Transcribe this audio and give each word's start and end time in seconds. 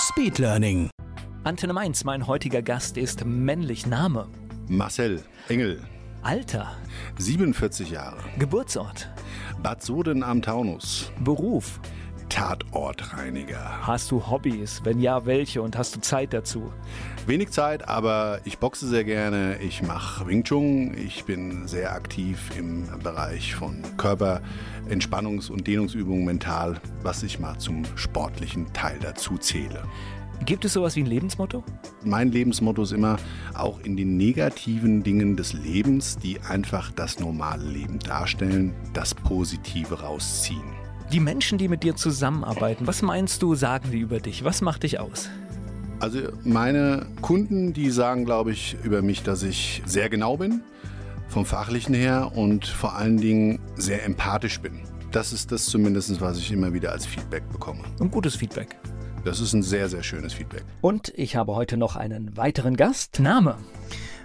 Speedlearning. 0.00 0.88
Antenne 1.44 1.74
Mainz, 1.74 2.04
mein 2.04 2.26
heutiger 2.26 2.62
Gast 2.62 2.96
ist 2.96 3.26
männlich 3.26 3.86
Name. 3.86 4.28
Marcel 4.66 5.22
Engel, 5.48 5.82
Alter. 6.22 6.76
47 7.18 7.90
Jahre. 7.90 8.16
Geburtsort. 8.38 9.10
Bad 9.62 9.82
Soden 9.82 10.22
am 10.22 10.40
Taunus. 10.40 11.12
Beruf. 11.22 11.80
Tatortreiniger. 12.30 13.86
Hast 13.86 14.10
du 14.10 14.30
Hobbys? 14.30 14.80
Wenn 14.84 15.00
ja, 15.00 15.26
welche? 15.26 15.60
Und 15.60 15.76
hast 15.76 15.96
du 15.96 16.00
Zeit 16.00 16.32
dazu? 16.32 16.72
Wenig 17.26 17.50
Zeit, 17.50 17.86
aber 17.88 18.40
ich 18.44 18.58
boxe 18.58 18.88
sehr 18.88 19.04
gerne. 19.04 19.58
Ich 19.58 19.82
mache 19.82 20.26
Wing 20.26 20.44
Chun. 20.44 20.96
Ich 20.96 21.24
bin 21.24 21.68
sehr 21.68 21.92
aktiv 21.92 22.50
im 22.56 22.86
Bereich 23.02 23.54
von 23.54 23.82
Körperentspannungs- 23.98 25.50
und 25.50 25.66
Dehnungsübungen 25.66 26.24
mental, 26.24 26.80
was 27.02 27.22
ich 27.22 27.38
mal 27.38 27.58
zum 27.58 27.82
sportlichen 27.96 28.72
Teil 28.72 28.98
dazu 29.02 29.36
zähle. 29.36 29.82
Gibt 30.46 30.64
es 30.64 30.72
sowas 30.72 30.96
wie 30.96 31.00
ein 31.00 31.06
Lebensmotto? 31.06 31.62
Mein 32.02 32.32
Lebensmotto 32.32 32.82
ist 32.82 32.92
immer, 32.92 33.18
auch 33.54 33.80
in 33.80 33.96
den 33.96 34.16
negativen 34.16 35.02
Dingen 35.02 35.36
des 35.36 35.52
Lebens, 35.52 36.16
die 36.16 36.40
einfach 36.40 36.90
das 36.92 37.20
normale 37.20 37.64
Leben 37.64 37.98
darstellen, 37.98 38.74
das 38.94 39.14
Positive 39.14 40.00
rausziehen. 40.00 40.89
Die 41.12 41.18
Menschen, 41.18 41.58
die 41.58 41.66
mit 41.66 41.82
dir 41.82 41.96
zusammenarbeiten, 41.96 42.86
was 42.86 43.02
meinst 43.02 43.42
du, 43.42 43.56
sagen 43.56 43.90
die 43.90 43.98
über 43.98 44.20
dich? 44.20 44.44
Was 44.44 44.60
macht 44.60 44.84
dich 44.84 45.00
aus? 45.00 45.28
Also 45.98 46.20
meine 46.44 47.04
Kunden, 47.20 47.72
die 47.72 47.90
sagen, 47.90 48.24
glaube 48.24 48.52
ich, 48.52 48.76
über 48.84 49.02
mich, 49.02 49.24
dass 49.24 49.42
ich 49.42 49.82
sehr 49.84 50.08
genau 50.08 50.36
bin, 50.36 50.62
vom 51.28 51.44
fachlichen 51.44 51.96
her 51.96 52.30
und 52.36 52.64
vor 52.64 52.94
allen 52.94 53.16
Dingen 53.16 53.58
sehr 53.74 54.04
empathisch 54.04 54.60
bin. 54.60 54.82
Das 55.10 55.32
ist 55.32 55.50
das 55.50 55.66
zumindest, 55.66 56.20
was 56.20 56.38
ich 56.38 56.52
immer 56.52 56.72
wieder 56.72 56.92
als 56.92 57.06
Feedback 57.06 57.42
bekomme. 57.50 57.80
Ein 57.98 58.12
gutes 58.12 58.36
Feedback. 58.36 58.76
Das 59.24 59.40
ist 59.40 59.52
ein 59.52 59.64
sehr, 59.64 59.88
sehr 59.88 60.04
schönes 60.04 60.32
Feedback. 60.32 60.62
Und 60.80 61.12
ich 61.16 61.34
habe 61.34 61.56
heute 61.56 61.76
noch 61.76 61.96
einen 61.96 62.36
weiteren 62.36 62.76
Gast. 62.76 63.18
Name, 63.18 63.56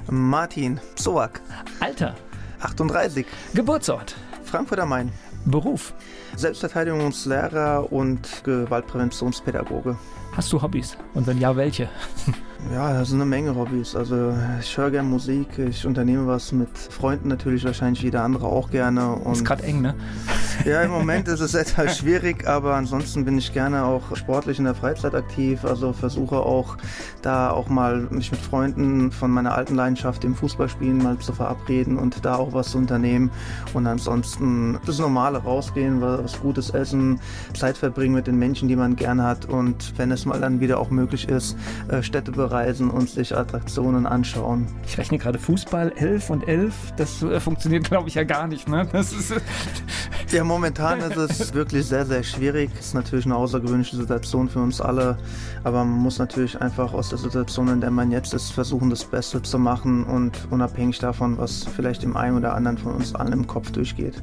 Martin 0.08 0.80
Soak, 0.94 1.42
Alter, 1.80 2.16
38, 2.60 3.26
Geburtsort, 3.56 4.16
Frankfurt 4.44 4.80
am 4.80 4.90
Main, 4.90 5.12
Beruf. 5.46 5.94
Selbstverteidigungslehrer 6.36 7.92
und 7.92 8.44
Gewaltpräventionspädagoge. 8.44 9.98
Hast 10.36 10.52
du 10.52 10.62
Hobbys? 10.62 10.98
Und 11.14 11.28
wenn 11.28 11.40
ja, 11.40 11.56
welche? 11.56 11.90
Ja, 12.74 12.94
das 12.94 13.10
sind 13.10 13.22
eine 13.22 13.30
Menge 13.30 13.56
Hobbys. 13.56 13.96
Also 13.96 14.34
ich 14.60 14.76
höre 14.76 14.90
gerne 14.90 15.08
Musik, 15.08 15.60
ich 15.60 15.86
unternehme 15.86 16.26
was 16.26 16.52
mit 16.52 16.76
Freunden 16.78 17.28
natürlich, 17.28 17.64
wahrscheinlich 17.64 18.02
jeder 18.02 18.24
andere 18.24 18.48
auch 18.48 18.72
gerne. 18.72 19.14
Und 19.14 19.34
Ist 19.34 19.46
gerade 19.46 19.64
eng, 19.64 19.82
ne? 19.82 19.94
ja, 20.66 20.82
im 20.82 20.92
Moment 20.92 21.28
ist 21.28 21.42
es 21.42 21.54
etwas 21.54 21.98
schwierig, 22.00 22.48
aber 22.48 22.74
ansonsten 22.74 23.24
bin 23.24 23.38
ich 23.38 23.54
gerne 23.54 23.86
auch 23.86 24.16
sportlich 24.16 24.58
in 24.58 24.66
der 24.66 24.74
Freizeit 24.74 25.14
aktiv. 25.14 25.64
Also 25.64 25.94
versuche 25.94 26.38
auch 26.38 26.78
da 27.22 27.52
auch 27.52 27.70
mal 27.70 28.08
mich 28.10 28.32
mit 28.32 28.40
Freunden 28.40 29.12
von 29.12 29.32
meiner 29.32 29.56
alten 29.56 29.76
Leidenschaft 29.76 30.24
im 30.24 30.34
Fußballspielen 30.34 30.98
mal 30.98 31.20
zu 31.20 31.34
verabreden 31.34 31.98
und 31.98 32.26
da 32.26 32.36
auch 32.36 32.54
was 32.54 32.72
zu 32.72 32.80
unternehmen. 32.80 33.30
Und 33.74 33.86
ansonsten 33.86 34.80
das 34.86 34.98
Normale 34.98 35.38
rausgehen, 35.38 36.02
was 36.02 36.40
Gutes 36.42 36.72
essen, 36.72 37.20
Zeit 37.54 37.78
verbringen 37.78 38.16
mit 38.16 38.28
den 38.28 38.40
Menschen, 38.40 38.68
die 38.68 38.76
man 38.76 38.96
gerne 38.96 39.24
hat 39.24 39.46
und 39.46 39.94
wenn 39.98 40.12
es 40.12 40.26
mal 40.26 40.42
dann 40.42 40.60
wieder 40.60 40.80
auch 40.80 40.90
möglich 40.90 41.30
ist, 41.30 41.56
äh, 41.90 42.02
Städte 42.02 42.32
bereisen 42.32 42.55
und 42.90 43.10
sich 43.10 43.36
Attraktionen 43.36 44.06
anschauen. 44.06 44.68
Ich 44.88 44.98
rechne 44.98 45.18
gerade 45.18 45.40
Fußball 45.40 45.92
11 45.96 46.30
und 46.30 46.48
11. 46.48 46.74
Das 46.98 47.22
äh, 47.22 47.40
funktioniert, 47.40 47.86
glaube 47.86 48.10
ich, 48.10 48.16
ja 48.16 48.24
gar 48.24 48.48
nicht, 48.48 48.68
ne? 48.68 48.88
Das 48.92 49.12
ist, 49.12 49.32
äh, 49.32 49.40
Ja, 50.32 50.44
momentan 50.44 51.00
ist 51.00 51.16
es 51.16 51.54
wirklich 51.54 51.86
sehr, 51.86 52.06
sehr 52.06 52.24
schwierig. 52.24 52.72
Es 52.80 52.88
ist 52.88 52.94
natürlich 52.94 53.26
eine 53.26 53.36
außergewöhnliche 53.36 53.96
Situation 53.96 54.50
für 54.50 54.60
uns 54.60 54.82
alle, 54.82 55.18
aber 55.64 55.86
man 55.86 56.00
muss 56.00 56.18
natürlich 56.18 56.60
einfach 56.62 56.94
aus 56.94 57.10
der 57.10 57.20
Situation, 57.20 57.68
in 57.70 57.80
der 57.80 57.92
man 57.92 58.12
jetzt 58.12 58.34
ist, 58.34 58.52
versuchen, 58.52 58.90
das 58.90 59.06
Beste 59.06 59.42
zu 59.42 59.60
machen 59.60 60.04
und 60.04 60.48
unabhängig 60.50 61.00
davon, 61.00 61.38
was 61.38 61.64
vielleicht 61.64 62.04
dem 62.04 62.18
einen 62.18 62.38
oder 62.38 62.56
anderen 62.56 62.78
von 62.78 62.96
uns 62.96 63.14
allen 63.14 63.34
im 63.34 63.48
Kopf 63.48 63.72
durchgeht. 63.72 64.22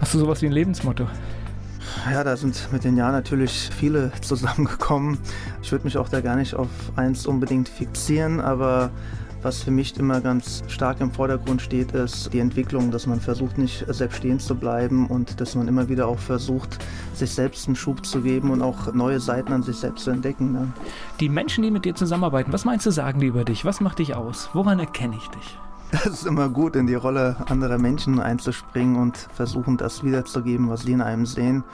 hast 0.00 0.14
du 0.14 0.18
sowas 0.18 0.42
wie 0.42 0.46
ein 0.46 0.52
Lebensmotto? 0.52 1.06
Ja, 2.10 2.24
da 2.24 2.36
sind 2.36 2.68
mit 2.72 2.84
den 2.84 2.96
Jahren 2.96 3.12
natürlich 3.12 3.70
viele 3.76 4.12
zusammengekommen. 4.20 5.18
Ich 5.62 5.72
würde 5.72 5.84
mich 5.84 5.98
auch 5.98 6.08
da 6.08 6.20
gar 6.20 6.36
nicht 6.36 6.54
auf 6.54 6.68
eins 6.96 7.26
unbedingt 7.26 7.68
fixieren, 7.68 8.40
aber 8.40 8.90
was 9.42 9.62
für 9.62 9.70
mich 9.70 9.96
immer 9.98 10.20
ganz 10.20 10.64
stark 10.66 11.00
im 11.00 11.12
Vordergrund 11.12 11.62
steht, 11.62 11.92
ist 11.92 12.32
die 12.32 12.40
Entwicklung, 12.40 12.90
dass 12.90 13.06
man 13.06 13.20
versucht, 13.20 13.56
nicht 13.56 13.84
selbst 13.88 14.16
stehen 14.16 14.40
zu 14.40 14.56
bleiben 14.56 15.06
und 15.06 15.40
dass 15.40 15.54
man 15.54 15.68
immer 15.68 15.88
wieder 15.88 16.08
auch 16.08 16.18
versucht, 16.18 16.78
sich 17.14 17.30
selbst 17.30 17.66
einen 17.68 17.76
Schub 17.76 18.04
zu 18.04 18.20
geben 18.20 18.50
und 18.50 18.62
auch 18.62 18.92
neue 18.94 19.20
Seiten 19.20 19.52
an 19.52 19.62
sich 19.62 19.76
selbst 19.76 20.04
zu 20.04 20.10
entdecken. 20.10 20.52
Ne? 20.52 20.72
Die 21.20 21.28
Menschen, 21.28 21.62
die 21.62 21.70
mit 21.70 21.84
dir 21.84 21.94
zusammenarbeiten, 21.94 22.52
was 22.52 22.64
meinst 22.64 22.84
du, 22.86 22.90
sagen 22.90 23.20
die 23.20 23.26
über 23.26 23.44
dich? 23.44 23.64
Was 23.64 23.80
macht 23.80 24.00
dich 24.00 24.16
aus? 24.16 24.50
Woran 24.54 24.80
erkenne 24.80 25.16
ich 25.16 25.28
dich? 25.28 25.58
Es 25.90 26.06
ist 26.06 26.26
immer 26.26 26.50
gut, 26.50 26.76
in 26.76 26.86
die 26.86 26.94
Rolle 26.94 27.36
anderer 27.48 27.78
Menschen 27.78 28.20
einzuspringen 28.20 28.96
und 28.96 29.16
versuchen, 29.16 29.78
das 29.78 30.04
wiederzugeben, 30.04 30.68
was 30.68 30.82
sie 30.82 30.92
in 30.92 31.00
einem 31.00 31.24
sehen. 31.24 31.64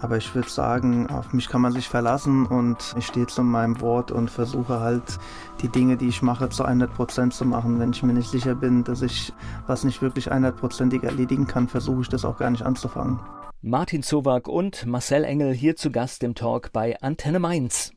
Aber 0.00 0.16
ich 0.16 0.32
würde 0.34 0.48
sagen, 0.48 1.08
auf 1.08 1.32
mich 1.32 1.48
kann 1.48 1.60
man 1.60 1.72
sich 1.72 1.88
verlassen 1.88 2.46
und 2.46 2.94
ich 2.96 3.06
stehe 3.06 3.26
zu 3.26 3.42
meinem 3.42 3.80
Wort 3.80 4.12
und 4.12 4.30
versuche 4.30 4.78
halt 4.78 5.18
die 5.62 5.68
Dinge, 5.68 5.96
die 5.96 6.08
ich 6.08 6.22
mache, 6.22 6.48
zu 6.48 6.64
100% 6.64 7.30
zu 7.30 7.44
machen. 7.44 7.80
Wenn 7.80 7.90
ich 7.90 8.02
mir 8.04 8.12
nicht 8.12 8.30
sicher 8.30 8.54
bin, 8.54 8.84
dass 8.84 9.02
ich 9.02 9.32
was 9.66 9.82
nicht 9.82 10.00
wirklich 10.00 10.30
100%ig 10.30 11.02
erledigen 11.02 11.46
kann, 11.48 11.66
versuche 11.66 12.02
ich 12.02 12.08
das 12.08 12.24
auch 12.24 12.38
gar 12.38 12.50
nicht 12.50 12.62
anzufangen. 12.62 13.18
Martin 13.62 14.02
Zowak 14.02 14.48
und 14.48 14.86
Marcel 14.86 15.24
Engel 15.24 15.52
hier 15.52 15.74
zu 15.74 15.90
Gast 15.90 16.22
im 16.22 16.34
Talk 16.34 16.72
bei 16.72 17.00
Antenne 17.02 17.40
Mainz. 17.40 17.92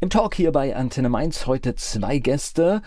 Im 0.00 0.10
Talk 0.10 0.36
hier 0.36 0.52
bei 0.52 0.76
Antenne 0.76 1.08
Mainz 1.08 1.48
heute 1.48 1.74
zwei 1.74 2.18
Gäste. 2.20 2.82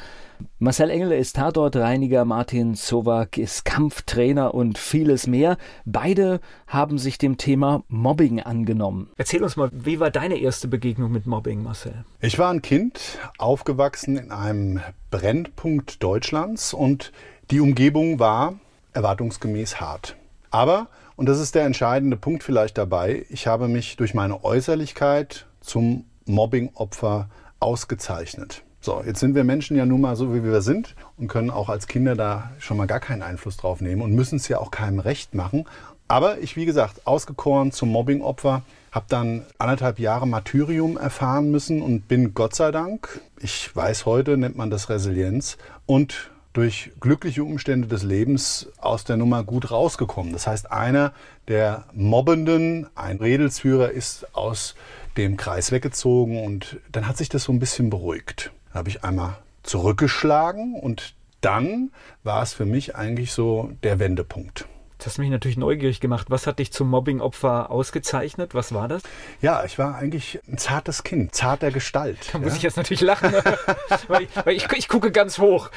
Marcel 0.59 0.89
Engel 0.89 1.11
ist 1.11 1.35
Tatortreiniger, 1.35 2.23
Martin 2.23 2.73
Zowak 2.73 3.37
ist 3.37 3.65
Kampftrainer 3.65 4.53
und 4.53 4.77
vieles 4.77 5.27
mehr. 5.27 5.57
Beide 5.83 6.39
haben 6.67 6.97
sich 6.97 7.17
dem 7.17 7.35
Thema 7.35 7.83
Mobbing 7.89 8.39
angenommen. 8.39 9.09
Erzähl 9.17 9.43
uns 9.43 9.57
mal, 9.57 9.69
wie 9.73 9.99
war 9.99 10.09
deine 10.09 10.37
erste 10.37 10.69
Begegnung 10.69 11.11
mit 11.11 11.27
Mobbing, 11.27 11.63
Marcel? 11.63 12.05
Ich 12.21 12.39
war 12.39 12.49
ein 12.49 12.61
Kind, 12.61 13.19
aufgewachsen 13.37 14.15
in 14.15 14.31
einem 14.31 14.79
Brennpunkt 15.09 16.01
Deutschlands 16.01 16.73
und 16.73 17.11
die 17.51 17.59
Umgebung 17.59 18.19
war 18.19 18.53
erwartungsgemäß 18.93 19.81
hart. 19.81 20.15
Aber, 20.49 20.87
und 21.17 21.25
das 21.25 21.41
ist 21.41 21.55
der 21.55 21.65
entscheidende 21.65 22.15
Punkt 22.15 22.41
vielleicht 22.41 22.77
dabei, 22.77 23.25
ich 23.27 23.47
habe 23.47 23.67
mich 23.67 23.97
durch 23.97 24.13
meine 24.13 24.45
Äußerlichkeit 24.45 25.45
zum 25.59 26.05
Mobbing-Opfer 26.25 27.29
ausgezeichnet. 27.59 28.63
So, 28.83 29.03
jetzt 29.05 29.19
sind 29.19 29.35
wir 29.35 29.43
Menschen 29.43 29.77
ja 29.77 29.85
nun 29.85 30.01
mal 30.01 30.15
so, 30.15 30.33
wie 30.33 30.43
wir 30.43 30.61
sind 30.61 30.95
und 31.17 31.27
können 31.27 31.51
auch 31.51 31.69
als 31.69 31.85
Kinder 31.87 32.15
da 32.15 32.51
schon 32.57 32.77
mal 32.77 32.87
gar 32.87 32.99
keinen 32.99 33.21
Einfluss 33.21 33.57
drauf 33.57 33.79
nehmen 33.79 34.01
und 34.01 34.13
müssen 34.13 34.37
es 34.37 34.47
ja 34.47 34.57
auch 34.57 34.71
keinem 34.71 34.99
recht 34.99 35.35
machen. 35.35 35.65
Aber 36.07 36.39
ich, 36.39 36.55
wie 36.55 36.65
gesagt, 36.65 37.05
ausgekoren 37.05 37.71
zum 37.71 37.89
Mobbing-Opfer, 37.89 38.63
habe 38.91 39.05
dann 39.07 39.45
anderthalb 39.59 39.99
Jahre 39.99 40.27
Martyrium 40.27 40.97
erfahren 40.97 41.51
müssen 41.51 41.81
und 41.81 42.07
bin 42.07 42.33
Gott 42.33 42.55
sei 42.55 42.71
Dank, 42.71 43.21
ich 43.39 43.73
weiß 43.73 44.05
heute, 44.05 44.35
nennt 44.35 44.57
man 44.57 44.69
das 44.69 44.89
Resilienz, 44.89 45.57
und 45.85 46.31
durch 46.53 46.91
glückliche 46.99 47.43
Umstände 47.43 47.87
des 47.87 48.03
Lebens 48.03 48.67
aus 48.77 49.05
der 49.05 49.15
Nummer 49.15 49.43
gut 49.43 49.71
rausgekommen. 49.71 50.33
Das 50.33 50.47
heißt, 50.47 50.71
einer 50.71 51.13
der 51.47 51.85
Mobbenden, 51.93 52.87
ein 52.93 53.17
Redelsführer, 53.17 53.91
ist 53.91 54.35
aus 54.35 54.75
dem 55.17 55.37
Kreis 55.37 55.71
weggezogen 55.71 56.43
und 56.43 56.79
dann 56.91 57.07
hat 57.07 57.17
sich 57.17 57.29
das 57.29 57.43
so 57.43 57.51
ein 57.51 57.59
bisschen 57.59 57.89
beruhigt. 57.89 58.51
Dann 58.69 58.79
habe 58.79 58.89
ich 58.89 59.03
einmal 59.03 59.37
zurückgeschlagen 59.63 60.75
und 60.75 61.13
dann 61.41 61.91
war 62.23 62.41
es 62.43 62.53
für 62.53 62.65
mich 62.65 62.95
eigentlich 62.95 63.31
so 63.31 63.71
der 63.83 63.99
Wendepunkt. 63.99 64.67
Das 65.01 65.13
hast 65.13 65.17
mich 65.17 65.31
natürlich 65.31 65.57
neugierig 65.57 65.99
gemacht. 65.99 66.27
Was 66.29 66.45
hat 66.45 66.59
dich 66.59 66.71
zum 66.71 66.87
Mobbing-Opfer 66.89 67.71
ausgezeichnet? 67.71 68.53
Was 68.53 68.71
war 68.71 68.87
das? 68.87 69.01
Ja, 69.41 69.63
ich 69.65 69.79
war 69.79 69.95
eigentlich 69.95 70.39
ein 70.47 70.59
zartes 70.59 71.01
Kind, 71.01 71.33
zarter 71.33 71.71
Gestalt. 71.71 72.19
Da 72.31 72.37
muss 72.37 72.49
ja. 72.49 72.57
ich 72.57 72.61
jetzt 72.61 72.77
natürlich 72.77 73.01
lachen, 73.01 73.33
weil, 74.07 74.21
ich, 74.21 74.29
weil 74.45 74.55
ich, 74.55 74.71
ich 74.71 74.87
gucke 74.87 75.11
ganz 75.11 75.39
hoch. 75.39 75.71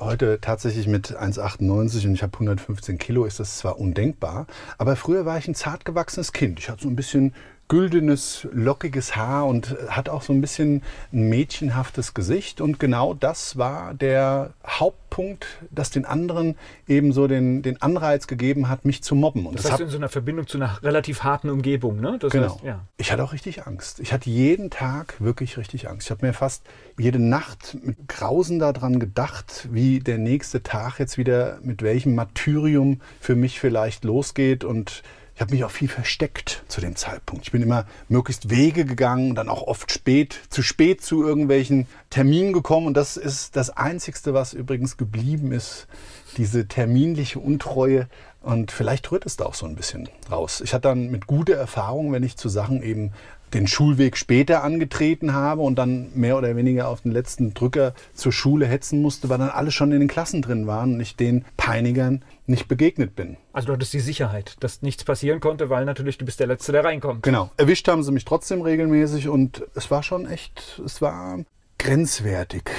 Heute 0.00 0.40
tatsächlich 0.40 0.88
mit 0.88 1.16
1,98 1.16 2.06
und 2.06 2.14
ich 2.14 2.24
habe 2.24 2.32
115 2.34 2.98
Kilo, 2.98 3.26
ist 3.26 3.38
das 3.38 3.58
zwar 3.58 3.78
undenkbar, 3.78 4.48
aber 4.76 4.96
früher 4.96 5.24
war 5.24 5.38
ich 5.38 5.46
ein 5.46 5.54
zart 5.54 5.84
gewachsenes 5.84 6.32
Kind. 6.32 6.58
Ich 6.58 6.68
hatte 6.68 6.82
so 6.82 6.88
ein 6.88 6.96
bisschen 6.96 7.32
güldenes, 7.68 8.46
lockiges 8.52 9.16
Haar 9.16 9.46
und 9.46 9.76
hat 9.88 10.08
auch 10.08 10.22
so 10.22 10.32
ein 10.32 10.40
bisschen 10.40 10.82
ein 11.12 11.28
mädchenhaftes 11.28 12.14
Gesicht. 12.14 12.60
Und 12.60 12.78
genau 12.78 13.14
das 13.14 13.56
war 13.56 13.94
der 13.94 14.52
Hauptpunkt, 14.66 15.46
das 15.70 15.90
den 15.90 16.04
anderen 16.04 16.56
eben 16.86 17.12
so 17.12 17.26
den, 17.26 17.62
den 17.62 17.80
Anreiz 17.80 18.26
gegeben 18.26 18.68
hat, 18.68 18.84
mich 18.84 19.02
zu 19.02 19.14
mobben. 19.14 19.46
Und 19.46 19.56
das, 19.56 19.62
das 19.62 19.72
heißt 19.72 19.80
in 19.80 19.88
so 19.88 19.96
einer 19.96 20.10
Verbindung 20.10 20.46
zu 20.46 20.58
einer 20.58 20.82
relativ 20.82 21.22
harten 21.22 21.48
Umgebung, 21.48 22.00
ne? 22.00 22.18
Das 22.20 22.32
genau. 22.32 22.54
Heißt, 22.54 22.64
ja. 22.64 22.80
Ich 22.98 23.10
hatte 23.10 23.24
auch 23.24 23.32
richtig 23.32 23.66
Angst. 23.66 24.00
Ich 24.00 24.12
hatte 24.12 24.28
jeden 24.28 24.70
Tag 24.70 25.20
wirklich 25.20 25.56
richtig 25.56 25.88
Angst. 25.88 26.06
Ich 26.06 26.10
habe 26.10 26.26
mir 26.26 26.34
fast 26.34 26.64
jede 26.98 27.18
Nacht 27.18 27.76
mit 27.82 28.08
Grausen 28.08 28.58
daran 28.58 29.00
gedacht, 29.00 29.68
wie 29.70 30.00
der 30.00 30.18
nächste 30.18 30.62
Tag 30.62 30.98
jetzt 30.98 31.16
wieder 31.16 31.58
mit 31.62 31.82
welchem 31.82 32.14
Martyrium 32.14 33.00
für 33.20 33.36
mich 33.36 33.58
vielleicht 33.58 34.04
losgeht 34.04 34.64
und 34.64 35.02
ich 35.34 35.40
habe 35.40 35.52
mich 35.52 35.64
auch 35.64 35.70
viel 35.70 35.88
versteckt 35.88 36.62
zu 36.68 36.80
dem 36.80 36.94
Zeitpunkt. 36.94 37.44
Ich 37.44 37.52
bin 37.52 37.60
immer 37.60 37.86
möglichst 38.08 38.50
Wege 38.50 38.84
gegangen, 38.84 39.34
dann 39.34 39.48
auch 39.48 39.62
oft 39.62 39.90
spät, 39.90 40.40
zu 40.48 40.62
spät 40.62 41.02
zu 41.02 41.24
irgendwelchen 41.26 41.88
Terminen 42.08 42.52
gekommen. 42.52 42.86
Und 42.86 42.96
das 42.96 43.16
ist 43.16 43.56
das 43.56 43.70
Einzigste, 43.70 44.32
was 44.32 44.52
übrigens 44.52 44.96
geblieben 44.96 45.50
ist, 45.50 45.88
diese 46.36 46.68
terminliche 46.68 47.40
Untreue. 47.40 48.08
Und 48.42 48.70
vielleicht 48.70 49.10
rührt 49.10 49.26
es 49.26 49.36
da 49.36 49.46
auch 49.46 49.54
so 49.54 49.66
ein 49.66 49.74
bisschen 49.74 50.08
raus. 50.30 50.60
Ich 50.60 50.72
hatte 50.72 50.88
dann 50.88 51.10
mit 51.10 51.26
guter 51.26 51.54
Erfahrung, 51.54 52.12
wenn 52.12 52.22
ich 52.22 52.36
zu 52.36 52.48
Sachen 52.48 52.80
eben 52.80 53.12
den 53.54 53.66
Schulweg 53.66 54.16
später 54.16 54.62
angetreten 54.62 55.32
habe 55.32 55.62
und 55.62 55.76
dann 55.76 56.10
mehr 56.14 56.36
oder 56.36 56.56
weniger 56.56 56.88
auf 56.88 57.02
den 57.02 57.12
letzten 57.12 57.54
Drücker 57.54 57.94
zur 58.14 58.32
Schule 58.32 58.66
hetzen 58.66 59.00
musste, 59.00 59.28
weil 59.28 59.38
dann 59.38 59.50
alle 59.50 59.70
schon 59.70 59.92
in 59.92 60.00
den 60.00 60.08
Klassen 60.08 60.42
drin 60.42 60.66
waren 60.66 60.94
und 60.94 61.00
ich 61.00 61.16
den 61.16 61.44
Peinigern 61.56 62.22
nicht 62.46 62.68
begegnet 62.68 63.16
bin. 63.16 63.36
Also 63.52 63.68
du 63.68 63.72
hattest 63.74 63.92
die 63.92 64.00
Sicherheit, 64.00 64.56
dass 64.60 64.82
nichts 64.82 65.04
passieren 65.04 65.40
konnte, 65.40 65.70
weil 65.70 65.84
natürlich 65.84 66.18
du 66.18 66.24
bist 66.24 66.40
der 66.40 66.48
Letzte, 66.48 66.72
der 66.72 66.84
reinkommt. 66.84 67.22
Genau. 67.22 67.50
Erwischt 67.56 67.88
haben 67.88 68.02
sie 68.02 68.12
mich 68.12 68.24
trotzdem 68.24 68.60
regelmäßig 68.60 69.28
und 69.28 69.64
es 69.74 69.90
war 69.90 70.02
schon 70.02 70.26
echt, 70.26 70.82
es 70.84 71.00
war 71.00 71.38
grenzwertig. 71.78 72.70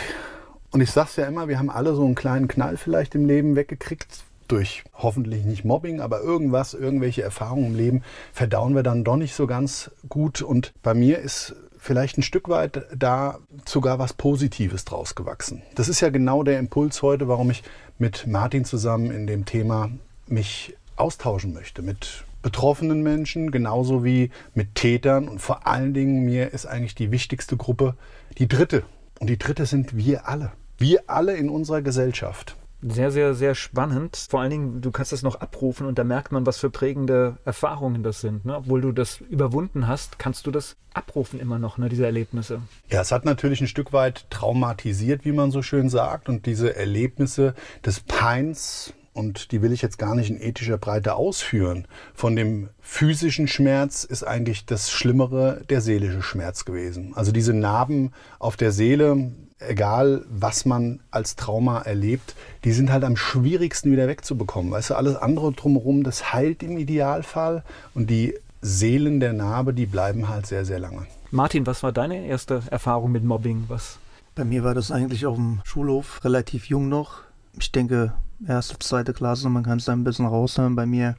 Und 0.71 0.81
ich 0.81 0.91
sag's 0.91 1.15
ja 1.15 1.25
immer, 1.25 1.47
wir 1.47 1.57
haben 1.57 1.69
alle 1.69 1.95
so 1.95 2.03
einen 2.03 2.15
kleinen 2.15 2.47
Knall 2.49 2.75
vielleicht 2.75 3.15
im 3.15 3.25
Leben 3.25 3.55
weggekriegt, 3.55 4.25
durch 4.47 4.83
hoffentlich 4.93 5.45
nicht 5.45 5.65
Mobbing, 5.65 6.01
aber 6.01 6.21
irgendwas, 6.21 6.73
irgendwelche 6.73 7.23
Erfahrungen 7.23 7.67
im 7.67 7.75
Leben 7.75 8.03
verdauen 8.33 8.75
wir 8.75 8.83
dann 8.83 9.03
doch 9.03 9.17
nicht 9.17 9.35
so 9.35 9.47
ganz 9.47 9.91
gut. 10.09 10.41
Und 10.41 10.73
bei 10.83 10.93
mir 10.93 11.19
ist 11.19 11.55
vielleicht 11.77 12.17
ein 12.17 12.23
Stück 12.23 12.49
weit 12.49 12.85
da 12.95 13.39
sogar 13.65 13.99
was 13.99 14.13
Positives 14.13 14.85
draus 14.85 15.15
gewachsen. 15.15 15.61
Das 15.75 15.87
ist 15.87 16.01
ja 16.01 16.09
genau 16.09 16.43
der 16.43 16.59
Impuls 16.59 17.01
heute, 17.01 17.27
warum 17.27 17.51
ich 17.51 17.63
mit 17.97 18.27
Martin 18.27 18.65
zusammen 18.65 19.11
in 19.11 19.27
dem 19.27 19.45
Thema 19.45 19.89
mich 20.27 20.75
austauschen 20.95 21.53
möchte. 21.53 21.81
Mit 21.81 22.25
betroffenen 22.41 23.01
Menschen, 23.01 23.51
genauso 23.51 24.03
wie 24.03 24.29
mit 24.53 24.75
Tätern. 24.75 25.27
Und 25.27 25.39
vor 25.39 25.67
allen 25.67 25.93
Dingen, 25.93 26.25
mir 26.25 26.53
ist 26.53 26.65
eigentlich 26.65 26.95
die 26.95 27.11
wichtigste 27.11 27.57
Gruppe 27.57 27.95
die 28.37 28.47
dritte. 28.47 28.83
Und 29.19 29.29
die 29.29 29.37
dritte 29.37 29.65
sind 29.65 29.95
wir 29.95 30.27
alle. 30.27 30.51
Wir 30.77 31.03
alle 31.07 31.35
in 31.35 31.49
unserer 31.49 31.81
Gesellschaft 31.81 32.57
sehr, 32.87 33.11
sehr, 33.11 33.33
sehr 33.33 33.55
spannend. 33.55 34.15
Vor 34.29 34.41
allen 34.41 34.51
Dingen, 34.51 34.81
du 34.81 34.91
kannst 34.91 35.11
das 35.11 35.23
noch 35.23 35.35
abrufen 35.35 35.87
und 35.87 35.97
da 35.97 36.03
merkt 36.03 36.31
man, 36.31 36.45
was 36.45 36.57
für 36.57 36.69
prägende 36.69 37.37
Erfahrungen 37.43 38.03
das 38.03 38.21
sind. 38.21 38.45
Ne? 38.45 38.57
Obwohl 38.57 38.81
du 38.81 38.91
das 38.91 39.21
überwunden 39.21 39.87
hast, 39.87 40.19
kannst 40.19 40.45
du 40.45 40.51
das 40.51 40.75
abrufen 40.93 41.39
immer 41.39 41.59
noch, 41.59 41.77
ne, 41.77 41.89
diese 41.89 42.05
Erlebnisse. 42.05 42.61
Ja, 42.89 43.01
es 43.01 43.11
hat 43.11 43.25
natürlich 43.25 43.59
ein 43.59 43.67
Stück 43.67 43.91
weit 43.91 44.29
traumatisiert, 44.29 45.25
wie 45.25 45.31
man 45.31 45.51
so 45.51 45.61
schön 45.61 45.89
sagt. 45.89 46.29
Und 46.29 46.45
diese 46.45 46.75
Erlebnisse 46.75 47.55
des 47.83 47.99
Peins, 48.01 48.93
und 49.13 49.51
die 49.51 49.61
will 49.61 49.71
ich 49.71 49.81
jetzt 49.81 49.97
gar 49.97 50.13
nicht 50.13 50.29
in 50.29 50.39
ethischer 50.39 50.77
Breite 50.77 51.15
ausführen. 51.15 51.87
Von 52.13 52.35
dem 52.35 52.69
physischen 52.81 53.47
Schmerz 53.47 54.03
ist 54.03 54.23
eigentlich 54.23 54.65
das 54.65 54.91
Schlimmere 54.91 55.61
der 55.69 55.81
seelische 55.81 56.21
Schmerz 56.21 56.65
gewesen. 56.65 57.13
Also 57.15 57.31
diese 57.31 57.53
Narben 57.53 58.11
auf 58.39 58.57
der 58.57 58.71
Seele, 58.71 59.31
egal 59.59 60.25
was 60.29 60.65
man 60.65 60.99
als 61.11 61.35
Trauma 61.35 61.81
erlebt, 61.81 62.35
die 62.63 62.71
sind 62.71 62.91
halt 62.91 63.03
am 63.03 63.15
schwierigsten 63.15 63.91
wieder 63.91 64.07
wegzubekommen. 64.07 64.71
Weißt 64.71 64.91
du, 64.91 64.95
alles 64.95 65.15
andere 65.15 65.51
drumherum, 65.53 66.03
das 66.03 66.33
heilt 66.33 66.63
im 66.63 66.77
Idealfall 66.77 67.63
und 67.93 68.09
die 68.09 68.35
Seelen 68.61 69.19
der 69.19 69.33
Narbe, 69.33 69.73
die 69.73 69.85
bleiben 69.85 70.27
halt 70.27 70.47
sehr, 70.47 70.65
sehr 70.65 70.79
lange. 70.79 71.05
Martin, 71.31 71.67
was 71.67 71.83
war 71.83 71.91
deine 71.91 72.25
erste 72.25 72.63
Erfahrung 72.69 73.11
mit 73.11 73.23
Mobbing? 73.23 73.65
Was? 73.67 73.99
Bei 74.33 74.43
mir 74.43 74.63
war 74.63 74.73
das 74.73 74.91
eigentlich 74.91 75.25
auf 75.25 75.35
dem 75.35 75.61
Schulhof 75.63 76.23
relativ 76.25 76.65
jung 76.65 76.89
noch. 76.89 77.19
Ich 77.57 77.71
denke, 77.71 78.13
erste, 78.47 78.77
zweite 78.79 79.13
Klasse, 79.13 79.49
man 79.49 79.63
kann 79.63 79.77
es 79.77 79.85
da 79.85 79.93
ein 79.93 80.03
bisschen 80.03 80.25
raushören. 80.25 80.75
Bei 80.75 80.85
mir 80.85 81.15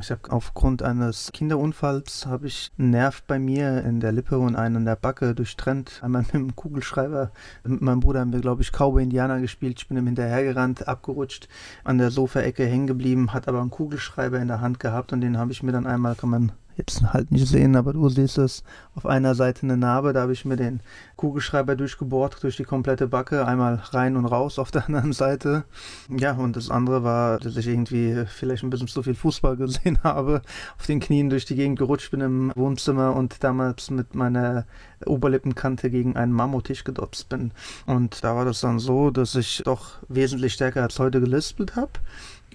ich 0.00 0.10
habe 0.10 0.30
aufgrund 0.30 0.82
eines 0.82 1.30
Kinderunfalls 1.32 2.26
habe 2.26 2.46
ich 2.46 2.70
einen 2.78 2.90
Nerv 2.90 3.22
bei 3.24 3.38
mir 3.38 3.84
in 3.84 4.00
der 4.00 4.12
Lippe 4.12 4.38
und 4.38 4.56
einen 4.56 4.76
in 4.76 4.84
der 4.84 4.96
Backe 4.96 5.34
durchtrennt. 5.34 6.00
Einmal 6.02 6.22
mit 6.22 6.34
dem 6.34 6.56
Kugelschreiber. 6.56 7.30
Mit 7.64 7.80
meinem 7.80 8.00
Bruder 8.00 8.20
haben 8.20 8.32
wir, 8.32 8.40
glaube 8.40 8.62
ich, 8.62 8.72
Cowboy 8.72 9.02
Indianer 9.02 9.40
gespielt. 9.40 9.80
Ich 9.80 9.88
bin 9.88 9.96
ihm 9.96 10.06
hinterhergerannt, 10.06 10.88
abgerutscht, 10.88 11.48
an 11.84 11.98
der 11.98 12.10
Sofaecke 12.10 12.64
hängen 12.64 12.86
geblieben, 12.86 13.32
hat 13.32 13.48
aber 13.48 13.60
einen 13.60 13.70
Kugelschreiber 13.70 14.38
in 14.38 14.48
der 14.48 14.60
Hand 14.60 14.80
gehabt 14.80 15.12
und 15.12 15.20
den 15.20 15.38
habe 15.38 15.52
ich 15.52 15.62
mir 15.62 15.72
dann 15.72 15.86
einmal, 15.86 16.14
kann 16.14 16.30
man 16.30 16.52
jetzt 16.76 17.02
halt 17.02 17.30
nicht 17.30 17.46
sehen, 17.46 17.76
aber 17.76 17.92
du 17.92 18.08
siehst 18.08 18.38
es 18.38 18.62
auf 18.94 19.06
einer 19.06 19.34
Seite 19.34 19.62
eine 19.62 19.76
Narbe, 19.76 20.12
da 20.12 20.22
habe 20.22 20.32
ich 20.32 20.44
mir 20.44 20.56
den 20.56 20.80
Kugelschreiber 21.16 21.76
durchgebohrt, 21.76 22.42
durch 22.42 22.56
die 22.56 22.64
komplette 22.64 23.06
Backe, 23.06 23.46
einmal 23.46 23.76
rein 23.90 24.16
und 24.16 24.26
raus 24.26 24.58
auf 24.58 24.70
der 24.70 24.86
anderen 24.86 25.12
Seite. 25.12 25.64
Ja, 26.08 26.32
und 26.32 26.56
das 26.56 26.70
andere 26.70 27.04
war, 27.04 27.38
dass 27.38 27.56
ich 27.56 27.68
irgendwie 27.68 28.24
vielleicht 28.26 28.62
ein 28.62 28.70
bisschen 28.70 28.88
zu 28.88 29.02
viel 29.02 29.14
Fußball 29.14 29.56
gesehen 29.56 29.98
habe, 30.04 30.42
auf 30.78 30.86
den 30.86 31.00
Knien 31.00 31.30
durch 31.30 31.44
die 31.44 31.56
Gegend 31.56 31.78
gerutscht 31.78 32.10
bin 32.10 32.20
im 32.20 32.52
Wohnzimmer 32.54 33.14
und 33.14 33.42
damals 33.44 33.90
mit 33.90 34.14
meiner 34.14 34.66
Oberlippenkante 35.06 35.90
gegen 35.90 36.16
einen 36.16 36.32
Marmortisch 36.32 36.84
gedopst 36.84 37.28
bin. 37.28 37.52
Und 37.86 38.24
da 38.24 38.36
war 38.36 38.44
das 38.44 38.60
dann 38.60 38.78
so, 38.78 39.10
dass 39.10 39.34
ich 39.34 39.62
doch 39.64 39.96
wesentlich 40.08 40.54
stärker 40.54 40.82
als 40.82 40.98
heute 40.98 41.20
gelispelt 41.20 41.76
habe 41.76 41.92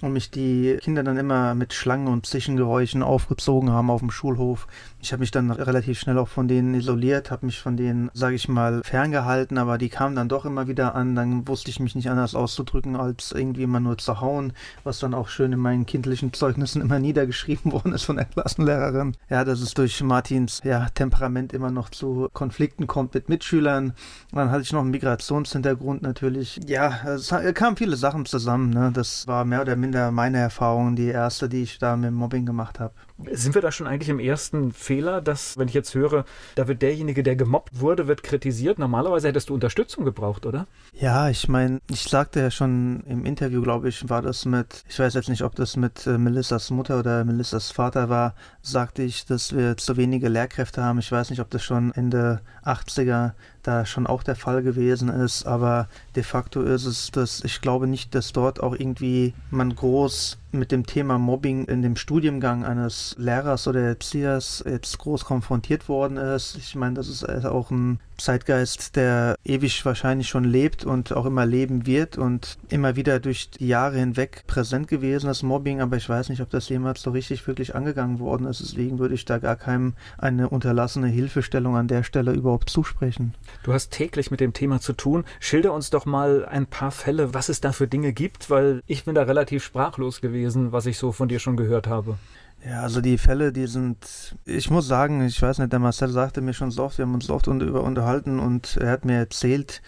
und 0.02 0.12
mich 0.12 0.30
die 0.30 0.78
Kinder 0.80 1.02
dann 1.02 1.16
immer 1.16 1.54
mit 1.54 1.72
Schlangen 1.72 2.08
und 2.08 2.26
Zichengeräuschen 2.26 3.02
aufgezogen 3.02 3.70
haben 3.70 3.90
auf 3.90 4.00
dem 4.00 4.10
Schulhof. 4.10 4.66
Ich 5.00 5.12
habe 5.12 5.20
mich 5.20 5.30
dann 5.30 5.50
relativ 5.52 6.00
schnell 6.00 6.18
auch 6.18 6.28
von 6.28 6.48
denen 6.48 6.74
isoliert, 6.74 7.30
habe 7.30 7.46
mich 7.46 7.60
von 7.60 7.76
denen, 7.76 8.10
sage 8.14 8.34
ich 8.34 8.48
mal, 8.48 8.82
ferngehalten, 8.82 9.56
aber 9.56 9.78
die 9.78 9.88
kamen 9.88 10.16
dann 10.16 10.28
doch 10.28 10.44
immer 10.44 10.66
wieder 10.66 10.96
an. 10.96 11.14
Dann 11.14 11.46
wusste 11.46 11.70
ich 11.70 11.78
mich 11.78 11.94
nicht 11.94 12.10
anders 12.10 12.34
auszudrücken, 12.34 12.96
als 12.96 13.30
irgendwie 13.30 13.62
immer 13.62 13.78
nur 13.78 13.96
zu 13.98 14.20
hauen, 14.20 14.52
was 14.82 14.98
dann 14.98 15.14
auch 15.14 15.28
schön 15.28 15.52
in 15.52 15.60
meinen 15.60 15.86
kindlichen 15.86 16.32
Zeugnissen 16.32 16.82
immer 16.82 16.98
niedergeschrieben 16.98 17.70
worden 17.72 17.92
ist 17.92 18.04
von 18.04 18.16
der 18.16 18.24
Klassenlehrerin. 18.24 19.16
Ja, 19.30 19.44
dass 19.44 19.60
es 19.60 19.74
durch 19.74 20.02
Martins 20.02 20.60
ja, 20.64 20.88
Temperament 20.88 21.52
immer 21.52 21.70
noch 21.70 21.90
zu 21.90 22.28
Konflikten 22.32 22.88
kommt 22.88 23.14
mit 23.14 23.28
Mitschülern. 23.28 23.92
Dann 24.32 24.50
hatte 24.50 24.62
ich 24.62 24.72
noch 24.72 24.80
einen 24.80 24.90
Migrationshintergrund 24.90 26.02
natürlich. 26.02 26.60
Ja, 26.66 27.04
es 27.06 27.32
kamen 27.54 27.76
viele 27.76 27.96
Sachen 27.96 28.26
zusammen. 28.26 28.70
Ne? 28.70 28.90
Das 28.92 29.28
war 29.28 29.44
mehr 29.44 29.60
oder 29.60 29.76
minder 29.76 30.10
meine 30.10 30.38
Erfahrung, 30.38 30.96
die 30.96 31.06
erste, 31.06 31.48
die 31.48 31.62
ich 31.62 31.78
da 31.78 31.96
mit 31.96 32.12
Mobbing 32.12 32.46
gemacht 32.46 32.80
habe. 32.80 32.92
Sind 33.32 33.54
wir 33.54 33.62
da 33.62 33.72
schon 33.72 33.86
eigentlich 33.86 34.08
im 34.08 34.20
ersten 34.20 34.72
Fehler, 34.72 35.20
dass, 35.20 35.58
wenn 35.58 35.66
ich 35.66 35.74
jetzt 35.74 35.94
höre, 35.94 36.24
da 36.54 36.68
wird 36.68 36.82
derjenige, 36.82 37.22
der 37.22 37.34
gemobbt 37.34 37.80
wurde, 37.80 38.06
wird 38.06 38.22
kritisiert? 38.22 38.78
Normalerweise 38.78 39.28
hättest 39.28 39.48
du 39.48 39.54
Unterstützung 39.54 40.04
gebraucht, 40.04 40.46
oder? 40.46 40.66
Ja, 40.92 41.28
ich 41.28 41.48
meine, 41.48 41.80
ich 41.90 42.02
sagte 42.02 42.40
ja 42.40 42.50
schon 42.50 43.02
im 43.06 43.24
Interview, 43.24 43.60
glaube 43.60 43.88
ich, 43.88 44.08
war 44.08 44.22
das 44.22 44.44
mit, 44.44 44.84
ich 44.88 44.98
weiß 44.98 45.14
jetzt 45.14 45.28
nicht, 45.28 45.42
ob 45.42 45.56
das 45.56 45.76
mit 45.76 46.06
äh, 46.06 46.16
Melissas 46.16 46.70
Mutter 46.70 47.00
oder 47.00 47.24
Melissas 47.24 47.72
Vater 47.72 48.08
war, 48.08 48.34
sagte 48.62 49.02
ich, 49.02 49.26
dass 49.26 49.54
wir 49.54 49.76
zu 49.76 49.96
wenige 49.96 50.28
Lehrkräfte 50.28 50.82
haben. 50.82 51.00
Ich 51.00 51.10
weiß 51.10 51.30
nicht, 51.30 51.40
ob 51.40 51.50
das 51.50 51.64
schon 51.64 51.92
Ende 51.92 52.40
80er 52.64 53.32
da 53.62 53.86
schon 53.86 54.06
auch 54.06 54.22
der 54.22 54.36
Fall 54.36 54.62
gewesen 54.62 55.08
ist, 55.08 55.46
aber 55.46 55.88
de 56.16 56.22
facto 56.22 56.62
ist 56.62 56.84
es, 56.84 57.10
dass 57.10 57.42
ich 57.44 57.60
glaube 57.60 57.86
nicht, 57.86 58.14
dass 58.14 58.32
dort 58.32 58.62
auch 58.62 58.74
irgendwie 58.74 59.34
man 59.50 59.74
groß 59.74 60.38
mit 60.52 60.72
dem 60.72 60.86
Thema 60.86 61.18
Mobbing 61.18 61.64
in 61.66 61.82
dem 61.82 61.96
Studiengang 61.96 62.64
eines 62.64 63.14
Lehrers 63.18 63.68
oder 63.68 63.80
Erziehers 63.80 64.64
jetzt 64.66 64.98
groß 64.98 65.24
konfrontiert 65.24 65.88
worden 65.88 66.16
ist. 66.16 66.56
Ich 66.56 66.74
meine, 66.74 66.94
das 66.94 67.08
ist 67.08 67.24
auch 67.24 67.70
ein 67.70 68.00
Zeitgeist, 68.18 68.96
der 68.96 69.36
ewig 69.44 69.84
wahrscheinlich 69.84 70.28
schon 70.28 70.44
lebt 70.44 70.84
und 70.84 71.12
auch 71.12 71.26
immer 71.26 71.46
leben 71.46 71.86
wird 71.86 72.18
und 72.18 72.58
immer 72.68 72.96
wieder 72.96 73.20
durch 73.20 73.50
die 73.50 73.68
Jahre 73.68 73.98
hinweg 73.98 74.44
präsent 74.46 74.88
gewesen, 74.88 75.26
das 75.26 75.42
Mobbing, 75.42 75.80
aber 75.80 75.96
ich 75.96 76.08
weiß 76.08 76.28
nicht, 76.28 76.42
ob 76.42 76.50
das 76.50 76.68
jemals 76.68 77.02
so 77.02 77.10
richtig 77.10 77.46
wirklich 77.46 77.74
angegangen 77.74 78.18
worden 78.18 78.46
ist. 78.46 78.60
Deswegen 78.60 78.98
würde 78.98 79.14
ich 79.14 79.24
da 79.24 79.38
gar 79.38 79.56
keinem 79.56 79.94
eine 80.18 80.48
unterlassene 80.48 81.08
Hilfestellung 81.08 81.76
an 81.76 81.88
der 81.88 82.02
Stelle 82.02 82.32
überhaupt 82.32 82.70
zusprechen. 82.70 83.34
Du 83.62 83.72
hast 83.72 83.90
täglich 83.90 84.30
mit 84.30 84.40
dem 84.40 84.52
Thema 84.52 84.80
zu 84.80 84.92
tun. 84.92 85.24
Schilder 85.40 85.72
uns 85.72 85.90
doch 85.90 86.06
mal 86.06 86.44
ein 86.44 86.66
paar 86.66 86.90
Fälle, 86.90 87.34
was 87.34 87.48
es 87.48 87.60
da 87.60 87.72
für 87.72 87.88
Dinge 87.88 88.12
gibt, 88.12 88.50
weil 88.50 88.82
ich 88.86 89.04
bin 89.04 89.14
da 89.14 89.22
relativ 89.22 89.64
sprachlos 89.64 90.20
gewesen, 90.20 90.72
was 90.72 90.86
ich 90.86 90.98
so 90.98 91.12
von 91.12 91.28
dir 91.28 91.38
schon 91.38 91.56
gehört 91.56 91.86
habe. 91.86 92.18
Ja, 92.64 92.82
also 92.82 93.00
die 93.00 93.18
Fälle, 93.18 93.52
die 93.52 93.66
sind, 93.66 94.36
ich 94.44 94.68
muss 94.68 94.88
sagen, 94.88 95.24
ich 95.24 95.40
weiß 95.40 95.58
nicht, 95.58 95.72
der 95.72 95.78
Marcel 95.78 96.08
sagte 96.08 96.40
mir 96.40 96.54
schon 96.54 96.72
so 96.72 96.84
oft, 96.84 96.98
wir 96.98 97.04
haben 97.04 97.14
uns 97.14 97.30
oft 97.30 97.46
über 97.46 97.84
unterhalten 97.84 98.40
und 98.40 98.76
er 98.78 98.90
hat 98.90 99.04
mir 99.04 99.16
erzählt, 99.16 99.80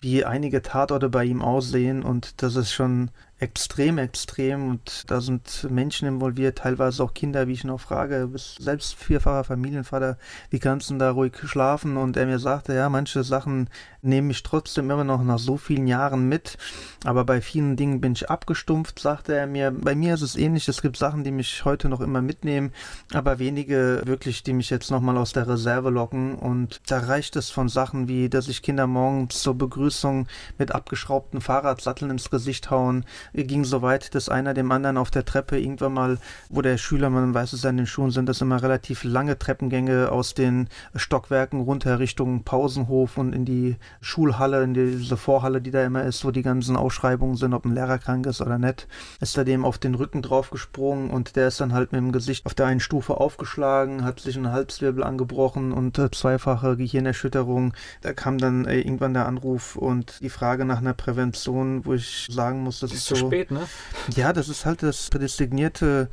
wie 0.00 0.24
einige 0.24 0.60
Tatorte 0.60 1.08
bei 1.08 1.24
ihm 1.24 1.40
aussehen 1.40 2.02
und 2.02 2.42
das 2.42 2.56
ist 2.56 2.72
schon 2.72 3.10
extrem, 3.38 3.98
extrem 3.98 4.70
und 4.70 5.10
da 5.10 5.20
sind 5.20 5.66
Menschen 5.70 6.08
involviert, 6.08 6.58
teilweise 6.58 7.04
auch 7.04 7.12
Kinder, 7.12 7.46
wie 7.46 7.52
ich 7.52 7.64
noch 7.64 7.80
frage, 7.80 8.28
bist 8.28 8.62
selbst 8.62 8.94
vierfacher 8.94 9.44
Familienvater, 9.44 10.16
wie 10.48 10.58
kannst 10.58 10.88
du 10.88 10.96
da 10.96 11.10
ruhig 11.10 11.34
schlafen? 11.44 11.98
Und 11.98 12.16
er 12.16 12.24
mir 12.24 12.38
sagte, 12.38 12.72
ja, 12.72 12.88
manche 12.88 13.24
Sachen 13.24 13.68
nehmen 14.00 14.28
mich 14.28 14.42
trotzdem 14.42 14.90
immer 14.90 15.04
noch 15.04 15.22
nach 15.22 15.38
so 15.38 15.58
vielen 15.58 15.86
Jahren 15.86 16.28
mit, 16.30 16.56
aber 17.04 17.24
bei 17.24 17.42
vielen 17.42 17.76
Dingen 17.76 18.00
bin 18.00 18.12
ich 18.12 18.30
abgestumpft, 18.30 18.98
sagte 18.98 19.34
er 19.34 19.46
mir. 19.46 19.70
Bei 19.70 19.94
mir 19.94 20.14
ist 20.14 20.22
es 20.22 20.36
ähnlich, 20.36 20.66
es 20.68 20.80
gibt 20.80 20.96
Sachen, 20.96 21.22
die 21.22 21.32
mich 21.32 21.64
heute 21.66 21.90
noch 21.90 22.00
immer 22.00 22.22
mitnehmen, 22.22 22.72
aber 23.12 23.38
wenige 23.38 24.00
wirklich, 24.06 24.44
die 24.44 24.54
mich 24.54 24.70
jetzt 24.70 24.90
nochmal 24.90 25.18
aus 25.18 25.34
der 25.34 25.46
Reserve 25.46 25.90
locken 25.90 26.36
und 26.36 26.80
da 26.86 27.00
reicht 27.00 27.36
es 27.36 27.50
von 27.50 27.68
Sachen 27.68 28.08
wie, 28.08 28.30
dass 28.30 28.48
ich 28.48 28.62
Kinder 28.62 28.86
morgens 28.86 29.42
zur 29.42 29.58
Begrüßung 29.58 30.26
mit 30.56 30.74
abgeschraubten 30.74 31.42
Fahrradsatteln 31.42 32.10
ins 32.10 32.30
Gesicht 32.30 32.70
hauen, 32.70 33.04
ging 33.32 33.64
so 33.64 33.82
weit, 33.82 34.14
dass 34.14 34.28
einer 34.28 34.54
dem 34.54 34.70
anderen 34.72 34.96
auf 34.96 35.10
der 35.10 35.24
Treppe 35.24 35.58
irgendwann 35.58 35.92
mal, 35.92 36.18
wo 36.48 36.62
der 36.62 36.78
Schüler, 36.78 37.10
man 37.10 37.34
weiß 37.34 37.52
es 37.52 37.62
ja 37.62 37.70
in 37.70 37.76
den 37.76 37.86
Schulen, 37.86 38.10
sind 38.10 38.28
das 38.28 38.40
immer 38.40 38.62
relativ 38.62 39.04
lange 39.04 39.38
Treppengänge 39.38 40.10
aus 40.10 40.34
den 40.34 40.68
Stockwerken 40.94 41.60
runter 41.60 41.98
Richtung 41.98 42.44
Pausenhof 42.44 43.18
und 43.18 43.32
in 43.32 43.44
die 43.44 43.76
Schulhalle, 44.00 44.62
in 44.62 44.74
diese 44.74 45.16
Vorhalle, 45.16 45.60
die 45.60 45.70
da 45.70 45.84
immer 45.84 46.04
ist, 46.04 46.24
wo 46.24 46.30
die 46.30 46.42
ganzen 46.42 46.76
Ausschreibungen 46.76 47.36
sind, 47.36 47.54
ob 47.54 47.64
ein 47.64 47.74
Lehrer 47.74 47.98
krank 47.98 48.26
ist 48.26 48.40
oder 48.40 48.58
nicht, 48.58 48.86
ist 49.20 49.36
er 49.36 49.44
dem 49.44 49.64
auf 49.64 49.78
den 49.78 49.94
Rücken 49.94 50.22
draufgesprungen 50.22 51.10
und 51.10 51.36
der 51.36 51.48
ist 51.48 51.60
dann 51.60 51.72
halt 51.72 51.92
mit 51.92 52.00
dem 52.00 52.12
Gesicht 52.12 52.46
auf 52.46 52.54
der 52.54 52.66
einen 52.66 52.80
Stufe 52.80 53.18
aufgeschlagen, 53.18 54.04
hat 54.04 54.20
sich 54.20 54.36
einen 54.36 54.52
Halswirbel 54.52 55.02
angebrochen 55.02 55.72
und 55.72 55.98
äh, 55.98 56.10
zweifache 56.10 56.76
Gehirnerschütterung. 56.76 57.72
Da 58.02 58.12
kam 58.12 58.38
dann 58.38 58.64
äh, 58.64 58.78
irgendwann 58.78 59.14
der 59.14 59.26
Anruf 59.26 59.76
und 59.76 60.20
die 60.20 60.30
Frage 60.30 60.64
nach 60.64 60.78
einer 60.78 60.94
Prävention, 60.94 61.84
wo 61.84 61.94
ich 61.94 62.28
sagen 62.30 62.62
muss, 62.62 62.80
das 62.80 62.92
ist 62.92 63.06
so 63.06 63.15
spät, 63.16 63.50
ne? 63.50 63.66
Ja, 64.14 64.32
das 64.32 64.48
ist 64.48 64.66
halt 64.66 64.82
das 64.82 65.10
prädestinierte 65.10 66.08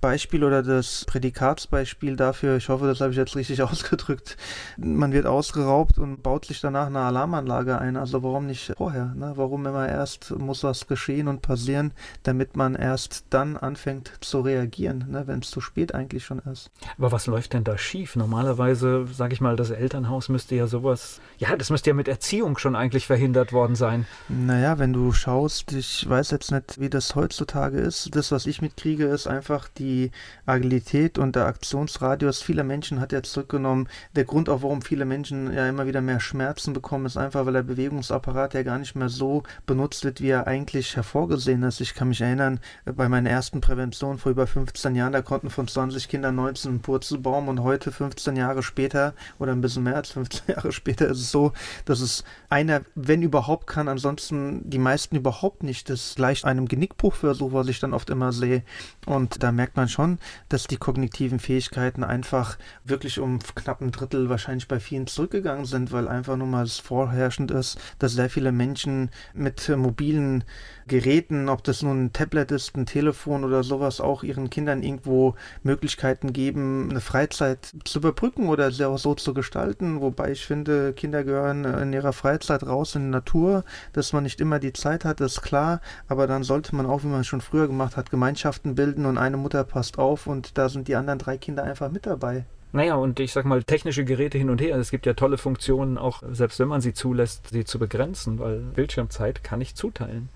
Beispiel 0.00 0.44
oder 0.44 0.62
das 0.62 1.04
Prädikatsbeispiel 1.06 2.16
dafür, 2.16 2.56
ich 2.56 2.68
hoffe, 2.68 2.86
das 2.86 3.00
habe 3.00 3.10
ich 3.10 3.16
jetzt 3.16 3.34
richtig 3.34 3.62
ausgedrückt, 3.62 4.36
man 4.76 5.12
wird 5.12 5.26
ausgeraubt 5.26 5.98
und 5.98 6.22
baut 6.22 6.44
sich 6.44 6.60
danach 6.60 6.86
eine 6.86 7.00
Alarmanlage 7.00 7.78
ein. 7.78 7.96
Also 7.96 8.22
warum 8.22 8.46
nicht 8.46 8.72
vorher? 8.76 9.12
Ne? 9.16 9.32
Warum 9.36 9.66
immer 9.66 9.88
erst 9.88 10.30
muss 10.38 10.62
was 10.62 10.86
geschehen 10.86 11.28
und 11.28 11.42
passieren, 11.42 11.92
damit 12.22 12.56
man 12.56 12.74
erst 12.74 13.24
dann 13.30 13.56
anfängt 13.56 14.12
zu 14.20 14.40
reagieren, 14.40 15.06
ne? 15.08 15.26
wenn 15.26 15.40
es 15.40 15.50
zu 15.50 15.60
spät 15.60 15.94
eigentlich 15.94 16.24
schon 16.24 16.38
ist. 16.40 16.70
Aber 16.96 17.12
was 17.12 17.26
läuft 17.26 17.52
denn 17.52 17.64
da 17.64 17.76
schief? 17.76 18.14
Normalerweise, 18.14 19.06
sage 19.12 19.34
ich 19.34 19.40
mal, 19.40 19.56
das 19.56 19.70
Elternhaus 19.70 20.28
müsste 20.28 20.54
ja 20.54 20.66
sowas, 20.66 21.20
ja, 21.38 21.56
das 21.56 21.70
müsste 21.70 21.90
ja 21.90 21.94
mit 21.94 22.08
Erziehung 22.08 22.58
schon 22.58 22.76
eigentlich 22.76 23.06
verhindert 23.06 23.52
worden 23.52 23.74
sein. 23.74 24.06
Naja, 24.28 24.78
wenn 24.78 24.92
du 24.92 25.12
schaust, 25.12 25.72
ich 25.72 26.08
weiß 26.08 26.30
jetzt 26.30 26.52
nicht, 26.52 26.80
wie 26.80 26.90
das 26.90 27.14
heutzutage 27.14 27.78
ist. 27.78 28.14
Das, 28.14 28.30
was 28.30 28.46
ich 28.46 28.62
mitkriege, 28.62 29.06
ist 29.06 29.26
einfach 29.26 29.68
die 29.68 29.87
die 29.88 30.10
Agilität 30.46 31.18
und 31.18 31.34
der 31.36 31.46
Aktionsradius 31.46 32.42
vieler 32.42 32.64
Menschen 32.64 33.00
hat 33.00 33.12
er 33.12 33.22
zurückgenommen. 33.22 33.88
Der 34.14 34.24
Grund 34.24 34.48
auch, 34.48 34.62
warum 34.62 34.82
viele 34.82 35.04
Menschen 35.04 35.52
ja 35.52 35.68
immer 35.68 35.86
wieder 35.86 36.00
mehr 36.00 36.20
Schmerzen 36.20 36.72
bekommen, 36.72 37.06
ist 37.06 37.16
einfach, 37.16 37.46
weil 37.46 37.54
der 37.54 37.62
Bewegungsapparat 37.62 38.54
ja 38.54 38.62
gar 38.62 38.78
nicht 38.78 38.94
mehr 38.94 39.08
so 39.08 39.42
benutzt 39.66 40.04
wird, 40.04 40.20
wie 40.20 40.30
er 40.30 40.46
eigentlich 40.46 40.96
hervorgesehen 40.96 41.62
ist. 41.62 41.80
Ich 41.80 41.94
kann 41.94 42.08
mich 42.08 42.20
erinnern, 42.20 42.60
bei 42.84 43.08
meiner 43.08 43.30
ersten 43.30 43.60
Prävention 43.60 44.18
vor 44.18 44.32
über 44.32 44.46
15 44.46 44.94
Jahren, 44.94 45.12
da 45.12 45.22
konnten 45.22 45.50
von 45.50 45.66
20 45.66 46.08
Kindern 46.08 46.34
19 46.34 46.70
einen 46.70 46.80
Purzelbaum 46.80 47.48
und 47.48 47.62
heute 47.62 47.90
15 47.90 48.36
Jahre 48.36 48.62
später 48.62 49.14
oder 49.38 49.52
ein 49.52 49.60
bisschen 49.60 49.84
mehr 49.84 49.96
als 49.96 50.10
15 50.10 50.42
Jahre 50.54 50.72
später 50.72 51.08
ist 51.08 51.20
es 51.20 51.30
so, 51.30 51.52
dass 51.86 52.00
es 52.00 52.24
einer, 52.50 52.82
wenn 52.94 53.22
überhaupt 53.22 53.66
kann, 53.66 53.88
ansonsten 53.88 54.68
die 54.68 54.78
meisten 54.78 55.16
überhaupt 55.16 55.62
nicht. 55.62 55.88
Das 55.88 56.14
gleicht 56.16 56.44
einem 56.44 56.68
Genickbruch 56.68 57.14
für 57.14 57.34
so, 57.34 57.52
was 57.52 57.68
ich 57.68 57.80
dann 57.80 57.94
oft 57.94 58.10
immer 58.10 58.32
sehe. 58.32 58.62
Und 59.06 59.42
da 59.42 59.52
merkt 59.52 59.77
man 59.78 59.88
schon, 59.88 60.18
dass 60.50 60.66
die 60.66 60.76
kognitiven 60.76 61.38
Fähigkeiten 61.38 62.04
einfach 62.04 62.58
wirklich 62.84 63.18
um 63.18 63.38
knapp 63.54 63.80
ein 63.80 63.92
Drittel 63.92 64.28
wahrscheinlich 64.28 64.68
bei 64.68 64.80
vielen 64.80 65.06
zurückgegangen 65.06 65.64
sind, 65.64 65.92
weil 65.92 66.08
einfach 66.08 66.36
nur 66.36 66.46
mal 66.46 66.64
es 66.64 66.78
vorherrschend 66.78 67.50
ist, 67.50 67.78
dass 67.98 68.12
sehr 68.12 68.28
viele 68.28 68.52
Menschen 68.52 69.10
mit 69.32 69.68
mobilen 69.74 70.44
Geräten, 70.86 71.48
ob 71.48 71.62
das 71.64 71.82
nun 71.82 72.06
ein 72.06 72.12
Tablet 72.12 72.50
ist, 72.50 72.76
ein 72.76 72.86
Telefon 72.86 73.44
oder 73.44 73.62
sowas, 73.62 74.00
auch 74.00 74.22
ihren 74.22 74.50
Kindern 74.50 74.82
irgendwo 74.82 75.34
Möglichkeiten 75.62 76.32
geben, 76.32 76.88
eine 76.90 77.00
Freizeit 77.00 77.72
zu 77.84 77.98
überbrücken 78.00 78.48
oder 78.48 78.72
sie 78.72 78.86
auch 78.86 78.98
so 78.98 79.14
zu 79.14 79.34
gestalten. 79.34 80.00
Wobei 80.00 80.32
ich 80.32 80.44
finde, 80.46 80.92
Kinder 80.94 81.24
gehören 81.24 81.64
in 81.64 81.92
ihrer 81.92 82.12
Freizeit 82.12 82.66
raus 82.66 82.94
in 82.94 83.04
die 83.04 83.10
Natur, 83.10 83.64
dass 83.92 84.12
man 84.12 84.24
nicht 84.24 84.40
immer 84.40 84.58
die 84.58 84.72
Zeit 84.72 85.04
hat, 85.04 85.20
ist 85.20 85.42
klar, 85.42 85.80
aber 86.08 86.26
dann 86.26 86.42
sollte 86.42 86.74
man 86.74 86.86
auch, 86.86 87.04
wie 87.04 87.08
man 87.08 87.24
schon 87.24 87.40
früher 87.40 87.68
gemacht 87.68 87.96
hat, 87.96 88.10
Gemeinschaften 88.10 88.74
bilden 88.74 89.06
und 89.06 89.18
eine 89.18 89.36
Mutter 89.36 89.64
passt 89.68 89.98
auf 89.98 90.26
und 90.26 90.58
da 90.58 90.68
sind 90.68 90.88
die 90.88 90.96
anderen 90.96 91.18
drei 91.18 91.38
Kinder 91.38 91.62
einfach 91.62 91.90
mit 91.90 92.06
dabei. 92.06 92.44
Naja, 92.72 92.96
und 92.96 93.18
ich 93.20 93.32
sag 93.32 93.46
mal, 93.46 93.62
technische 93.62 94.04
Geräte 94.04 94.36
hin 94.36 94.50
und 94.50 94.60
her. 94.60 94.76
Es 94.76 94.90
gibt 94.90 95.06
ja 95.06 95.14
tolle 95.14 95.38
Funktionen, 95.38 95.96
auch 95.96 96.22
selbst 96.32 96.58
wenn 96.58 96.68
man 96.68 96.80
sie 96.80 96.92
zulässt, 96.92 97.48
sie 97.48 97.64
zu 97.64 97.78
begrenzen, 97.78 98.38
weil 98.38 98.58
Bildschirmzeit 98.58 99.42
kann 99.42 99.60
ich 99.60 99.74
zuteilen. 99.74 100.28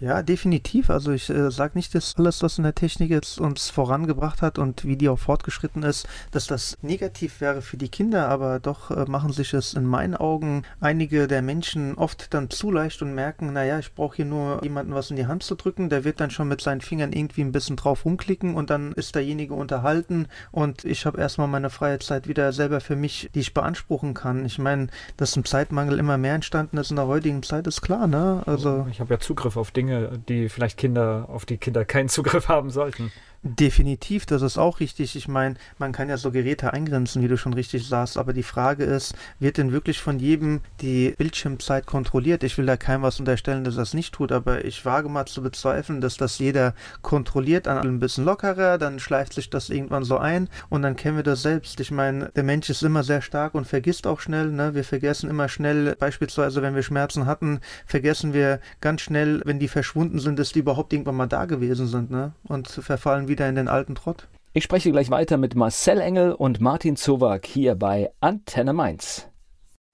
Ja, 0.00 0.22
definitiv. 0.22 0.90
Also 0.90 1.10
ich 1.10 1.28
äh, 1.28 1.50
sage 1.50 1.72
nicht, 1.74 1.92
dass 1.92 2.14
alles, 2.16 2.40
was 2.44 2.56
in 2.56 2.62
der 2.62 2.74
Technik 2.76 3.10
jetzt 3.10 3.40
uns 3.40 3.68
vorangebracht 3.68 4.42
hat 4.42 4.56
und 4.56 4.84
wie 4.84 4.96
die 4.96 5.08
auch 5.08 5.18
fortgeschritten 5.18 5.82
ist, 5.82 6.06
dass 6.30 6.46
das 6.46 6.78
negativ 6.82 7.40
wäre 7.40 7.62
für 7.62 7.76
die 7.76 7.88
Kinder, 7.88 8.28
aber 8.28 8.60
doch 8.60 8.92
äh, 8.92 9.06
machen 9.08 9.32
sich 9.32 9.54
es 9.54 9.74
in 9.74 9.84
meinen 9.84 10.14
Augen 10.14 10.62
einige 10.78 11.26
der 11.26 11.42
Menschen 11.42 11.96
oft 11.96 12.32
dann 12.32 12.48
zu 12.48 12.70
leicht 12.70 13.02
und 13.02 13.12
merken, 13.12 13.52
naja, 13.52 13.80
ich 13.80 13.92
brauche 13.92 14.14
hier 14.14 14.24
nur 14.24 14.62
jemanden 14.62 14.94
was 14.94 15.10
in 15.10 15.16
die 15.16 15.26
Hand 15.26 15.42
zu 15.42 15.56
drücken, 15.56 15.88
der 15.88 16.04
wird 16.04 16.20
dann 16.20 16.30
schon 16.30 16.46
mit 16.46 16.60
seinen 16.60 16.80
Fingern 16.80 17.12
irgendwie 17.12 17.40
ein 17.40 17.50
bisschen 17.50 17.74
drauf 17.74 18.04
rumklicken 18.04 18.54
und 18.54 18.70
dann 18.70 18.92
ist 18.92 19.16
derjenige 19.16 19.54
unterhalten 19.54 20.28
und 20.52 20.84
ich 20.84 21.06
habe 21.06 21.20
erstmal 21.20 21.48
meine 21.48 21.70
freie 21.70 21.98
Zeit 21.98 22.28
wieder 22.28 22.52
selber 22.52 22.80
für 22.80 22.94
mich, 22.94 23.30
die 23.34 23.40
ich 23.40 23.52
beanspruchen 23.52 24.14
kann. 24.14 24.44
Ich 24.44 24.60
meine, 24.60 24.86
dass 25.16 25.34
ein 25.34 25.44
Zeitmangel 25.44 25.98
immer 25.98 26.18
mehr 26.18 26.36
entstanden 26.36 26.78
ist 26.78 26.90
in 26.90 26.96
der 26.96 27.08
heutigen 27.08 27.42
Zeit, 27.42 27.66
ist 27.66 27.82
klar, 27.82 28.06
ne? 28.06 28.44
Also 28.46 28.86
ich 28.92 29.00
habe 29.00 29.14
ja 29.14 29.18
Zugriff 29.18 29.56
auf 29.56 29.72
Dinge, 29.72 29.87
Dinge, 29.88 30.20
die 30.28 30.48
vielleicht 30.48 30.76
Kinder, 30.76 31.26
auf 31.28 31.46
die 31.46 31.56
Kinder 31.56 31.84
keinen 31.84 32.08
Zugriff 32.08 32.48
haben 32.48 32.70
sollten. 32.70 33.10
Definitiv, 33.44 34.26
das 34.26 34.42
ist 34.42 34.58
auch 34.58 34.80
richtig. 34.80 35.14
Ich 35.14 35.28
meine, 35.28 35.54
man 35.78 35.92
kann 35.92 36.08
ja 36.08 36.16
so 36.16 36.32
Geräte 36.32 36.72
eingrenzen, 36.72 37.22
wie 37.22 37.28
du 37.28 37.38
schon 37.38 37.54
richtig 37.54 37.86
sagst, 37.86 38.18
aber 38.18 38.32
die 38.32 38.42
Frage 38.42 38.82
ist, 38.82 39.14
wird 39.38 39.58
denn 39.58 39.70
wirklich 39.70 40.00
von 40.00 40.18
jedem 40.18 40.60
die 40.80 41.14
Bildschirmzeit 41.16 41.86
kontrolliert? 41.86 42.42
Ich 42.42 42.58
will 42.58 42.66
da 42.66 42.76
keinem 42.76 43.02
was 43.02 43.20
unterstellen, 43.20 43.62
dass 43.62 43.76
das 43.76 43.94
nicht 43.94 44.12
tut, 44.12 44.32
aber 44.32 44.64
ich 44.64 44.84
wage 44.84 45.08
mal 45.08 45.26
zu 45.26 45.40
bezweifeln, 45.40 46.00
dass 46.00 46.16
das 46.16 46.40
jeder 46.40 46.74
kontrolliert, 47.00 47.68
an 47.68 47.78
ein 47.78 48.00
bisschen 48.00 48.24
lockerer, 48.24 48.76
dann 48.76 48.98
schleift 48.98 49.34
sich 49.34 49.50
das 49.50 49.70
irgendwann 49.70 50.02
so 50.02 50.18
ein 50.18 50.48
und 50.68 50.82
dann 50.82 50.96
kennen 50.96 51.16
wir 51.16 51.22
das 51.22 51.42
selbst. 51.42 51.78
Ich 51.78 51.92
meine, 51.92 52.32
der 52.34 52.42
Mensch 52.42 52.68
ist 52.70 52.82
immer 52.82 53.04
sehr 53.04 53.22
stark 53.22 53.54
und 53.54 53.68
vergisst 53.68 54.08
auch 54.08 54.18
schnell, 54.18 54.50
ne? 54.50 54.74
Wir 54.74 54.84
vergessen 54.84 55.30
immer 55.30 55.48
schnell, 55.48 55.94
beispielsweise, 55.94 56.60
wenn 56.60 56.74
wir 56.74 56.82
Schmerzen 56.82 57.24
hatten, 57.24 57.60
vergessen 57.86 58.32
wir 58.32 58.58
ganz 58.80 59.02
schnell, 59.02 59.42
wenn 59.44 59.60
die 59.60 59.68
verschwunden 59.78 60.18
sind, 60.18 60.40
dass 60.40 60.50
die 60.50 60.58
überhaupt 60.58 60.92
irgendwann 60.92 61.14
mal 61.14 61.28
da 61.28 61.44
gewesen 61.44 61.86
sind, 61.86 62.10
ne? 62.10 62.32
Und 62.48 62.66
verfallen 62.66 63.28
wieder 63.28 63.48
in 63.48 63.54
den 63.54 63.68
alten 63.68 63.94
Trott. 63.94 64.26
Ich 64.52 64.64
spreche 64.64 64.90
gleich 64.90 65.08
weiter 65.08 65.36
mit 65.36 65.54
Marcel 65.54 66.00
Engel 66.00 66.32
und 66.32 66.60
Martin 66.60 66.96
Zowak 66.96 67.46
hier 67.46 67.76
bei 67.76 68.10
Antenne 68.18 68.72
Mainz. 68.72 69.28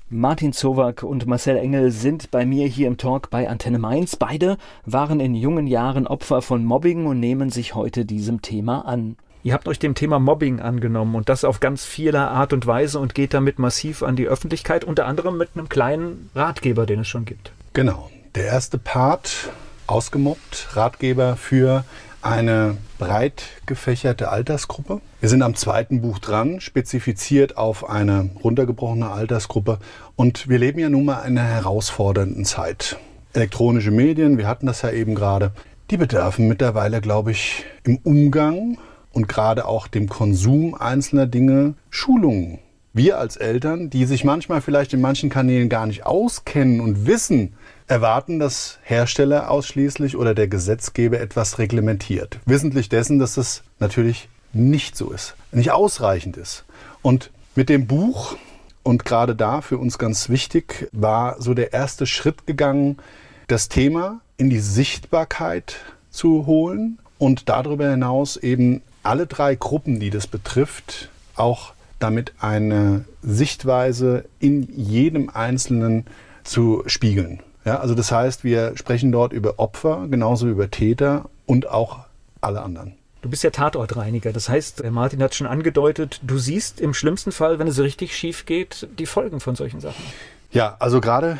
Martin 0.08 0.54
Zowak 0.54 1.02
und 1.02 1.26
Marcel 1.26 1.58
Engel 1.58 1.90
sind 1.90 2.30
bei 2.30 2.46
mir 2.46 2.66
hier 2.66 2.86
im 2.86 2.96
Talk 2.96 3.28
bei 3.28 3.46
Antenne 3.46 3.78
Mainz. 3.78 4.16
Beide 4.16 4.56
waren 4.86 5.20
in 5.20 5.34
jungen 5.34 5.66
Jahren 5.66 6.06
Opfer 6.06 6.40
von 6.40 6.64
Mobbing 6.64 7.04
und 7.04 7.20
nehmen 7.20 7.50
sich 7.50 7.74
heute 7.74 8.06
diesem 8.06 8.40
Thema 8.40 8.86
an. 8.86 9.18
Ihr 9.42 9.52
habt 9.52 9.68
euch 9.68 9.78
dem 9.78 9.94
Thema 9.94 10.18
Mobbing 10.18 10.60
angenommen 10.60 11.14
und 11.14 11.28
das 11.28 11.44
auf 11.44 11.60
ganz 11.60 11.84
vieler 11.84 12.30
Art 12.30 12.54
und 12.54 12.66
Weise 12.66 13.00
und 13.00 13.14
geht 13.14 13.34
damit 13.34 13.58
massiv 13.58 14.02
an 14.02 14.16
die 14.16 14.28
Öffentlichkeit, 14.28 14.82
unter 14.82 15.04
anderem 15.04 15.36
mit 15.36 15.50
einem 15.54 15.68
kleinen 15.68 16.30
Ratgeber, 16.34 16.86
den 16.86 17.00
es 17.00 17.08
schon 17.08 17.26
gibt. 17.26 17.52
Genau. 17.74 18.08
Der 18.34 18.46
erste 18.46 18.78
Part, 18.78 19.50
ausgemobbt, 19.86 20.68
Ratgeber 20.72 21.36
für 21.36 21.84
eine 22.22 22.78
breit 22.98 23.44
gefächerte 23.66 24.30
Altersgruppe. 24.30 25.00
Wir 25.20 25.28
sind 25.28 25.42
am 25.42 25.54
zweiten 25.54 26.00
Buch 26.00 26.18
dran, 26.18 26.60
spezifiziert 26.60 27.56
auf 27.58 27.88
eine 27.88 28.30
runtergebrochene 28.42 29.10
Altersgruppe. 29.10 29.78
Und 30.16 30.48
wir 30.48 30.58
leben 30.58 30.78
ja 30.78 30.88
nun 30.88 31.04
mal 31.04 31.22
in 31.24 31.38
einer 31.38 31.48
herausfordernden 31.48 32.44
Zeit. 32.44 32.96
Elektronische 33.34 33.90
Medien, 33.90 34.38
wir 34.38 34.48
hatten 34.48 34.66
das 34.66 34.82
ja 34.82 34.90
eben 34.90 35.14
gerade, 35.14 35.52
die 35.90 35.98
bedürfen 35.98 36.48
mittlerweile, 36.48 37.00
glaube 37.00 37.32
ich, 37.32 37.64
im 37.84 37.98
Umgang 37.98 38.78
und 39.12 39.28
gerade 39.28 39.66
auch 39.66 39.86
dem 39.86 40.08
Konsum 40.08 40.74
einzelner 40.74 41.26
Dinge 41.26 41.74
Schulungen. 41.90 42.58
Wir 42.94 43.18
als 43.18 43.36
Eltern, 43.36 43.90
die 43.90 44.06
sich 44.06 44.24
manchmal 44.24 44.60
vielleicht 44.60 44.94
in 44.94 45.00
manchen 45.00 45.28
Kanälen 45.28 45.68
gar 45.68 45.86
nicht 45.86 46.06
auskennen 46.06 46.80
und 46.80 47.06
wissen, 47.06 47.54
erwarten, 47.86 48.38
dass 48.38 48.78
Hersteller 48.82 49.50
ausschließlich 49.50 50.16
oder 50.16 50.34
der 50.34 50.48
Gesetzgeber 50.48 51.20
etwas 51.20 51.58
reglementiert. 51.58 52.38
Wissentlich 52.46 52.88
dessen, 52.88 53.18
dass 53.18 53.36
es 53.36 53.62
natürlich 53.78 54.28
nicht 54.52 54.96
so 54.96 55.10
ist, 55.10 55.34
nicht 55.52 55.70
ausreichend 55.72 56.36
ist. 56.36 56.64
Und 57.02 57.30
mit 57.54 57.68
dem 57.68 57.86
Buch 57.86 58.36
Und 58.84 59.06
gerade 59.06 59.34
da 59.34 59.62
für 59.62 59.78
uns 59.78 59.98
ganz 59.98 60.28
wichtig 60.28 60.88
war 60.92 61.40
so 61.40 61.54
der 61.54 61.72
erste 61.72 62.06
Schritt 62.06 62.46
gegangen, 62.46 62.98
das 63.48 63.68
Thema 63.68 64.20
in 64.36 64.50
die 64.50 64.60
Sichtbarkeit 64.60 65.76
zu 66.10 66.46
holen 66.46 66.98
und 67.18 67.48
darüber 67.48 67.90
hinaus 67.90 68.36
eben 68.36 68.82
alle 69.02 69.26
drei 69.26 69.54
Gruppen, 69.54 70.00
die 70.00 70.10
das 70.10 70.26
betrifft, 70.26 71.08
auch 71.34 71.72
damit 71.98 72.34
eine 72.40 73.06
Sichtweise 73.22 74.26
in 74.38 74.68
jedem 74.76 75.30
Einzelnen 75.30 76.04
zu 76.44 76.82
spiegeln. 76.86 77.40
Ja, 77.64 77.80
also 77.80 77.94
das 77.94 78.12
heißt, 78.12 78.44
wir 78.44 78.76
sprechen 78.76 79.10
dort 79.10 79.32
über 79.32 79.58
Opfer, 79.58 80.06
genauso 80.10 80.48
über 80.48 80.70
Täter 80.70 81.30
und 81.46 81.68
auch 81.68 82.00
alle 82.40 82.62
anderen. 82.62 82.94
Du 83.22 83.30
bist 83.30 83.42
ja 83.42 83.48
Tatortreiniger. 83.48 84.34
Das 84.34 84.50
heißt, 84.50 84.84
Martin 84.90 85.22
hat 85.22 85.34
schon 85.34 85.46
angedeutet, 85.46 86.20
du 86.22 86.36
siehst 86.36 86.78
im 86.78 86.92
schlimmsten 86.92 87.32
Fall, 87.32 87.58
wenn 87.58 87.66
es 87.66 87.78
richtig 87.78 88.14
schief 88.14 88.44
geht, 88.44 88.86
die 88.98 89.06
Folgen 89.06 89.40
von 89.40 89.56
solchen 89.56 89.80
Sachen. 89.80 90.04
Ja, 90.52 90.76
also 90.78 91.00
gerade 91.00 91.38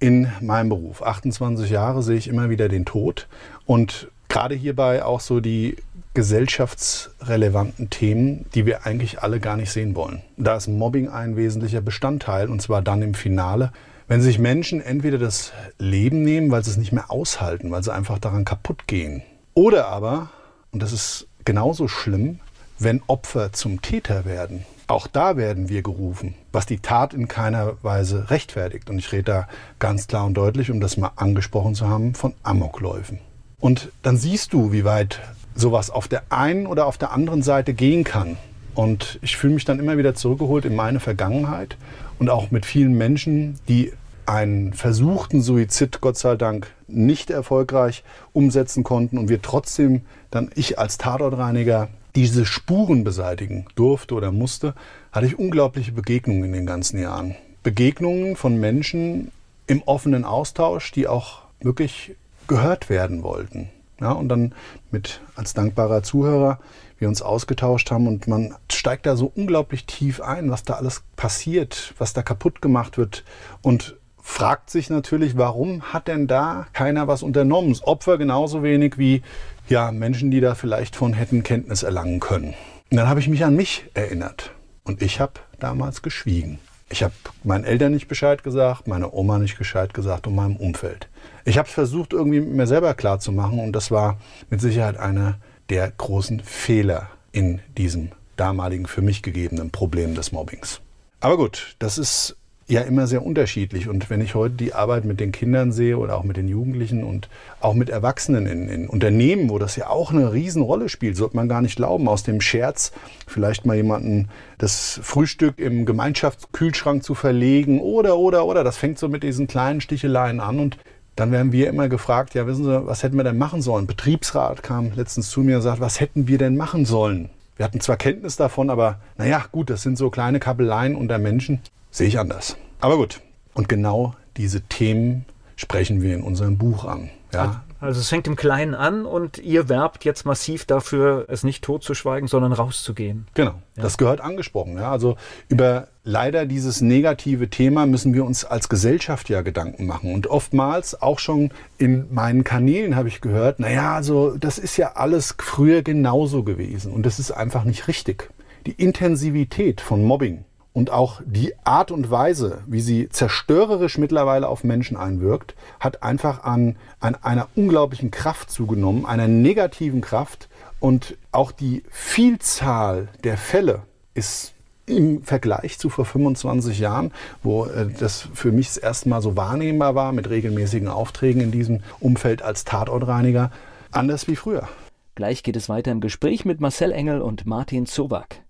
in 0.00 0.32
meinem 0.40 0.68
Beruf, 0.68 1.00
28 1.00 1.70
Jahre, 1.70 2.02
sehe 2.02 2.16
ich 2.16 2.26
immer 2.26 2.50
wieder 2.50 2.68
den 2.68 2.84
Tod 2.84 3.28
und 3.66 4.08
gerade 4.28 4.56
hierbei 4.56 5.04
auch 5.04 5.20
so 5.20 5.38
die 5.38 5.76
gesellschaftsrelevanten 6.14 7.88
Themen, 7.88 8.46
die 8.54 8.66
wir 8.66 8.84
eigentlich 8.84 9.22
alle 9.22 9.38
gar 9.38 9.56
nicht 9.56 9.70
sehen 9.70 9.94
wollen. 9.94 10.22
Da 10.36 10.56
ist 10.56 10.66
Mobbing 10.66 11.08
ein 11.08 11.36
wesentlicher 11.36 11.80
Bestandteil 11.80 12.48
und 12.48 12.60
zwar 12.60 12.82
dann 12.82 13.00
im 13.00 13.14
Finale, 13.14 13.72
wenn 14.12 14.20
sich 14.20 14.38
Menschen 14.38 14.82
entweder 14.82 15.16
das 15.16 15.52
Leben 15.78 16.22
nehmen, 16.22 16.50
weil 16.50 16.62
sie 16.62 16.70
es 16.70 16.76
nicht 16.76 16.92
mehr 16.92 17.10
aushalten, 17.10 17.70
weil 17.70 17.82
sie 17.82 17.94
einfach 17.94 18.18
daran 18.18 18.44
kaputt 18.44 18.86
gehen, 18.86 19.22
oder 19.54 19.88
aber 19.88 20.28
und 20.70 20.82
das 20.82 20.92
ist 20.92 21.28
genauso 21.46 21.88
schlimm, 21.88 22.38
wenn 22.78 23.02
Opfer 23.06 23.54
zum 23.54 23.80
Täter 23.80 24.26
werden. 24.26 24.66
Auch 24.86 25.06
da 25.06 25.38
werden 25.38 25.70
wir 25.70 25.82
gerufen, 25.82 26.34
was 26.52 26.66
die 26.66 26.80
Tat 26.80 27.14
in 27.14 27.26
keiner 27.26 27.82
Weise 27.82 28.28
rechtfertigt. 28.28 28.90
Und 28.90 28.98
ich 28.98 29.12
rede 29.12 29.22
da 29.22 29.48
ganz 29.78 30.08
klar 30.08 30.26
und 30.26 30.34
deutlich, 30.34 30.70
um 30.70 30.80
das 30.80 30.98
mal 30.98 31.12
angesprochen 31.16 31.74
zu 31.74 31.88
haben, 31.88 32.14
von 32.14 32.34
Amokläufen. 32.42 33.18
Und 33.60 33.92
dann 34.02 34.18
siehst 34.18 34.52
du, 34.52 34.72
wie 34.72 34.84
weit 34.84 35.20
sowas 35.54 35.88
auf 35.88 36.06
der 36.06 36.24
einen 36.28 36.66
oder 36.66 36.84
auf 36.84 36.98
der 36.98 37.12
anderen 37.12 37.42
Seite 37.42 37.72
gehen 37.72 38.04
kann. 38.04 38.36
Und 38.74 39.18
ich 39.22 39.38
fühle 39.38 39.54
mich 39.54 39.64
dann 39.64 39.78
immer 39.78 39.96
wieder 39.96 40.14
zurückgeholt 40.14 40.66
in 40.66 40.74
meine 40.74 41.00
Vergangenheit 41.00 41.78
und 42.18 42.30
auch 42.30 42.50
mit 42.50 42.64
vielen 42.66 42.96
Menschen, 42.96 43.58
die 43.68 43.92
einen 44.26 44.72
versuchten 44.72 45.42
Suizid, 45.42 46.00
Gott 46.00 46.16
sei 46.16 46.36
Dank, 46.36 46.72
nicht 46.86 47.30
erfolgreich 47.30 48.04
umsetzen 48.32 48.84
konnten 48.84 49.18
und 49.18 49.28
wir 49.28 49.42
trotzdem 49.42 50.02
dann 50.30 50.50
ich 50.54 50.78
als 50.78 50.98
Tatortreiniger 50.98 51.88
diese 52.14 52.44
Spuren 52.44 53.04
beseitigen 53.04 53.66
durfte 53.74 54.14
oder 54.14 54.32
musste, 54.32 54.74
hatte 55.12 55.26
ich 55.26 55.38
unglaubliche 55.38 55.92
Begegnungen 55.92 56.44
in 56.44 56.52
den 56.52 56.66
ganzen 56.66 57.00
Jahren. 57.00 57.36
Begegnungen 57.62 58.36
von 58.36 58.58
Menschen 58.58 59.30
im 59.66 59.82
offenen 59.82 60.24
Austausch, 60.24 60.92
die 60.92 61.06
auch 61.06 61.42
wirklich 61.60 62.14
gehört 62.48 62.90
werden 62.90 63.22
wollten. 63.22 63.70
Ja, 64.00 64.12
und 64.12 64.28
dann 64.28 64.52
mit 64.90 65.20
als 65.36 65.54
dankbarer 65.54 66.02
Zuhörer 66.02 66.58
wir 66.98 67.08
uns 67.08 67.22
ausgetauscht 67.22 67.90
haben 67.90 68.06
und 68.06 68.26
man 68.26 68.54
steigt 68.70 69.06
da 69.06 69.16
so 69.16 69.30
unglaublich 69.34 69.86
tief 69.86 70.20
ein, 70.20 70.50
was 70.50 70.64
da 70.64 70.74
alles 70.74 71.02
passiert, 71.16 71.94
was 71.98 72.12
da 72.12 72.22
kaputt 72.22 72.62
gemacht 72.62 72.98
wird 72.98 73.24
und 73.60 73.96
fragt 74.22 74.70
sich 74.70 74.88
natürlich, 74.88 75.36
warum 75.36 75.82
hat 75.92 76.08
denn 76.08 76.26
da 76.26 76.66
keiner 76.72 77.08
was 77.08 77.22
unternommen? 77.22 77.76
Opfer 77.82 78.16
genauso 78.16 78.62
wenig 78.62 78.96
wie 78.96 79.22
ja, 79.68 79.92
Menschen, 79.92 80.30
die 80.30 80.40
da 80.40 80.54
vielleicht 80.54 80.96
von 80.96 81.12
hätten 81.12 81.42
Kenntnis 81.42 81.82
erlangen 81.82 82.20
können. 82.20 82.54
Und 82.90 82.96
dann 82.96 83.08
habe 83.08 83.20
ich 83.20 83.28
mich 83.28 83.44
an 83.44 83.56
mich 83.56 83.84
erinnert 83.94 84.52
und 84.84 85.02
ich 85.02 85.20
habe 85.20 85.34
damals 85.58 86.02
geschwiegen. 86.02 86.58
Ich 86.88 87.02
habe 87.02 87.14
meinen 87.42 87.64
Eltern 87.64 87.92
nicht 87.92 88.06
Bescheid 88.06 88.42
gesagt, 88.44 88.86
meiner 88.86 89.14
Oma 89.14 89.38
nicht 89.38 89.58
Bescheid 89.58 89.94
gesagt 89.94 90.26
und 90.26 90.34
meinem 90.34 90.56
Umfeld. 90.56 91.08
Ich 91.44 91.58
habe 91.58 91.66
es 91.66 91.74
versucht, 91.74 92.12
irgendwie 92.12 92.40
mit 92.40 92.50
mir 92.50 92.66
selber 92.66 92.92
klarzumachen 92.94 93.58
und 93.58 93.72
das 93.72 93.90
war 93.90 94.18
mit 94.50 94.60
Sicherheit 94.60 94.98
einer 94.98 95.38
der 95.70 95.90
großen 95.90 96.40
Fehler 96.40 97.08
in 97.32 97.60
diesem 97.78 98.10
damaligen 98.36 98.86
für 98.86 99.00
mich 99.00 99.22
gegebenen 99.22 99.70
Problem 99.70 100.14
des 100.14 100.32
Mobbings. 100.32 100.80
Aber 101.20 101.38
gut, 101.38 101.76
das 101.78 101.96
ist 101.96 102.36
ja 102.72 102.80
immer 102.80 103.06
sehr 103.06 103.24
unterschiedlich. 103.24 103.88
Und 103.88 104.08
wenn 104.10 104.20
ich 104.20 104.34
heute 104.34 104.54
die 104.54 104.72
Arbeit 104.72 105.04
mit 105.04 105.20
den 105.20 105.30
Kindern 105.30 105.72
sehe 105.72 105.98
oder 105.98 106.16
auch 106.16 106.24
mit 106.24 106.36
den 106.36 106.48
Jugendlichen 106.48 107.04
und 107.04 107.28
auch 107.60 107.74
mit 107.74 107.90
Erwachsenen 107.90 108.46
in, 108.46 108.68
in 108.68 108.88
Unternehmen, 108.88 109.50
wo 109.50 109.58
das 109.58 109.76
ja 109.76 109.88
auch 109.88 110.10
eine 110.10 110.32
Riesenrolle 110.32 110.88
spielt, 110.88 111.16
sollte 111.16 111.36
man 111.36 111.48
gar 111.48 111.60
nicht 111.60 111.76
glauben, 111.76 112.08
aus 112.08 112.22
dem 112.22 112.40
Scherz 112.40 112.92
vielleicht 113.26 113.66
mal 113.66 113.76
jemanden 113.76 114.28
das 114.58 114.98
Frühstück 115.02 115.58
im 115.58 115.84
Gemeinschaftskühlschrank 115.84 117.04
zu 117.04 117.14
verlegen 117.14 117.80
oder, 117.80 118.16
oder, 118.16 118.46
oder. 118.46 118.64
Das 118.64 118.78
fängt 118.78 118.98
so 118.98 119.08
mit 119.08 119.22
diesen 119.22 119.46
kleinen 119.46 119.80
Sticheleien 119.80 120.40
an 120.40 120.58
und 120.58 120.78
dann 121.14 121.30
werden 121.30 121.52
wir 121.52 121.68
immer 121.68 121.90
gefragt, 121.90 122.32
ja, 122.34 122.46
wissen 122.46 122.64
Sie, 122.64 122.86
was 122.86 123.02
hätten 123.02 123.18
wir 123.18 123.24
denn 123.24 123.36
machen 123.36 123.60
sollen? 123.60 123.86
Betriebsrat 123.86 124.62
kam 124.62 124.92
letztens 124.94 125.28
zu 125.28 125.40
mir 125.40 125.56
und 125.56 125.62
sagt, 125.62 125.80
was 125.80 126.00
hätten 126.00 126.26
wir 126.26 126.38
denn 126.38 126.56
machen 126.56 126.86
sollen? 126.86 127.28
Wir 127.56 127.66
hatten 127.66 127.80
zwar 127.80 127.98
Kenntnis 127.98 128.36
davon, 128.36 128.70
aber 128.70 128.98
naja, 129.18 129.44
gut, 129.52 129.68
das 129.68 129.82
sind 129.82 129.98
so 129.98 130.08
kleine 130.08 130.40
Kabeleien 130.40 130.96
unter 130.96 131.18
Menschen. 131.18 131.60
Sehe 131.90 132.08
ich 132.08 132.18
anders. 132.18 132.56
Aber 132.82 132.96
gut. 132.96 133.20
Und 133.54 133.68
genau 133.68 134.14
diese 134.36 134.60
Themen 134.62 135.24
sprechen 135.54 136.02
wir 136.02 136.14
in 136.14 136.22
unserem 136.22 136.58
Buch 136.58 136.84
an. 136.84 137.10
Ja? 137.32 137.62
Also 137.78 138.00
es 138.00 138.08
fängt 138.08 138.26
im 138.26 138.34
Kleinen 138.34 138.74
an 138.74 139.06
und 139.06 139.38
ihr 139.38 139.68
werbt 139.68 140.04
jetzt 140.04 140.24
massiv 140.26 140.64
dafür, 140.64 141.26
es 141.28 141.44
nicht 141.44 141.62
totzuschweigen, 141.62 142.28
sondern 142.28 142.52
rauszugehen. 142.52 143.26
Genau, 143.34 143.54
ja. 143.76 143.82
das 143.82 143.98
gehört 143.98 144.20
angesprochen. 144.20 144.76
Ja? 144.78 144.90
Also 144.90 145.16
über 145.48 145.88
leider 146.02 146.44
dieses 146.44 146.80
negative 146.80 147.50
Thema 147.50 147.86
müssen 147.86 148.14
wir 148.14 148.24
uns 148.24 148.44
als 148.44 148.68
Gesellschaft 148.68 149.28
ja 149.28 149.42
Gedanken 149.42 149.86
machen. 149.86 150.12
Und 150.12 150.26
oftmals, 150.26 151.00
auch 151.00 151.20
schon 151.20 151.50
in 151.78 152.12
meinen 152.12 152.42
Kanälen 152.42 152.96
habe 152.96 153.06
ich 153.06 153.20
gehört, 153.20 153.60
naja, 153.60 153.94
also 153.94 154.36
das 154.36 154.58
ist 154.58 154.76
ja 154.76 154.92
alles 154.94 155.36
früher 155.38 155.82
genauso 155.82 156.42
gewesen. 156.42 156.92
Und 156.92 157.06
das 157.06 157.20
ist 157.20 157.30
einfach 157.30 157.62
nicht 157.62 157.86
richtig. 157.86 158.30
Die 158.66 158.72
Intensivität 158.72 159.80
von 159.80 160.04
Mobbing 160.04 160.44
und 160.72 160.90
auch 160.90 161.20
die 161.24 161.54
Art 161.64 161.90
und 161.90 162.10
Weise, 162.10 162.62
wie 162.66 162.80
sie 162.80 163.08
zerstörerisch 163.08 163.98
mittlerweile 163.98 164.48
auf 164.48 164.64
Menschen 164.64 164.96
einwirkt, 164.96 165.54
hat 165.80 166.02
einfach 166.02 166.44
an, 166.44 166.76
an 167.00 167.14
einer 167.16 167.48
unglaublichen 167.54 168.10
Kraft 168.10 168.50
zugenommen, 168.50 169.04
einer 169.04 169.28
negativen 169.28 170.00
Kraft. 170.00 170.48
Und 170.80 171.16
auch 171.30 171.52
die 171.52 171.82
Vielzahl 171.90 173.08
der 173.22 173.36
Fälle 173.36 173.82
ist 174.14 174.54
im 174.86 175.22
Vergleich 175.22 175.78
zu 175.78 175.90
vor 175.90 176.04
25 176.04 176.78
Jahren, 176.78 177.12
wo 177.42 177.66
äh, 177.66 177.86
das 177.98 178.28
für 178.34 178.50
mich 178.50 178.68
das 178.68 178.78
erste 178.78 179.08
Mal 179.08 179.22
so 179.22 179.36
wahrnehmbar 179.36 179.94
war 179.94 180.12
mit 180.12 180.28
regelmäßigen 180.28 180.88
Aufträgen 180.88 181.40
in 181.40 181.50
diesem 181.52 181.80
Umfeld 182.00 182.42
als 182.42 182.64
Tatortreiniger, 182.64 183.52
anders 183.90 184.26
wie 184.26 184.36
früher. 184.36 184.68
Gleich 185.14 185.42
geht 185.42 185.56
es 185.56 185.68
weiter 185.68 185.92
im 185.92 186.00
Gespräch 186.00 186.44
mit 186.44 186.60
Marcel 186.60 186.90
Engel 186.90 187.20
und 187.20 187.46
Martin 187.46 187.86
Zowak. 187.86 188.41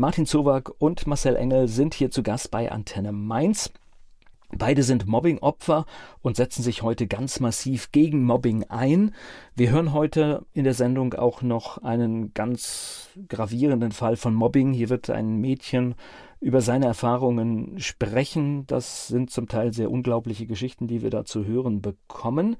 Martin 0.00 0.26
Zowak 0.26 0.70
und 0.78 1.08
Marcel 1.08 1.34
Engel 1.34 1.66
sind 1.66 1.92
hier 1.92 2.12
zu 2.12 2.22
Gast 2.22 2.52
bei 2.52 2.70
Antenne 2.70 3.10
Mainz. 3.10 3.72
Beide 4.56 4.84
sind 4.84 5.08
Mobbing-Opfer 5.08 5.86
und 6.22 6.36
setzen 6.36 6.62
sich 6.62 6.82
heute 6.82 7.08
ganz 7.08 7.40
massiv 7.40 7.90
gegen 7.90 8.22
Mobbing 8.22 8.62
ein. 8.68 9.12
Wir 9.56 9.70
hören 9.70 9.92
heute 9.92 10.46
in 10.52 10.62
der 10.62 10.74
Sendung 10.74 11.14
auch 11.14 11.42
noch 11.42 11.78
einen 11.78 12.32
ganz 12.32 13.08
gravierenden 13.28 13.90
Fall 13.90 14.14
von 14.14 14.34
Mobbing. 14.34 14.72
Hier 14.72 14.88
wird 14.88 15.10
ein 15.10 15.40
Mädchen 15.40 15.96
über 16.38 16.60
seine 16.60 16.86
Erfahrungen 16.86 17.80
sprechen. 17.80 18.68
Das 18.68 19.08
sind 19.08 19.30
zum 19.30 19.48
Teil 19.48 19.72
sehr 19.72 19.90
unglaubliche 19.90 20.46
Geschichten, 20.46 20.86
die 20.86 21.02
wir 21.02 21.10
da 21.10 21.24
zu 21.24 21.44
hören 21.44 21.82
bekommen. 21.82 22.54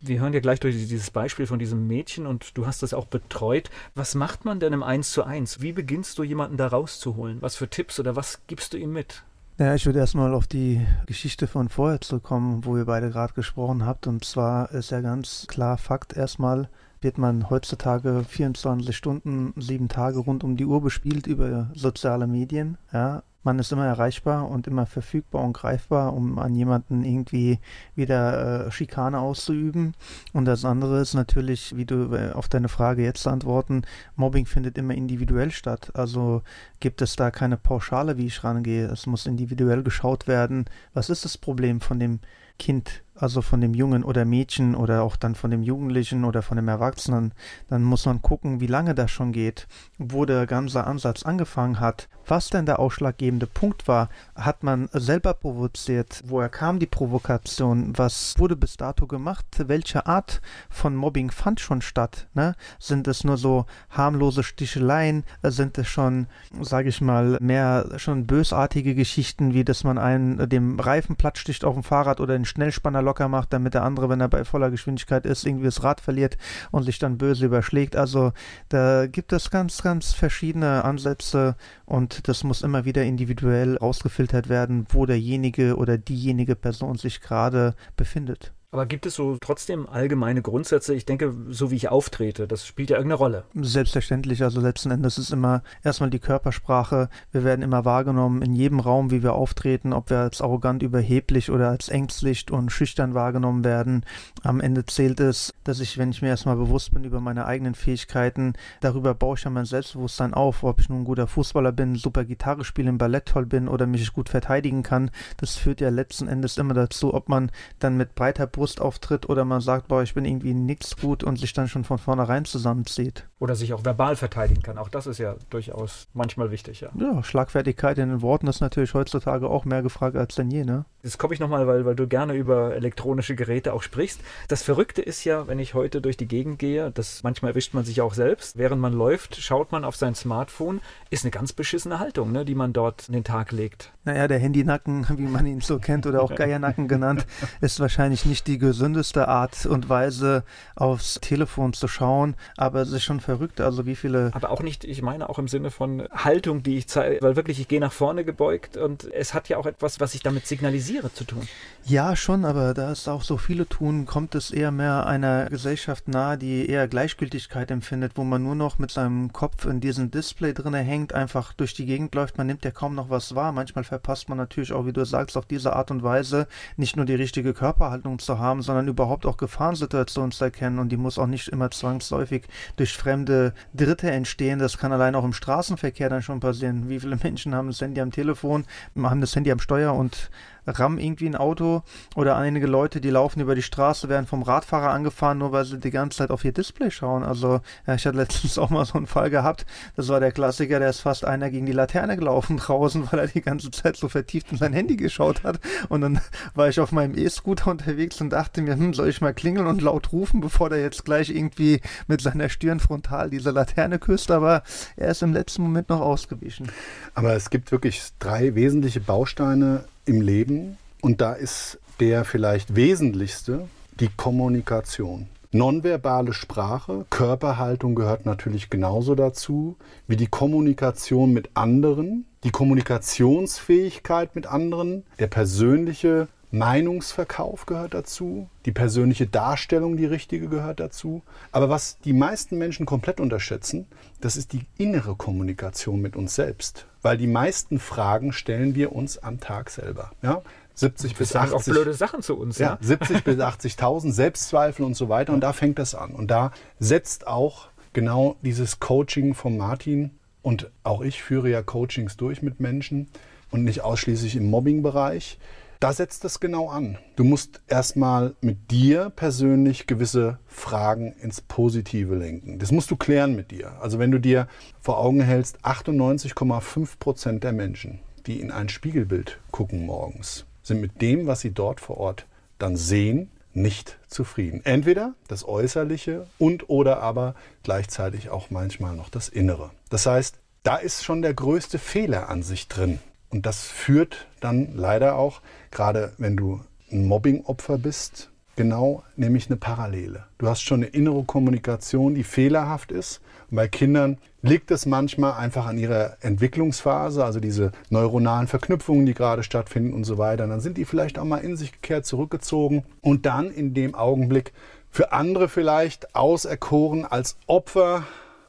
Wir 0.00 0.20
hören 0.20 0.32
ja 0.32 0.40
gleich 0.40 0.60
durch 0.60 0.74
dieses 0.74 1.10
Beispiel 1.10 1.46
von 1.46 1.58
diesem 1.58 1.86
Mädchen 1.86 2.26
und 2.26 2.56
du 2.56 2.66
hast 2.66 2.82
das 2.82 2.94
auch 2.94 3.06
betreut. 3.06 3.70
Was 3.94 4.14
macht 4.14 4.44
man 4.44 4.60
denn 4.60 4.72
im 4.72 4.82
Eins 4.82 5.12
zu 5.12 5.24
eins? 5.24 5.60
Wie 5.60 5.72
beginnst 5.72 6.18
du 6.18 6.22
jemanden 6.22 6.56
da 6.56 6.68
rauszuholen? 6.68 7.42
Was 7.42 7.56
für 7.56 7.68
Tipps 7.68 7.98
oder 8.00 8.16
was 8.16 8.40
gibst 8.46 8.72
du 8.72 8.78
ihm 8.78 8.92
mit? 8.92 9.22
Ja, 9.58 9.74
ich 9.74 9.86
würde 9.86 10.00
erstmal 10.00 10.34
auf 10.34 10.46
die 10.46 10.86
Geschichte 11.06 11.46
von 11.46 11.70
vorher 11.70 12.00
zurückkommen, 12.02 12.66
wo 12.66 12.76
ihr 12.76 12.84
beide 12.84 13.10
gerade 13.10 13.32
gesprochen 13.32 13.86
habt. 13.86 14.06
Und 14.06 14.24
zwar 14.24 14.70
ist 14.72 14.90
ja 14.90 15.00
ganz 15.00 15.46
klar 15.48 15.78
Fakt 15.78 16.14
erstmal, 16.14 16.68
wird 17.06 17.18
man 17.18 17.50
heutzutage 17.50 18.24
24 18.28 18.96
Stunden, 18.96 19.54
sieben 19.56 19.88
Tage 19.88 20.18
rund 20.18 20.42
um 20.42 20.56
die 20.56 20.64
Uhr 20.64 20.82
bespielt 20.82 21.28
über 21.28 21.70
soziale 21.72 22.26
Medien. 22.26 22.78
Ja, 22.92 23.22
man 23.44 23.60
ist 23.60 23.70
immer 23.70 23.86
erreichbar 23.86 24.50
und 24.50 24.66
immer 24.66 24.86
verfügbar 24.86 25.44
und 25.44 25.52
greifbar, 25.52 26.14
um 26.14 26.40
an 26.40 26.56
jemanden 26.56 27.04
irgendwie 27.04 27.60
wieder 27.94 28.66
äh, 28.66 28.70
Schikane 28.72 29.20
auszuüben. 29.20 29.94
Und 30.32 30.46
das 30.46 30.64
andere 30.64 30.98
ist 31.00 31.14
natürlich, 31.14 31.76
wie 31.76 31.84
du 31.84 32.12
äh, 32.12 32.32
auf 32.32 32.48
deine 32.48 32.68
Frage 32.68 33.04
jetzt 33.04 33.24
antworten, 33.28 33.82
Mobbing 34.16 34.46
findet 34.46 34.76
immer 34.76 34.94
individuell 34.94 35.52
statt. 35.52 35.92
Also 35.94 36.42
gibt 36.80 37.02
es 37.02 37.14
da 37.14 37.30
keine 37.30 37.56
Pauschale, 37.56 38.18
wie 38.18 38.26
ich 38.26 38.42
rangehe. 38.42 38.86
Es 38.86 39.06
muss 39.06 39.26
individuell 39.26 39.84
geschaut 39.84 40.26
werden, 40.26 40.64
was 40.92 41.08
ist 41.08 41.24
das 41.24 41.38
Problem 41.38 41.80
von 41.80 42.00
dem 42.00 42.18
Kind 42.58 43.04
also 43.18 43.42
von 43.42 43.60
dem 43.60 43.74
Jungen 43.74 44.04
oder 44.04 44.24
Mädchen 44.24 44.74
oder 44.74 45.02
auch 45.02 45.16
dann 45.16 45.34
von 45.34 45.50
dem 45.50 45.62
Jugendlichen 45.62 46.24
oder 46.24 46.42
von 46.42 46.56
dem 46.56 46.68
Erwachsenen, 46.68 47.32
dann 47.68 47.82
muss 47.82 48.06
man 48.06 48.22
gucken, 48.22 48.60
wie 48.60 48.66
lange 48.66 48.94
das 48.94 49.10
schon 49.10 49.32
geht, 49.32 49.66
wo 49.98 50.24
der 50.24 50.46
ganze 50.46 50.84
Ansatz 50.84 51.22
angefangen 51.22 51.80
hat, 51.80 52.08
was 52.26 52.50
denn 52.50 52.66
der 52.66 52.78
ausschlaggebende 52.78 53.46
Punkt 53.46 53.88
war. 53.88 54.08
Hat 54.34 54.62
man 54.62 54.88
selber 54.92 55.34
provoziert? 55.34 56.22
Woher 56.26 56.48
kam 56.48 56.78
die 56.78 56.86
Provokation? 56.86 57.96
Was 57.96 58.34
wurde 58.38 58.56
bis 58.56 58.76
dato 58.76 59.06
gemacht? 59.06 59.46
Welche 59.66 60.06
Art 60.06 60.40
von 60.68 60.94
Mobbing 60.94 61.30
fand 61.30 61.60
schon 61.60 61.82
statt? 61.82 62.28
Ne? 62.34 62.54
Sind 62.78 63.08
es 63.08 63.24
nur 63.24 63.36
so 63.36 63.66
harmlose 63.90 64.42
Sticheleien? 64.42 65.24
Sind 65.42 65.78
es 65.78 65.88
schon, 65.88 66.26
sage 66.60 66.88
ich 66.88 67.00
mal, 67.00 67.38
mehr 67.40 67.88
schon 67.96 68.26
bösartige 68.26 68.94
Geschichten, 68.94 69.54
wie 69.54 69.64
dass 69.64 69.84
man 69.84 69.98
einen 69.98 70.48
dem 70.48 70.78
Reifen 70.80 71.16
plattsticht 71.16 71.64
auf 71.64 71.74
dem 71.74 71.82
Fahrrad 71.82 72.20
oder 72.20 72.34
den 72.34 72.44
Schnellspanner 72.44 73.02
locker 73.06 73.28
macht, 73.28 73.52
damit 73.52 73.72
der 73.72 73.84
andere, 73.84 74.08
wenn 74.10 74.20
er 74.20 74.28
bei 74.28 74.44
voller 74.44 74.70
Geschwindigkeit 74.70 75.24
ist, 75.24 75.46
irgendwie 75.46 75.64
das 75.64 75.82
Rad 75.82 76.00
verliert 76.00 76.36
und 76.70 76.82
sich 76.82 76.98
dann 76.98 77.16
böse 77.16 77.46
überschlägt. 77.46 77.96
Also 77.96 78.32
da 78.68 79.06
gibt 79.06 79.32
es 79.32 79.50
ganz, 79.50 79.82
ganz 79.82 80.12
verschiedene 80.12 80.84
Ansätze 80.84 81.56
und 81.86 82.28
das 82.28 82.44
muss 82.44 82.62
immer 82.62 82.84
wieder 82.84 83.04
individuell 83.04 83.78
ausgefiltert 83.78 84.48
werden, 84.48 84.86
wo 84.90 85.06
derjenige 85.06 85.76
oder 85.76 85.96
diejenige 85.96 86.56
Person 86.56 86.96
sich 86.98 87.20
gerade 87.20 87.74
befindet. 87.96 88.52
Aber 88.72 88.84
gibt 88.84 89.06
es 89.06 89.14
so 89.14 89.36
trotzdem 89.40 89.88
allgemeine 89.88 90.42
Grundsätze? 90.42 90.94
Ich 90.94 91.06
denke, 91.06 91.34
so 91.48 91.70
wie 91.70 91.76
ich 91.76 91.88
auftrete, 91.88 92.48
das 92.48 92.66
spielt 92.66 92.90
ja 92.90 92.96
irgendeine 92.96 93.18
Rolle. 93.18 93.44
Selbstverständlich, 93.54 94.42
also 94.42 94.60
letzten 94.60 94.90
Endes 94.90 95.18
ist 95.18 95.32
immer 95.32 95.62
erstmal 95.84 96.10
die 96.10 96.18
Körpersprache. 96.18 97.08
Wir 97.30 97.44
werden 97.44 97.62
immer 97.62 97.84
wahrgenommen 97.84 98.42
in 98.42 98.54
jedem 98.54 98.80
Raum, 98.80 99.10
wie 99.12 99.22
wir 99.22 99.34
auftreten, 99.34 99.92
ob 99.92 100.10
wir 100.10 100.18
als 100.18 100.40
arrogant, 100.40 100.82
überheblich 100.82 101.50
oder 101.50 101.68
als 101.68 101.88
ängstlich 101.88 102.50
und 102.50 102.72
schüchtern 102.72 103.14
wahrgenommen 103.14 103.64
werden. 103.64 104.04
Am 104.42 104.60
Ende 104.60 104.84
zählt 104.84 105.20
es, 105.20 105.54
dass 105.62 105.78
ich, 105.78 105.96
wenn 105.96 106.10
ich 106.10 106.20
mir 106.20 106.28
erstmal 106.28 106.56
bewusst 106.56 106.92
bin 106.92 107.04
über 107.04 107.20
meine 107.20 107.46
eigenen 107.46 107.76
Fähigkeiten, 107.76 108.54
darüber 108.80 109.14
baue 109.14 109.36
ich 109.36 109.44
ja 109.44 109.50
mein 109.50 109.64
Selbstbewusstsein 109.64 110.34
auf, 110.34 110.64
ob 110.64 110.80
ich 110.80 110.88
nun 110.88 111.02
ein 111.02 111.04
guter 111.04 111.28
Fußballer 111.28 111.70
bin, 111.70 111.94
super 111.94 112.24
Gitarre 112.24 112.64
spiele, 112.64 112.88
im 112.88 112.98
Ballett 112.98 113.26
toll 113.26 113.46
bin 113.46 113.68
oder 113.68 113.86
mich 113.86 114.12
gut 114.12 114.28
verteidigen 114.28 114.82
kann. 114.82 115.10
Das 115.36 115.54
führt 115.54 115.80
ja 115.80 115.88
letzten 115.88 116.26
Endes 116.26 116.58
immer 116.58 116.74
dazu, 116.74 117.14
ob 117.14 117.28
man 117.28 117.50
dann 117.78 117.96
mit 117.96 118.16
breiter 118.16 118.46
Brust 118.56 118.80
auftritt 118.80 119.28
oder 119.28 119.44
man 119.44 119.60
sagt, 119.60 119.88
boah, 119.88 120.02
ich 120.02 120.14
bin 120.14 120.24
irgendwie 120.24 120.54
nix 120.54 120.96
gut 120.96 121.22
und 121.22 121.38
sich 121.38 121.52
dann 121.52 121.68
schon 121.68 121.84
von 121.84 121.98
vornherein 121.98 122.46
zusammenzieht. 122.46 123.24
Oder 123.38 123.54
sich 123.54 123.74
auch 123.74 123.84
verbal 123.84 124.16
verteidigen 124.16 124.62
kann. 124.62 124.78
Auch 124.78 124.88
das 124.88 125.06
ist 125.06 125.18
ja 125.18 125.36
durchaus 125.50 126.08
manchmal 126.14 126.50
wichtig, 126.50 126.80
ja. 126.80 126.88
Ja, 126.98 127.22
Schlagfertigkeit 127.22 127.98
in 127.98 128.08
den 128.08 128.22
Worten 128.22 128.46
ist 128.46 128.60
natürlich 128.60 128.94
heutzutage 128.94 129.48
auch 129.48 129.66
mehr 129.66 129.82
gefragt 129.82 130.16
als 130.16 130.34
denn 130.34 130.50
je, 130.50 130.64
ne? 130.64 130.86
Jetzt 131.02 131.18
komme 131.18 131.34
ich 131.34 131.40
nochmal, 131.40 131.66
weil, 131.68 131.84
weil 131.84 131.94
du 131.94 132.08
gerne 132.08 132.34
über 132.34 132.74
elektronische 132.74 133.36
Geräte 133.36 133.74
auch 133.74 133.82
sprichst. 133.82 134.20
Das 134.48 134.62
Verrückte 134.62 135.02
ist 135.02 135.22
ja, 135.24 135.46
wenn 135.46 135.58
ich 135.58 135.74
heute 135.74 136.00
durch 136.00 136.16
die 136.16 136.26
Gegend 136.26 136.58
gehe, 136.58 136.90
das 136.90 137.22
manchmal 137.22 137.52
erwischt 137.52 137.74
man 137.74 137.84
sich 137.84 138.00
auch 138.00 138.14
selbst. 138.14 138.58
Während 138.58 138.80
man 138.80 138.92
läuft, 138.92 139.36
schaut 139.36 139.70
man 139.70 139.84
auf 139.84 139.94
sein 139.94 140.14
Smartphone. 140.14 140.80
Ist 141.10 141.24
eine 141.24 141.30
ganz 141.30 141.52
beschissene 141.52 142.00
Haltung, 142.00 142.32
ne, 142.32 142.44
die 142.44 142.56
man 142.56 142.72
dort 142.72 143.06
in 143.06 143.12
den 143.12 143.22
Tag 143.22 143.52
legt. 143.52 143.92
Naja, 144.04 144.26
der 144.26 144.38
Handynacken, 144.38 145.06
wie 145.16 145.26
man 145.26 145.46
ihn 145.46 145.60
so 145.60 145.78
kennt 145.78 146.06
oder 146.06 146.22
auch 146.22 146.34
Geiernacken 146.34 146.88
genannt, 146.88 147.26
ist 147.60 147.78
wahrscheinlich 147.78 148.24
nicht 148.24 148.45
die 148.46 148.58
gesündeste 148.58 149.28
Art 149.28 149.66
und 149.66 149.88
Weise, 149.88 150.44
aufs 150.74 151.20
Telefon 151.20 151.72
zu 151.72 151.88
schauen. 151.88 152.36
Aber 152.56 152.80
es 152.82 152.92
ist 152.92 153.04
schon 153.04 153.20
verrückt, 153.20 153.60
also 153.60 153.86
wie 153.86 153.96
viele. 153.96 154.30
Aber 154.34 154.50
auch 154.50 154.62
nicht, 154.62 154.84
ich 154.84 155.02
meine 155.02 155.28
auch 155.28 155.38
im 155.38 155.48
Sinne 155.48 155.70
von 155.70 156.08
Haltung, 156.12 156.62
die 156.62 156.78
ich 156.78 156.88
zeige, 156.88 157.18
weil 157.22 157.36
wirklich 157.36 157.60
ich 157.60 157.68
gehe 157.68 157.80
nach 157.80 157.92
vorne 157.92 158.24
gebeugt 158.24 158.76
und 158.76 159.10
es 159.12 159.34
hat 159.34 159.48
ja 159.48 159.56
auch 159.58 159.66
etwas, 159.66 160.00
was 160.00 160.14
ich 160.14 160.22
damit 160.22 160.46
signalisiere 160.46 161.12
zu 161.12 161.24
tun. 161.24 161.48
Ja, 161.84 162.16
schon, 162.16 162.44
aber 162.44 162.74
da 162.74 162.90
es 162.90 163.06
auch 163.06 163.22
so 163.22 163.36
viele 163.36 163.68
tun, 163.68 164.06
kommt 164.06 164.34
es 164.34 164.50
eher 164.50 164.72
mehr 164.72 165.06
einer 165.06 165.46
Gesellschaft 165.46 166.08
nahe, 166.08 166.36
die 166.36 166.68
eher 166.68 166.88
Gleichgültigkeit 166.88 167.70
empfindet, 167.70 168.12
wo 168.16 168.24
man 168.24 168.42
nur 168.42 168.54
noch 168.54 168.78
mit 168.78 168.90
seinem 168.90 169.32
Kopf 169.32 169.64
in 169.66 169.80
diesem 169.80 170.10
Display 170.10 170.52
drinne 170.52 170.78
hängt, 170.78 171.14
einfach 171.14 171.52
durch 171.52 171.74
die 171.74 171.86
Gegend 171.86 172.14
läuft, 172.14 172.38
man 172.38 172.46
nimmt 172.46 172.64
ja 172.64 172.70
kaum 172.70 172.94
noch 172.94 173.10
was 173.10 173.34
wahr. 173.34 173.52
Manchmal 173.52 173.84
verpasst 173.84 174.28
man 174.28 174.38
natürlich 174.38 174.72
auch, 174.72 174.86
wie 174.86 174.92
du 174.92 175.04
sagst, 175.04 175.36
auf 175.36 175.46
diese 175.46 175.74
Art 175.74 175.90
und 175.90 176.02
Weise 176.02 176.48
nicht 176.76 176.96
nur 176.96 177.06
die 177.06 177.14
richtige 177.14 177.54
Körperhaltung 177.54 178.18
zu 178.18 178.35
haben, 178.38 178.62
sondern 178.62 178.88
überhaupt 178.88 179.26
auch 179.26 179.36
Gefahrensituationen 179.36 180.32
zu 180.32 180.44
erkennen 180.44 180.78
und 180.78 180.90
die 180.90 180.96
muss 180.96 181.18
auch 181.18 181.26
nicht 181.26 181.48
immer 181.48 181.70
zwangsläufig 181.70 182.44
durch 182.76 182.96
fremde 182.96 183.54
Dritte 183.74 184.10
entstehen. 184.10 184.58
Das 184.58 184.78
kann 184.78 184.92
allein 184.92 185.14
auch 185.14 185.24
im 185.24 185.32
Straßenverkehr 185.32 186.08
dann 186.08 186.22
schon 186.22 186.40
passieren. 186.40 186.88
Wie 186.88 187.00
viele 187.00 187.16
Menschen 187.22 187.54
haben 187.54 187.68
das 187.68 187.80
Handy 187.80 188.00
am 188.00 188.10
Telefon, 188.10 188.64
haben 188.96 189.20
das 189.20 189.34
Handy 189.34 189.50
am 189.50 189.60
Steuer 189.60 189.94
und 189.94 190.30
rammen 190.66 190.98
irgendwie 190.98 191.26
ein 191.26 191.36
Auto 191.36 191.82
oder 192.14 192.36
einige 192.36 192.66
Leute, 192.66 193.00
die 193.00 193.10
laufen 193.10 193.40
über 193.40 193.54
die 193.54 193.62
Straße, 193.62 194.08
werden 194.08 194.26
vom 194.26 194.42
Radfahrer 194.42 194.90
angefahren, 194.90 195.38
nur 195.38 195.52
weil 195.52 195.64
sie 195.64 195.78
die 195.78 195.90
ganze 195.90 196.18
Zeit 196.18 196.30
auf 196.30 196.44
ihr 196.44 196.52
Display 196.52 196.90
schauen. 196.90 197.22
Also 197.22 197.60
ja, 197.86 197.94
ich 197.94 198.06
hatte 198.06 198.16
letztens 198.16 198.58
auch 198.58 198.70
mal 198.70 198.84
so 198.84 198.94
einen 198.94 199.06
Fall 199.06 199.30
gehabt, 199.30 199.66
das 199.96 200.08
war 200.08 200.20
der 200.20 200.32
Klassiker, 200.32 200.78
der 200.78 200.90
ist 200.90 201.00
fast 201.00 201.24
einer 201.24 201.50
gegen 201.50 201.66
die 201.66 201.72
Laterne 201.72 202.16
gelaufen 202.16 202.56
draußen, 202.58 203.08
weil 203.10 203.20
er 203.20 203.26
die 203.28 203.42
ganze 203.42 203.70
Zeit 203.70 203.96
so 203.96 204.08
vertieft 204.08 204.52
in 204.52 204.58
sein 204.58 204.72
Handy 204.72 204.96
geschaut 204.96 205.44
hat. 205.44 205.60
Und 205.88 206.00
dann 206.00 206.20
war 206.54 206.68
ich 206.68 206.80
auf 206.80 206.92
meinem 206.92 207.16
E-Scooter 207.16 207.70
unterwegs 207.70 208.20
und 208.20 208.30
dachte 208.30 208.62
mir, 208.62 208.74
hm, 208.74 208.94
soll 208.94 209.08
ich 209.08 209.20
mal 209.20 209.34
klingeln 209.34 209.66
und 209.66 209.82
laut 209.82 210.12
rufen, 210.12 210.40
bevor 210.40 210.70
der 210.70 210.80
jetzt 210.80 211.04
gleich 211.04 211.30
irgendwie 211.30 211.80
mit 212.06 212.20
seiner 212.20 212.48
Stirn 212.48 212.80
frontal 212.80 213.30
diese 213.30 213.50
Laterne 213.50 213.98
küsst, 213.98 214.30
aber 214.30 214.62
er 214.96 215.10
ist 215.10 215.22
im 215.22 215.32
letzten 215.32 215.62
Moment 215.62 215.88
noch 215.88 216.00
ausgewichen. 216.00 216.70
Aber 217.14 217.34
es 217.34 217.50
gibt 217.50 217.72
wirklich 217.72 218.02
drei 218.18 218.54
wesentliche 218.54 219.00
Bausteine 219.00 219.84
im 220.06 220.20
Leben 220.20 220.78
und 221.02 221.20
da 221.20 221.34
ist 221.34 221.78
der 222.00 222.24
vielleicht 222.24 222.76
wesentlichste 222.76 223.68
die 224.00 224.08
Kommunikation. 224.16 225.28
Nonverbale 225.52 226.32
Sprache, 226.32 227.06
Körperhaltung 227.08 227.94
gehört 227.94 228.26
natürlich 228.26 228.68
genauso 228.68 229.14
dazu 229.14 229.76
wie 230.06 230.16
die 230.16 230.26
Kommunikation 230.26 231.32
mit 231.32 231.50
anderen, 231.54 232.26
die 232.44 232.50
Kommunikationsfähigkeit 232.50 234.34
mit 234.34 234.46
anderen, 234.46 235.04
der 235.18 235.28
persönliche 235.28 236.28
Meinungsverkauf 236.50 237.66
gehört 237.66 237.94
dazu, 237.94 238.48
die 238.64 238.72
persönliche 238.72 239.26
Darstellung, 239.26 239.96
die 239.96 240.06
richtige 240.06 240.48
gehört 240.48 240.80
dazu. 240.80 241.22
Aber 241.52 241.68
was 241.68 241.98
die 241.98 242.12
meisten 242.12 242.56
Menschen 242.58 242.86
komplett 242.86 243.20
unterschätzen, 243.20 243.86
das 244.20 244.36
ist 244.36 244.52
die 244.52 244.66
innere 244.78 245.16
Kommunikation 245.16 246.00
mit 246.00 246.16
uns 246.16 246.34
selbst. 246.34 246.86
Weil 247.02 247.18
die 247.18 247.26
meisten 247.26 247.78
Fragen 247.78 248.32
stellen 248.32 248.74
wir 248.74 248.92
uns 248.92 249.18
am 249.18 249.40
Tag 249.40 249.70
selber. 249.70 250.12
Ja? 250.22 250.42
70 250.74 251.16
bis 251.16 251.34
80 251.34 251.54
auch 251.54 251.64
blöde 251.64 251.94
Sachen 251.94 252.22
zu 252.22 252.36
uns. 252.36 252.58
Ja, 252.58 252.78
70 252.80 253.24
bis 253.24 253.38
80.000 253.38 254.12
Selbstzweifel 254.12 254.84
und 254.84 254.94
so 254.94 255.08
weiter. 255.08 255.32
Und 255.32 255.40
da 255.40 255.52
fängt 255.52 255.78
das 255.78 255.94
an. 255.94 256.12
Und 256.12 256.30
da 256.30 256.52
setzt 256.78 257.26
auch 257.26 257.68
genau 257.94 258.36
dieses 258.42 258.78
Coaching 258.78 259.34
von 259.34 259.56
Martin 259.56 260.10
und 260.42 260.70
auch 260.84 261.00
ich 261.00 261.22
führe 261.22 261.50
ja 261.50 261.62
Coachings 261.62 262.16
durch 262.18 262.42
mit 262.42 262.60
Menschen 262.60 263.08
und 263.50 263.64
nicht 263.64 263.80
ausschließlich 263.80 264.36
im 264.36 264.50
Mobbing-Bereich. 264.50 265.38
Da 265.80 265.92
setzt 265.92 266.24
das 266.24 266.40
genau 266.40 266.68
an. 266.70 266.98
Du 267.16 267.24
musst 267.24 267.60
erstmal 267.68 268.34
mit 268.40 268.70
dir 268.70 269.10
persönlich 269.10 269.86
gewisse 269.86 270.38
Fragen 270.46 271.12
ins 271.20 271.40
Positive 271.40 272.14
lenken. 272.14 272.58
Das 272.58 272.72
musst 272.72 272.90
du 272.90 272.96
klären 272.96 273.36
mit 273.36 273.50
dir. 273.50 273.72
Also 273.80 273.98
wenn 273.98 274.10
du 274.10 274.18
dir 274.18 274.48
vor 274.80 274.98
Augen 274.98 275.20
hältst, 275.20 275.64
98,5 275.64 276.98
Prozent 276.98 277.44
der 277.44 277.52
Menschen, 277.52 278.00
die 278.26 278.40
in 278.40 278.50
ein 278.50 278.68
Spiegelbild 278.68 279.38
gucken 279.50 279.84
morgens, 279.84 280.46
sind 280.62 280.80
mit 280.80 281.02
dem, 281.02 281.26
was 281.26 281.40
sie 281.40 281.52
dort 281.52 281.80
vor 281.80 281.98
Ort 281.98 282.26
dann 282.58 282.76
sehen, 282.76 283.30
nicht 283.52 283.98
zufrieden. 284.08 284.60
Entweder 284.64 285.14
das 285.28 285.46
Äußerliche 285.46 286.26
und 286.38 286.68
oder 286.68 287.00
aber 287.00 287.34
gleichzeitig 287.62 288.30
auch 288.30 288.50
manchmal 288.50 288.94
noch 288.94 289.08
das 289.08 289.28
Innere. 289.28 289.70
Das 289.88 290.06
heißt, 290.06 290.38
da 290.62 290.76
ist 290.76 291.04
schon 291.04 291.22
der 291.22 291.34
größte 291.34 291.78
Fehler 291.78 292.28
an 292.28 292.42
sich 292.42 292.68
drin. 292.68 292.98
Und 293.30 293.46
das 293.46 293.64
führt 293.66 294.26
dann 294.40 294.74
leider 294.74 295.16
auch, 295.16 295.40
gerade 295.70 296.12
wenn 296.18 296.36
du 296.36 296.60
ein 296.90 297.06
Mobbing-Opfer 297.06 297.78
bist, 297.78 298.30
genau 298.56 299.02
nämlich 299.16 299.48
eine 299.48 299.56
Parallele. 299.56 300.24
Du 300.38 300.48
hast 300.48 300.62
schon 300.62 300.82
eine 300.82 300.86
innere 300.86 301.24
Kommunikation, 301.24 302.14
die 302.14 302.24
fehlerhaft 302.24 302.90
ist. 302.90 303.20
Und 303.50 303.56
bei 303.56 303.68
Kindern 303.68 304.18
liegt 304.42 304.70
es 304.70 304.86
manchmal 304.86 305.34
einfach 305.34 305.66
an 305.66 305.78
ihrer 305.78 306.16
Entwicklungsphase, 306.20 307.24
also 307.24 307.38
diese 307.38 307.72
neuronalen 307.90 308.48
Verknüpfungen, 308.48 309.06
die 309.06 309.14
gerade 309.14 309.42
stattfinden 309.42 309.92
und 309.92 310.04
so 310.04 310.18
weiter. 310.18 310.46
Dann 310.46 310.60
sind 310.60 310.78
die 310.78 310.84
vielleicht 310.84 311.18
auch 311.18 311.24
mal 311.24 311.38
in 311.38 311.56
sich 311.56 311.72
gekehrt, 311.72 312.06
zurückgezogen 312.06 312.84
und 313.02 313.26
dann 313.26 313.50
in 313.50 313.74
dem 313.74 313.94
Augenblick 313.94 314.52
für 314.90 315.12
andere 315.12 315.48
vielleicht 315.48 316.14
auserkoren 316.14 317.04
als 317.04 317.36
Opfer 317.46 318.04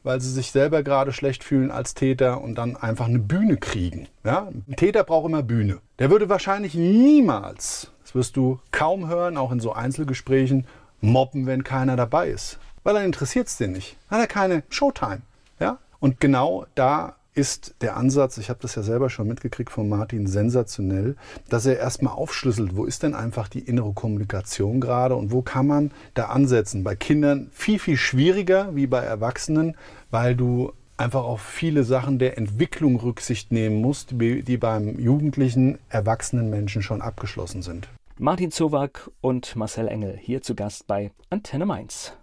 weil 0.08 0.22
sie 0.22 0.32
sich 0.32 0.52
selber 0.52 0.84
gerade 0.84 1.12
schlecht 1.12 1.44
fühlen 1.44 1.70
als 1.70 1.94
Täter 1.94 2.42
und 2.42 2.56
dann 2.56 2.78
einfach 2.78 3.08
eine 3.08 3.20
Bühne 3.20 3.58
kriegen. 3.58 4.08
Ja? 4.24 4.48
Ein 4.48 4.78
Täter 4.78 5.04
braucht 5.04 5.28
immer 5.28 5.44
Bühne. 5.44 5.80
Der 6.00 6.10
würde 6.10 6.30
wahrscheinlich 6.30 6.76
niemals, 6.76 7.92
das 8.04 8.16
wirst 8.16 8.38
du 8.38 8.58
kaum 8.72 9.10
hören, 9.10 9.36
auch 9.36 9.52
in 9.52 9.60
so 9.60 9.74
Einzelgesprächen, 9.74 10.66
mobben, 11.02 11.46
wenn 11.46 11.66
keiner 11.66 11.98
dabei 11.98 12.30
ist. 12.30 12.58
Weil 12.84 12.94
dann 12.94 13.04
interessiert 13.04 13.48
es 13.48 13.58
den 13.58 13.74
nicht. 13.74 13.98
Hat 14.10 14.22
er 14.22 14.28
keine 14.28 14.64
Showtime. 14.70 15.24
Ja? 15.60 15.78
Und 16.00 16.22
genau 16.22 16.66
da 16.74 17.18
ist 17.38 17.76
der 17.82 17.96
Ansatz, 17.96 18.40
ich 18.40 18.50
habe 18.50 18.60
das 18.62 18.74
ja 18.74 18.82
selber 18.82 19.12
schon 19.12 19.28
mitgekriegt 19.28 19.70
von 19.70 19.88
Martin, 19.88 20.26
sensationell, 20.26 21.16
dass 21.50 21.68
er 21.68 21.78
erstmal 21.78 22.14
aufschlüsselt, 22.14 22.76
wo 22.76 22.86
ist 22.86 23.04
denn 23.04 23.14
einfach 23.14 23.48
die 23.48 23.60
innere 23.60 23.94
Kommunikation 23.94 24.82
gerade 24.82 25.16
und 25.16 25.32
wo 25.32 25.44
kann 25.44 25.68
man 25.68 25.92
da 26.16 26.26
ansetzen. 26.26 26.84
Bei 26.84 26.96
Kindern 26.96 27.52
viel, 27.54 27.78
viel 27.78 27.98
schwieriger 27.98 28.76
wie 28.76 28.88
bei 28.88 29.02
Erwachsenen, 29.02 29.76
weil 30.10 30.36
du 30.36 30.72
einfach 30.98 31.24
auf 31.24 31.42
viele 31.42 31.84
Sachen 31.84 32.20
der 32.20 32.38
Entwicklung 32.38 32.96
Rücksicht 32.98 33.52
nehmen 33.52 33.82
musst, 33.82 34.12
die 34.12 34.58
beim 34.58 35.00
jugendlichen, 35.00 35.78
erwachsenen 35.90 36.50
Menschen 36.50 36.82
schon 36.82 37.02
abgeschlossen 37.02 37.62
sind. 37.62 37.88
Martin 38.18 38.52
Zowak 38.52 39.12
und 39.22 39.56
Marcel 39.56 39.88
Engel 39.88 40.18
hier 40.20 40.42
zu 40.42 40.56
Gast 40.56 40.88
bei 40.88 41.12
Antenne 41.30 41.68
Mainz. 41.68 42.14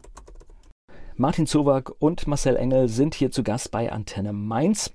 Martin 1.16 1.46
Zowak 1.46 1.92
und 2.00 2.26
Marcel 2.26 2.56
Engel 2.56 2.88
sind 2.88 3.14
hier 3.14 3.30
zu 3.30 3.44
Gast 3.44 3.70
bei 3.70 3.92
Antenne 3.92 4.32
Mainz. 4.32 4.92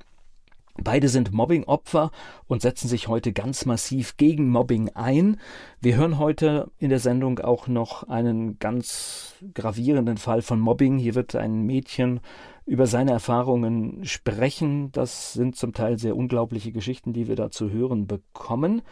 Beide 0.81 1.09
sind 1.09 1.33
Mobbing-Opfer 1.33 2.11
und 2.47 2.61
setzen 2.61 2.87
sich 2.87 3.07
heute 3.07 3.33
ganz 3.33 3.65
massiv 3.65 4.17
gegen 4.17 4.49
Mobbing 4.49 4.89
ein. 4.89 5.37
Wir 5.81 5.97
hören 5.97 6.17
heute 6.17 6.71
in 6.77 6.89
der 6.89 6.99
Sendung 6.99 7.39
auch 7.39 7.67
noch 7.67 8.03
einen 8.03 8.59
ganz 8.59 9.35
gravierenden 9.53 10.17
Fall 10.17 10.41
von 10.41 10.59
Mobbing. 10.59 10.97
Hier 10.97 11.15
wird 11.15 11.35
ein 11.35 11.63
Mädchen 11.63 12.21
über 12.69 12.85
seine 12.85 13.11
Erfahrungen 13.11 14.05
sprechen. 14.05 14.91
Das 14.91 15.33
sind 15.33 15.55
zum 15.55 15.73
Teil 15.73 15.97
sehr 15.97 16.15
unglaubliche 16.15 16.71
Geschichten, 16.71 17.13
die 17.13 17.27
wir 17.27 17.35
da 17.35 17.49
zu 17.49 17.71
hören 17.71 18.05
bekommen. 18.05 18.83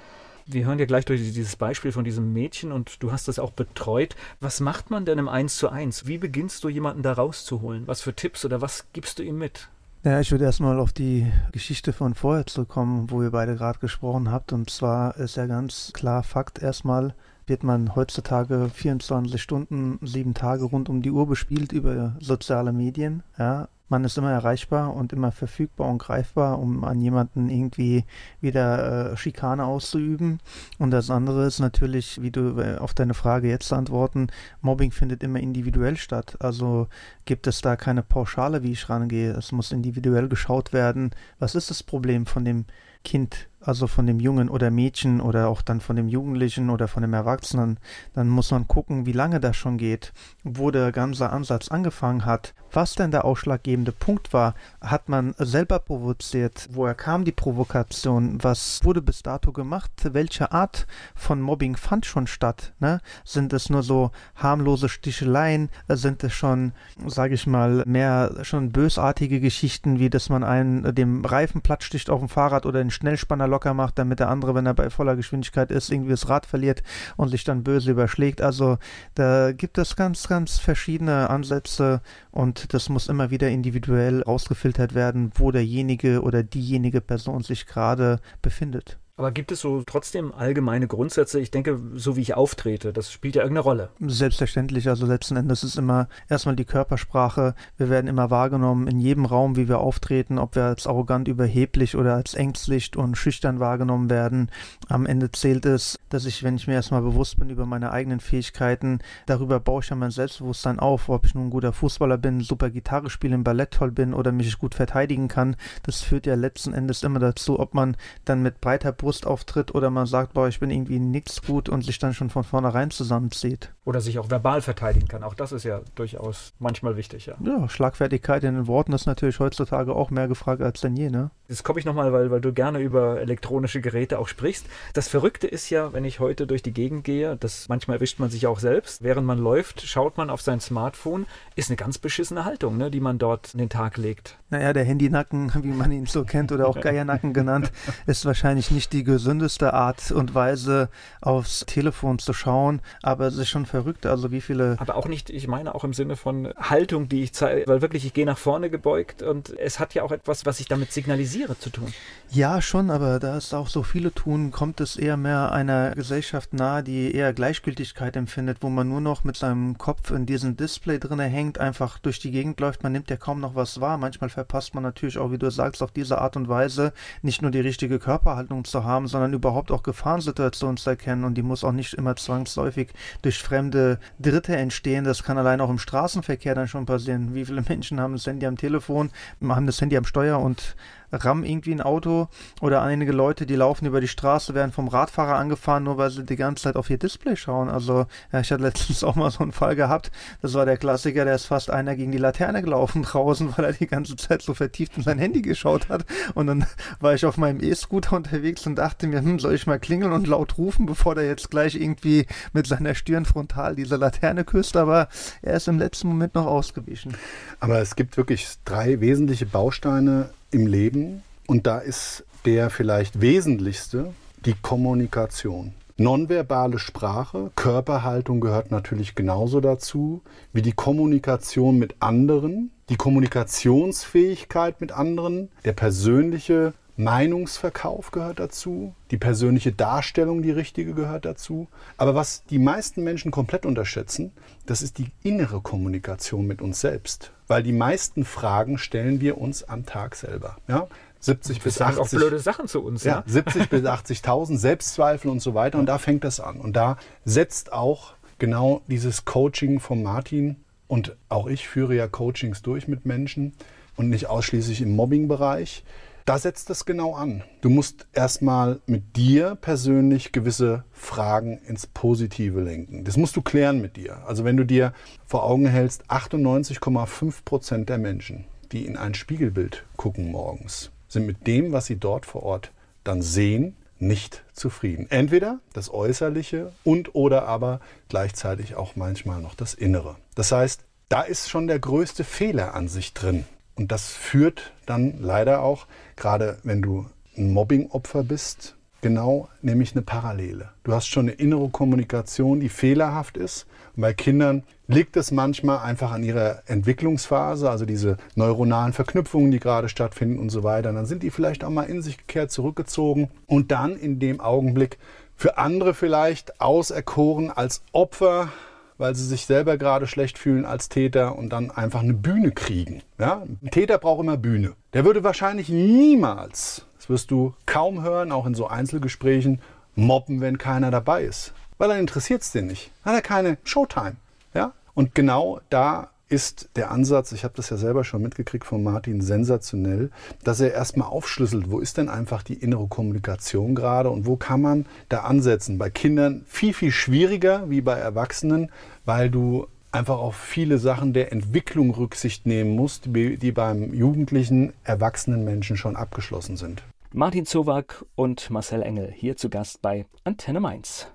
Wir 0.47 0.65
hören 0.65 0.79
ja 0.79 0.85
gleich 0.85 1.05
durch 1.05 1.21
dieses 1.21 1.57
Beispiel 1.57 1.91
von 1.91 2.03
diesem 2.03 2.33
Mädchen 2.33 2.71
und 2.71 3.03
du 3.03 3.11
hast 3.11 3.27
das 3.27 3.37
auch 3.37 3.51
betreut. 3.51 4.15
Was 4.39 4.61
macht 4.61 4.89
man 4.89 5.05
denn 5.05 5.19
im 5.19 5.27
Eins 5.27 5.57
zu 5.57 5.69
eins? 5.69 6.07
Wie 6.07 6.17
beginnst 6.17 6.63
du 6.63 6.69
jemanden 6.69 7.03
da 7.03 7.13
rauszuholen? 7.13 7.85
Was 7.85 8.01
für 8.01 8.15
Tipps 8.15 8.45
oder 8.45 8.61
was 8.61 8.87
gibst 8.93 9.19
du 9.19 9.23
ihm 9.23 9.37
mit? 9.37 9.69
Ja, 10.03 10.21
ich 10.21 10.31
würde 10.31 10.45
erstmal 10.45 10.79
auf 10.79 10.93
die 10.93 11.31
Geschichte 11.51 11.91
von 11.91 12.15
vorher 12.15 12.45
zurückkommen, 12.45 13.11
wo 13.11 13.21
ihr 13.21 13.31
beide 13.31 13.55
gerade 13.55 13.79
gesprochen 13.79 14.31
habt. 14.31 14.53
Und 14.53 14.69
zwar 14.69 15.17
ist 15.17 15.37
ja 15.37 15.45
ganz 15.45 15.91
klar 15.93 16.23
Fakt, 16.23 16.61
erstmal 16.63 17.13
wird 17.47 17.63
man 17.63 17.95
heutzutage 17.95 18.69
24 18.69 19.41
Stunden, 19.41 19.99
sieben 20.01 20.33
Tage 20.33 20.65
rund 20.65 20.89
um 20.89 21.01
die 21.01 21.11
Uhr 21.11 21.27
bespielt 21.27 21.71
über 21.71 22.15
soziale 22.19 22.73
Medien. 22.73 23.23
Ja, 23.39 23.69
man 23.89 24.03
ist 24.03 24.17
immer 24.17 24.31
erreichbar 24.31 24.93
und 24.93 25.13
immer 25.13 25.31
verfügbar 25.31 25.89
und 25.89 25.99
greifbar, 25.99 26.59
um 26.59 26.83
an 26.83 26.99
jemanden 26.99 27.49
irgendwie 27.49 28.03
wieder 28.41 29.13
äh, 29.13 29.17
Schikane 29.17 29.65
auszuüben. 29.65 30.39
Und 30.77 30.91
das 30.91 31.09
andere 31.09 31.45
ist 31.45 31.59
natürlich, 31.59 32.21
wie 32.21 32.31
du 32.31 32.59
äh, 32.59 32.77
auf 32.77 32.93
deine 32.93 33.13
Frage 33.13 33.47
jetzt 33.47 33.71
antworten, 33.71 34.27
Mobbing 34.61 34.91
findet 34.91 35.23
immer 35.23 35.39
individuell 35.39 35.95
statt. 35.95 36.35
Also 36.39 36.87
gibt 37.25 37.47
es 37.47 37.61
da 37.61 37.77
keine 37.77 38.03
Pauschale, 38.03 38.61
wie 38.63 38.73
ich 38.73 38.89
rangehe. 38.89 39.31
Es 39.31 39.53
muss 39.53 39.71
individuell 39.71 40.27
geschaut 40.27 40.73
werden, 40.73 41.11
was 41.39 41.55
ist 41.55 41.69
das 41.69 41.81
Problem 41.81 42.25
von 42.25 42.43
dem 42.43 42.65
Kind 43.05 43.47
also 43.67 43.87
von 43.87 44.07
dem 44.07 44.19
Jungen 44.21 44.47
oder 44.47 44.71
Mädchen 44.71 45.19
oder 45.19 45.49
auch 45.49 45.61
dann 45.61 45.81
von 45.81 45.97
dem 45.97 46.07
Jugendlichen 46.07 46.69
oder 46.69 46.87
von 46.87 47.01
dem 47.01 47.13
Erwachsenen, 47.13 47.79
dann 48.13 48.29
muss 48.29 48.51
man 48.51 48.67
gucken, 48.67 49.05
wie 49.05 49.11
lange 49.11 49.41
das 49.41 49.57
schon 49.57 49.77
geht, 49.77 50.13
wo 50.43 50.71
der 50.71 50.93
ganze 50.93 51.29
Ansatz 51.29 51.67
angefangen 51.67 52.25
hat, 52.25 52.53
was 52.71 52.95
denn 52.95 53.11
der 53.11 53.25
ausschlaggebende 53.25 53.91
Punkt 53.91 54.33
war. 54.33 54.55
Hat 54.81 55.09
man 55.09 55.35
selber 55.37 55.79
provoziert? 55.79 56.67
Woher 56.71 56.95
kam 56.95 57.25
die 57.25 57.31
Provokation? 57.31 58.41
Was 58.41 58.83
wurde 58.83 59.01
bis 59.01 59.23
dato 59.23 59.51
gemacht? 59.51 59.91
Welche 60.03 60.51
Art 60.51 60.87
von 61.15 61.41
Mobbing 61.41 61.75
fand 61.75 62.05
schon 62.05 62.27
statt? 62.27 62.73
Ne? 62.79 63.01
Sind 63.23 63.51
es 63.53 63.69
nur 63.69 63.83
so 63.83 64.11
harmlose 64.35 64.89
Sticheleien? 64.89 65.69
Sind 65.89 66.23
es 66.23 66.33
schon, 66.33 66.71
sage 67.05 67.35
ich 67.35 67.47
mal, 67.47 67.83
mehr 67.85 68.31
schon 68.43 68.71
bösartige 68.71 69.39
Geschichten, 69.39 69.99
wie 69.99 70.09
dass 70.09 70.29
man 70.29 70.43
einen 70.43 70.95
dem 70.95 71.25
Reifen 71.25 71.61
platt 71.61 71.83
sticht 71.83 72.09
auf 72.09 72.19
dem 72.19 72.29
Fahrrad 72.29 72.65
oder 72.65 72.79
den 72.79 72.91
Schnellspanner 72.91 73.47
locker 73.57 73.73
macht, 73.73 73.97
damit 73.97 74.19
der 74.19 74.29
andere, 74.29 74.53
wenn 74.53 74.67
er 74.67 74.75
bei 74.75 74.91
voller 74.91 75.15
Geschwindigkeit 75.15 75.71
ist, 75.71 75.91
irgendwie 75.91 76.11
das 76.11 76.29
Rad 76.29 76.45
verliert 76.45 76.83
und 77.15 77.29
sich 77.29 77.43
dann 77.43 77.63
böse 77.63 77.89
überschlägt. 77.89 78.39
Also 78.39 78.77
da 79.15 79.51
gibt 79.51 79.79
es 79.79 79.95
ganz, 79.95 80.27
ganz 80.27 80.59
verschiedene 80.59 81.29
Ansätze 81.31 82.01
und 82.31 82.73
das 82.75 82.89
muss 82.89 83.07
immer 83.07 83.31
wieder 83.31 83.49
individuell 83.49 84.23
ausgefiltert 84.23 84.93
werden, 84.93 85.31
wo 85.35 85.51
derjenige 85.51 86.21
oder 86.21 86.43
diejenige 86.43 87.01
Person 87.01 87.41
sich 87.41 87.65
gerade 87.65 88.19
befindet. 88.43 88.99
Aber 89.17 89.31
gibt 89.31 89.51
es 89.51 89.61
so 89.61 89.81
trotzdem 89.83 90.31
allgemeine 90.31 90.87
Grundsätze? 90.87 91.39
Ich 91.39 91.49
denke, 91.49 91.81
so 91.95 92.15
wie 92.15 92.21
ich 92.21 92.35
auftrete, 92.35 92.93
das 92.93 93.11
spielt 93.11 93.35
ja 93.35 93.41
irgendeine 93.41 93.63
Rolle. 93.63 93.89
Selbstverständlich. 93.99 94.87
Also 94.87 95.07
letzten 95.07 95.35
Endes 95.37 95.63
ist 95.63 95.75
immer 95.75 96.07
erstmal 96.29 96.55
die 96.55 96.65
Körpersprache. 96.65 97.55
Wir 97.77 97.89
werden 97.89 98.05
immer 98.05 98.29
wahrgenommen 98.29 98.87
in 98.87 98.99
jedem 98.99 99.25
Raum, 99.25 99.55
wie 99.55 99.67
wir 99.67 99.79
auftreten, 99.79 100.37
ob 100.37 100.55
wir 100.55 100.65
als 100.65 100.85
arrogant, 100.85 101.27
überheblich 101.27 101.97
oder 101.97 102.13
als 102.13 102.35
ängstlich 102.35 102.95
und 102.95 103.17
schüchtern 103.17 103.59
wahrgenommen 103.59 104.11
werden. 104.11 104.51
Am 104.87 105.07
Ende 105.07 105.31
zählt 105.31 105.65
es, 105.65 105.97
dass 106.09 106.25
ich, 106.25 106.43
wenn 106.43 106.55
ich 106.55 106.67
mir 106.67 106.75
erstmal 106.75 107.01
bewusst 107.01 107.39
bin 107.39 107.49
über 107.49 107.65
meine 107.65 107.91
eigenen 107.91 108.19
Fähigkeiten, 108.19 108.99
darüber 109.25 109.59
baue 109.59 109.81
ich 109.81 109.89
ja 109.89 109.95
mein 109.95 110.11
Selbstbewusstsein 110.11 110.77
auf, 110.77 111.09
ob 111.09 111.25
ich 111.25 111.33
nun 111.33 111.47
ein 111.47 111.49
guter 111.49 111.73
Fußballer 111.73 112.19
bin, 112.19 112.41
super 112.41 112.69
Gitarre 112.69 113.09
spiele, 113.09 113.33
im 113.33 113.43
Ballett 113.43 113.71
toll 113.71 113.89
bin 113.89 114.13
oder 114.13 114.31
mich 114.31 114.59
gut 114.59 114.75
verteidigen 114.75 115.27
kann. 115.27 115.55
Das 115.81 116.01
führt 116.01 116.27
ja 116.27 116.35
letzten 116.35 116.73
Endes 116.73 117.01
immer 117.01 117.17
dazu, 117.19 117.59
ob 117.59 117.73
man 117.73 117.97
dann 118.23 118.43
mit 118.43 118.61
breiter 118.61 118.91
Brust 118.91 119.06
Brustauftritt 119.07 119.73
oder 119.73 119.89
man 119.89 120.05
sagt, 120.05 120.33
boah, 120.33 120.49
ich 120.49 120.59
bin 120.59 120.69
irgendwie 120.69 120.99
nichts 120.99 121.41
gut 121.41 121.69
und 121.69 121.81
sich 121.81 121.97
dann 121.97 122.13
schon 122.13 122.29
von 122.29 122.43
vornherein 122.43 122.91
zusammenzieht. 122.91 123.73
Oder 123.87 124.01
sich 124.01 124.19
auch 124.19 124.29
verbal 124.29 124.61
verteidigen 124.61 125.07
kann. 125.07 125.23
Auch 125.23 125.33
das 125.33 125.53
ist 125.53 125.63
ja 125.63 125.79
durchaus 125.95 126.51
manchmal 126.59 126.97
wichtig, 126.97 127.25
ja. 127.27 127.35
Ja, 127.39 127.69
Schlagfertigkeit 127.69 128.43
in 128.43 128.55
den 128.55 128.67
Worten 128.67 128.91
ist 128.91 129.05
natürlich 129.05 129.39
heutzutage 129.39 129.95
auch 129.95 130.09
mehr 130.09 130.27
gefragt 130.27 130.61
als 130.61 130.81
denn 130.81 130.97
je, 130.97 131.09
ne? 131.09 131.31
Jetzt 131.47 131.63
komme 131.63 131.79
ich 131.79 131.85
nochmal, 131.85 132.11
weil, 132.11 132.29
weil 132.29 132.41
du 132.41 132.51
gerne 132.51 132.79
über 132.79 133.21
elektronische 133.21 133.79
Geräte 133.79 134.19
auch 134.19 134.27
sprichst. 134.27 134.65
Das 134.93 135.07
Verrückte 135.07 135.47
ist 135.47 135.69
ja, 135.69 135.93
wenn 135.93 136.03
ich 136.03 136.19
heute 136.19 136.45
durch 136.45 136.61
die 136.61 136.73
Gegend 136.73 137.05
gehe, 137.05 137.37
das 137.37 137.69
manchmal 137.69 137.95
erwischt 137.95 138.19
man 138.19 138.29
sich 138.29 138.45
auch 138.47 138.59
selbst. 138.59 139.01
Während 139.01 139.25
man 139.25 139.37
läuft, 139.37 139.81
schaut 139.83 140.17
man 140.17 140.29
auf 140.29 140.41
sein 140.41 140.59
Smartphone. 140.59 141.25
Ist 141.55 141.69
eine 141.69 141.77
ganz 141.77 141.97
beschissene 141.97 142.43
Haltung, 142.43 142.75
ne, 142.75 142.91
die 142.91 142.99
man 142.99 143.17
dort 143.17 143.51
an 143.53 143.59
den 143.59 143.69
Tag 143.69 143.95
legt. 143.95 144.37
Naja, 144.49 144.73
der 144.73 144.83
Handynacken, 144.83 145.53
wie 145.63 145.71
man 145.71 145.93
ihn 145.93 146.05
so 146.05 146.25
kennt 146.25 146.51
oder 146.51 146.67
auch 146.67 146.81
Geiernacken 146.81 147.31
genannt, 147.31 147.71
ist 148.05 148.25
wahrscheinlich 148.25 148.69
nicht 148.69 148.91
die 148.91 149.05
gesündeste 149.05 149.73
Art 149.73 150.11
und 150.11 150.35
Weise, 150.35 150.89
aufs 151.21 151.65
Telefon 151.65 152.19
zu 152.19 152.33
schauen. 152.33 152.81
Aber 153.01 153.27
es 153.27 153.37
ist 153.37 153.47
schon 153.47 153.65
verrückt, 153.77 154.07
also 154.07 154.31
wie 154.31 154.41
viele. 154.41 154.75
Aber 154.79 154.95
auch 154.95 155.07
nicht, 155.07 155.29
ich 155.29 155.47
meine 155.47 155.75
auch 155.75 155.83
im 155.83 155.93
Sinne 155.93 156.15
von 156.15 156.51
Haltung, 156.57 157.09
die 157.09 157.21
ich 157.21 157.33
zeige, 157.33 157.67
weil 157.67 157.81
wirklich, 157.81 158.05
ich 158.05 158.13
gehe 158.13 158.25
nach 158.25 158.37
vorne 158.37 158.71
gebeugt 158.71 159.21
und 159.21 159.53
es 159.59 159.79
hat 159.79 159.93
ja 159.93 160.01
auch 160.01 160.11
etwas, 160.11 160.47
was 160.47 160.59
ich 160.59 160.67
damit 160.67 160.91
signalisiere 160.91 161.57
zu 161.59 161.69
tun. 161.69 161.93
Ja, 162.31 162.61
schon, 162.61 162.89
aber 162.89 163.19
da 163.19 163.37
es 163.37 163.53
auch 163.53 163.67
so 163.67 163.83
viele 163.83 164.11
tun, 164.11 164.49
kommt 164.49 164.81
es 164.81 164.97
eher 164.97 165.15
mehr 165.15 165.51
einer 165.51 165.91
Gesellschaft 165.91 166.53
nahe, 166.53 166.81
die 166.81 167.13
eher 167.13 167.33
Gleichgültigkeit 167.33 168.15
empfindet, 168.15 168.57
wo 168.61 168.69
man 168.69 168.89
nur 168.89 168.99
noch 168.99 169.23
mit 169.23 169.37
seinem 169.37 169.77
Kopf 169.77 170.09
in 170.09 170.25
diesem 170.25 170.57
Display 170.57 170.97
drinne 170.99 171.25
hängt, 171.25 171.59
einfach 171.59 171.99
durch 171.99 172.19
die 172.19 172.31
Gegend 172.31 172.59
läuft, 172.59 172.81
man 172.81 172.93
nimmt 172.93 173.11
ja 173.11 173.17
kaum 173.17 173.39
noch 173.39 173.53
was 173.53 173.79
wahr. 173.79 173.97
Manchmal 173.97 174.31
verpasst 174.31 174.73
man 174.73 174.83
natürlich 174.83 175.19
auch, 175.19 175.31
wie 175.31 175.37
du 175.37 175.51
sagst, 175.51 175.83
auf 175.83 175.91
diese 175.91 176.19
Art 176.19 176.35
und 176.35 176.49
Weise 176.49 176.93
nicht 177.21 177.43
nur 177.43 177.51
die 177.51 177.59
richtige 177.59 177.99
Körperhaltung 177.99 178.65
zu 178.65 178.83
haben, 178.83 179.07
sondern 179.07 179.33
überhaupt 179.33 179.71
auch 179.71 179.83
Gefahrensituationen 179.83 180.77
zu 180.77 180.89
erkennen 180.89 181.23
und 181.23 181.35
die 181.35 181.43
muss 181.43 181.63
auch 181.63 181.71
nicht 181.71 181.93
immer 181.93 182.15
zwangsläufig 182.15 182.89
durch 183.21 183.37
fremde 183.37 183.66
Dritte 183.71 184.55
entstehen. 184.55 185.03
Das 185.03 185.23
kann 185.23 185.37
allein 185.37 185.61
auch 185.61 185.69
im 185.69 185.79
Straßenverkehr 185.79 186.55
dann 186.55 186.67
schon 186.67 186.85
passieren. 186.85 187.33
Wie 187.33 187.45
viele 187.45 187.61
Menschen 187.61 187.99
haben 187.99 188.13
das 188.13 188.27
Handy 188.27 188.45
am 188.45 188.57
Telefon, 188.57 189.11
haben 189.41 189.65
das 189.65 189.81
Handy 189.81 189.97
am 189.97 190.05
Steuer 190.05 190.39
und 190.39 190.75
rammen 191.11 191.45
irgendwie 191.45 191.71
ein 191.71 191.81
Auto 191.81 192.27
oder 192.61 192.81
einige 192.81 193.11
Leute, 193.11 193.45
die 193.45 193.55
laufen 193.55 193.85
über 193.85 194.01
die 194.01 194.07
Straße, 194.07 194.53
werden 194.53 194.71
vom 194.71 194.87
Radfahrer 194.87 195.35
angefahren, 195.35 195.83
nur 195.83 195.97
weil 195.97 196.09
sie 196.09 196.23
die 196.23 196.35
ganze 196.35 196.63
Zeit 196.63 196.75
auf 196.75 196.89
ihr 196.89 196.97
Display 196.97 197.35
schauen. 197.35 197.69
Also 197.69 198.05
ja, 198.31 198.39
ich 198.39 198.51
hatte 198.51 198.63
letztens 198.63 199.03
auch 199.03 199.15
mal 199.15 199.31
so 199.31 199.39
einen 199.39 199.51
Fall 199.51 199.75
gehabt, 199.75 200.11
das 200.41 200.53
war 200.53 200.65
der 200.65 200.77
Klassiker, 200.77 201.25
der 201.25 201.35
ist 201.35 201.45
fast 201.45 201.69
einer 201.69 201.95
gegen 201.95 202.11
die 202.11 202.17
Laterne 202.17 202.61
gelaufen 202.61 203.03
draußen, 203.03 203.53
weil 203.55 203.65
er 203.65 203.73
die 203.73 203.87
ganze 203.87 204.15
Zeit 204.15 204.41
so 204.41 204.53
vertieft 204.53 204.97
in 204.97 205.03
sein 205.03 205.19
Handy 205.19 205.41
geschaut 205.41 205.89
hat. 205.89 206.05
Und 206.33 206.47
dann 206.47 206.65
war 206.99 207.13
ich 207.13 207.25
auf 207.25 207.37
meinem 207.37 207.61
E-Scooter 207.61 208.15
unterwegs 208.15 208.65
und 208.67 208.75
dachte 208.75 209.07
mir, 209.07 209.21
hm, 209.21 209.39
soll 209.39 209.53
ich 209.53 209.67
mal 209.67 209.79
klingeln 209.79 210.11
und 210.11 210.27
laut 210.27 210.57
rufen, 210.57 210.85
bevor 210.85 211.15
der 211.15 211.25
jetzt 211.25 211.49
gleich 211.49 211.75
irgendwie 211.75 212.25
mit 212.53 212.67
seiner 212.67 212.95
Stirn 212.95 213.25
frontal 213.25 213.75
diese 213.75 213.95
Laterne 213.95 214.43
küsst, 214.43 214.75
aber 214.75 215.07
er 215.41 215.55
ist 215.55 215.67
im 215.67 215.79
letzten 215.79 216.07
Moment 216.07 216.35
noch 216.35 216.45
ausgewichen. 216.45 217.15
Aber 217.59 217.79
es 217.79 217.95
gibt 217.95 218.17
wirklich 218.17 218.47
drei 218.65 218.99
wesentliche 218.99 219.45
Bausteine 219.45 220.29
im 220.51 220.67
Leben 220.67 221.23
und 221.47 221.67
da 221.67 221.79
ist 221.79 222.25
der 222.45 222.69
vielleicht 222.69 223.21
wesentlichste 223.21 224.13
die 224.45 224.55
Kommunikation. 224.61 225.73
Nonverbale 225.97 226.77
Sprache, 226.77 227.51
Körperhaltung 227.55 228.39
gehört 228.39 228.69
natürlich 228.69 229.15
genauso 229.15 229.61
dazu 229.61 230.21
wie 230.53 230.61
die 230.61 230.73
Kommunikation 230.73 231.79
mit 231.79 231.95
anderen, 231.99 232.71
die 232.89 232.97
Kommunikationsfähigkeit 232.97 234.79
mit 234.79 234.91
anderen, 234.91 235.49
der 235.65 235.73
persönliche 235.73 236.73
Meinungsverkauf 236.97 238.11
gehört 238.11 238.39
dazu, 238.39 238.93
die 239.11 239.17
persönliche 239.17 239.71
Darstellung, 239.71 240.41
die 240.41 240.51
richtige 240.51 240.93
gehört 240.93 241.25
dazu. 241.25 241.67
Aber 241.97 242.15
was 242.15 242.43
die 242.45 242.59
meisten 242.59 243.03
Menschen 243.03 243.31
komplett 243.31 243.65
unterschätzen, 243.65 244.31
das 244.65 244.81
ist 244.81 244.97
die 244.97 245.11
innere 245.23 245.61
Kommunikation 245.61 246.47
mit 246.47 246.61
uns 246.61 246.81
selbst. 246.81 247.31
Weil 247.47 247.63
die 247.63 247.71
meisten 247.71 248.25
Fragen 248.25 248.77
stellen 248.77 249.21
wir 249.21 249.37
uns 249.37 249.63
am 249.63 249.85
Tag 249.85 250.15
selber. 250.15 250.57
Ja? 250.67 250.87
70 251.19 251.61
bis 251.61 251.81
80. 251.81 252.01
auch 252.01 252.09
blöde 252.09 252.39
Sachen 252.39 252.67
zu 252.67 252.83
uns. 252.83 253.03
Ja, 253.03 253.17
ne? 253.17 253.23
70 253.27 253.69
bis 253.69 253.83
80.000 253.83 254.57
Selbstzweifel 254.57 255.29
und 255.29 255.39
so 255.39 255.53
weiter. 255.53 255.79
Und 255.79 255.85
da 255.85 255.97
fängt 255.99 256.23
das 256.23 256.39
an. 256.39 256.59
Und 256.59 256.75
da 256.75 256.97
setzt 257.25 257.73
auch 257.73 258.13
genau 258.39 258.81
dieses 258.87 259.25
Coaching 259.25 259.79
von 259.79 260.03
Martin 260.03 260.57
und 260.87 261.15
auch 261.29 261.47
ich 261.47 261.67
führe 261.67 261.95
ja 261.95 262.07
Coachings 262.07 262.61
durch 262.61 262.87
mit 262.87 263.05
Menschen 263.05 263.53
und 263.95 264.09
nicht 264.09 264.27
ausschließlich 264.27 264.81
im 264.81 264.95
Mobbing-Bereich. 264.95 265.83
Da 266.27 266.37
setzt 266.37 266.69
das 266.69 266.83
genau 266.83 267.15
an. 267.15 267.41
Du 267.61 267.69
musst 267.69 268.05
erstmal 268.11 268.81
mit 268.85 269.15
dir 269.15 269.55
persönlich 269.55 270.33
gewisse 270.33 270.83
Fragen 270.91 271.57
ins 271.59 271.87
Positive 271.87 272.59
lenken. 272.59 273.05
Das 273.05 273.15
musst 273.15 273.37
du 273.37 273.41
klären 273.41 273.79
mit 273.79 273.95
dir. 273.95 274.27
Also 274.27 274.43
wenn 274.43 274.57
du 274.57 274.65
dir 274.65 274.91
vor 275.25 275.45
Augen 275.45 275.67
hältst, 275.67 276.03
98,5 276.11 277.45
Prozent 277.45 277.87
der 277.87 277.97
Menschen, 277.97 278.43
die 278.73 278.85
in 278.85 278.97
ein 278.97 279.13
Spiegelbild 279.13 279.85
gucken 279.95 280.29
morgens, 280.29 280.91
sind 281.07 281.27
mit 281.27 281.47
dem, 281.47 281.71
was 281.71 281.85
sie 281.85 281.95
dort 281.95 282.25
vor 282.25 282.43
Ort 282.43 282.73
dann 283.05 283.21
sehen, 283.21 283.77
nicht 283.97 284.43
zufrieden. 284.51 285.07
Entweder 285.09 285.61
das 285.71 285.89
Äußerliche 285.93 286.73
und 286.83 287.15
oder 287.15 287.47
aber 287.47 287.79
gleichzeitig 288.09 288.75
auch 288.75 288.97
manchmal 288.97 289.41
noch 289.41 289.55
das 289.55 289.73
Innere. 289.73 290.17
Das 290.35 290.51
heißt, 290.51 290.83
da 291.07 291.21
ist 291.21 291.49
schon 291.49 291.67
der 291.67 291.79
größte 291.79 292.25
Fehler 292.25 292.73
an 292.73 292.89
sich 292.89 293.13
drin. 293.13 293.45
Und 293.77 293.91
das 293.91 294.09
führt 294.09 294.73
dann 294.85 295.21
leider 295.21 295.61
auch, 295.61 295.85
gerade 296.15 296.57
wenn 296.63 296.81
du 296.81 297.05
ein 297.37 297.53
Mobbing-Opfer 297.53 298.23
bist, 298.23 298.75
genau 299.01 299.47
nämlich 299.61 299.93
eine 299.93 300.01
Parallele. 300.01 300.71
Du 300.83 300.91
hast 300.93 301.07
schon 301.07 301.27
eine 301.27 301.33
innere 301.33 301.69
Kommunikation, 301.69 302.59
die 302.59 302.69
fehlerhaft 302.69 303.37
ist. 303.37 303.67
Und 303.95 304.01
bei 304.01 304.13
Kindern 304.13 304.63
liegt 304.87 305.15
es 305.17 305.31
manchmal 305.31 305.79
einfach 305.79 306.11
an 306.11 306.23
ihrer 306.23 306.63
Entwicklungsphase, 306.65 307.69
also 307.69 307.85
diese 307.85 308.17
neuronalen 308.35 308.93
Verknüpfungen, 308.93 309.51
die 309.51 309.59
gerade 309.59 309.89
stattfinden 309.89 310.39
und 310.39 310.49
so 310.49 310.63
weiter. 310.63 310.89
Und 310.89 310.95
dann 310.95 311.05
sind 311.05 311.21
die 311.21 311.29
vielleicht 311.29 311.63
auch 311.63 311.69
mal 311.69 311.83
in 311.83 312.01
sich 312.01 312.17
gekehrt, 312.17 312.51
zurückgezogen 312.51 313.29
und 313.45 313.71
dann 313.71 313.95
in 313.95 314.19
dem 314.19 314.39
Augenblick 314.39 314.97
für 315.35 315.59
andere 315.59 315.93
vielleicht 315.93 316.59
auserkoren 316.59 317.51
als 317.51 317.83
Opfer 317.91 318.51
weil 318.97 319.15
sie 319.15 319.25
sich 319.25 319.45
selber 319.45 319.77
gerade 319.77 320.07
schlecht 320.07 320.37
fühlen 320.37 320.65
als 320.65 320.89
Täter 320.89 321.35
und 321.35 321.49
dann 321.49 321.71
einfach 321.71 322.01
eine 322.01 322.13
Bühne 322.13 322.51
kriegen. 322.51 323.01
Ja? 323.19 323.43
Ein 323.61 323.71
Täter 323.71 323.97
braucht 323.97 324.21
immer 324.21 324.37
Bühne. 324.37 324.73
Der 324.93 325.05
würde 325.05 325.23
wahrscheinlich 325.23 325.69
niemals, 325.69 326.85
das 326.97 327.09
wirst 327.09 327.31
du 327.31 327.53
kaum 327.65 328.03
hören, 328.03 328.31
auch 328.31 328.45
in 328.45 328.55
so 328.55 328.67
Einzelgesprächen, 328.67 329.61
mobben, 329.95 330.41
wenn 330.41 330.57
keiner 330.57 330.91
dabei 330.91 331.23
ist. 331.23 331.53
Weil 331.77 331.89
dann 331.89 331.99
interessiert 331.99 332.41
es 332.41 332.51
den 332.51 332.67
nicht. 332.67 332.91
Dann 333.03 333.13
hat 333.13 333.19
er 333.19 333.27
keine 333.27 333.57
Showtime. 333.63 334.15
Ja? 334.53 334.73
Und 334.93 335.13
genau 335.15 335.59
da 335.69 336.09
ist 336.29 336.69
der 336.75 336.91
Ansatz, 336.91 337.31
ich 337.31 337.43
habe 337.43 337.53
das 337.55 337.69
ja 337.69 337.77
selber 337.77 338.03
schon 338.03 338.21
mitgekriegt 338.21 338.65
von 338.65 338.83
Martin, 338.83 339.21
sensationell, 339.21 340.11
dass 340.43 340.59
er 340.59 340.73
erstmal 340.73 341.07
aufschlüsselt, 341.07 341.71
wo 341.71 341.79
ist 341.79 341.97
denn 341.97 342.09
einfach 342.09 342.43
die 342.43 342.55
innere 342.55 342.87
Kommunikation 342.87 343.75
gerade 343.75 344.09
und 344.09 344.25
wo 344.25 344.35
kann 344.35 344.61
man 344.61 344.85
da 345.09 345.21
ansetzen. 345.21 345.77
Bei 345.77 345.89
Kindern 345.89 346.43
viel, 346.47 346.73
viel 346.73 346.91
schwieriger 346.91 347.69
wie 347.69 347.81
bei 347.81 347.97
Erwachsenen, 347.97 348.71
weil 349.05 349.29
du 349.29 349.67
einfach 349.91 350.17
auf 350.17 350.35
viele 350.35 350.77
Sachen 350.77 351.13
der 351.13 351.31
Entwicklung 351.31 351.91
Rücksicht 351.91 352.45
nehmen 352.45 352.75
musst, 352.75 353.05
die 353.05 353.51
beim 353.51 353.93
jugendlichen, 353.93 354.73
erwachsenen 354.83 355.43
Menschen 355.43 355.77
schon 355.77 355.95
abgeschlossen 355.95 356.57
sind. 356.57 356.83
Martin 357.13 357.45
Zowak 357.45 358.05
und 358.15 358.49
Marcel 358.49 358.83
Engel 358.83 359.11
hier 359.11 359.37
zu 359.37 359.49
Gast 359.49 359.81
bei 359.81 360.05
Antenne 360.23 360.59
Mainz. 360.59 361.07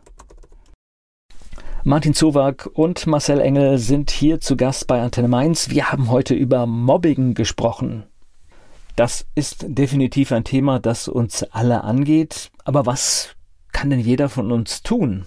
Martin 1.84 2.14
Zowak 2.14 2.70
und 2.74 3.08
Marcel 3.08 3.40
Engel 3.40 3.76
sind 3.76 4.12
hier 4.12 4.40
zu 4.40 4.56
Gast 4.56 4.86
bei 4.86 5.02
Antenne 5.02 5.26
Mainz. 5.26 5.68
Wir 5.68 5.90
haben 5.90 6.12
heute 6.12 6.32
über 6.32 6.64
Mobbing 6.64 7.34
gesprochen. 7.34 8.04
Das 8.94 9.26
ist 9.34 9.64
definitiv 9.66 10.30
ein 10.30 10.44
Thema, 10.44 10.78
das 10.78 11.08
uns 11.08 11.42
alle 11.42 11.82
angeht. 11.82 12.52
Aber 12.64 12.86
was 12.86 13.30
kann 13.72 13.90
denn 13.90 13.98
jeder 13.98 14.28
von 14.28 14.52
uns 14.52 14.84
tun? 14.84 15.26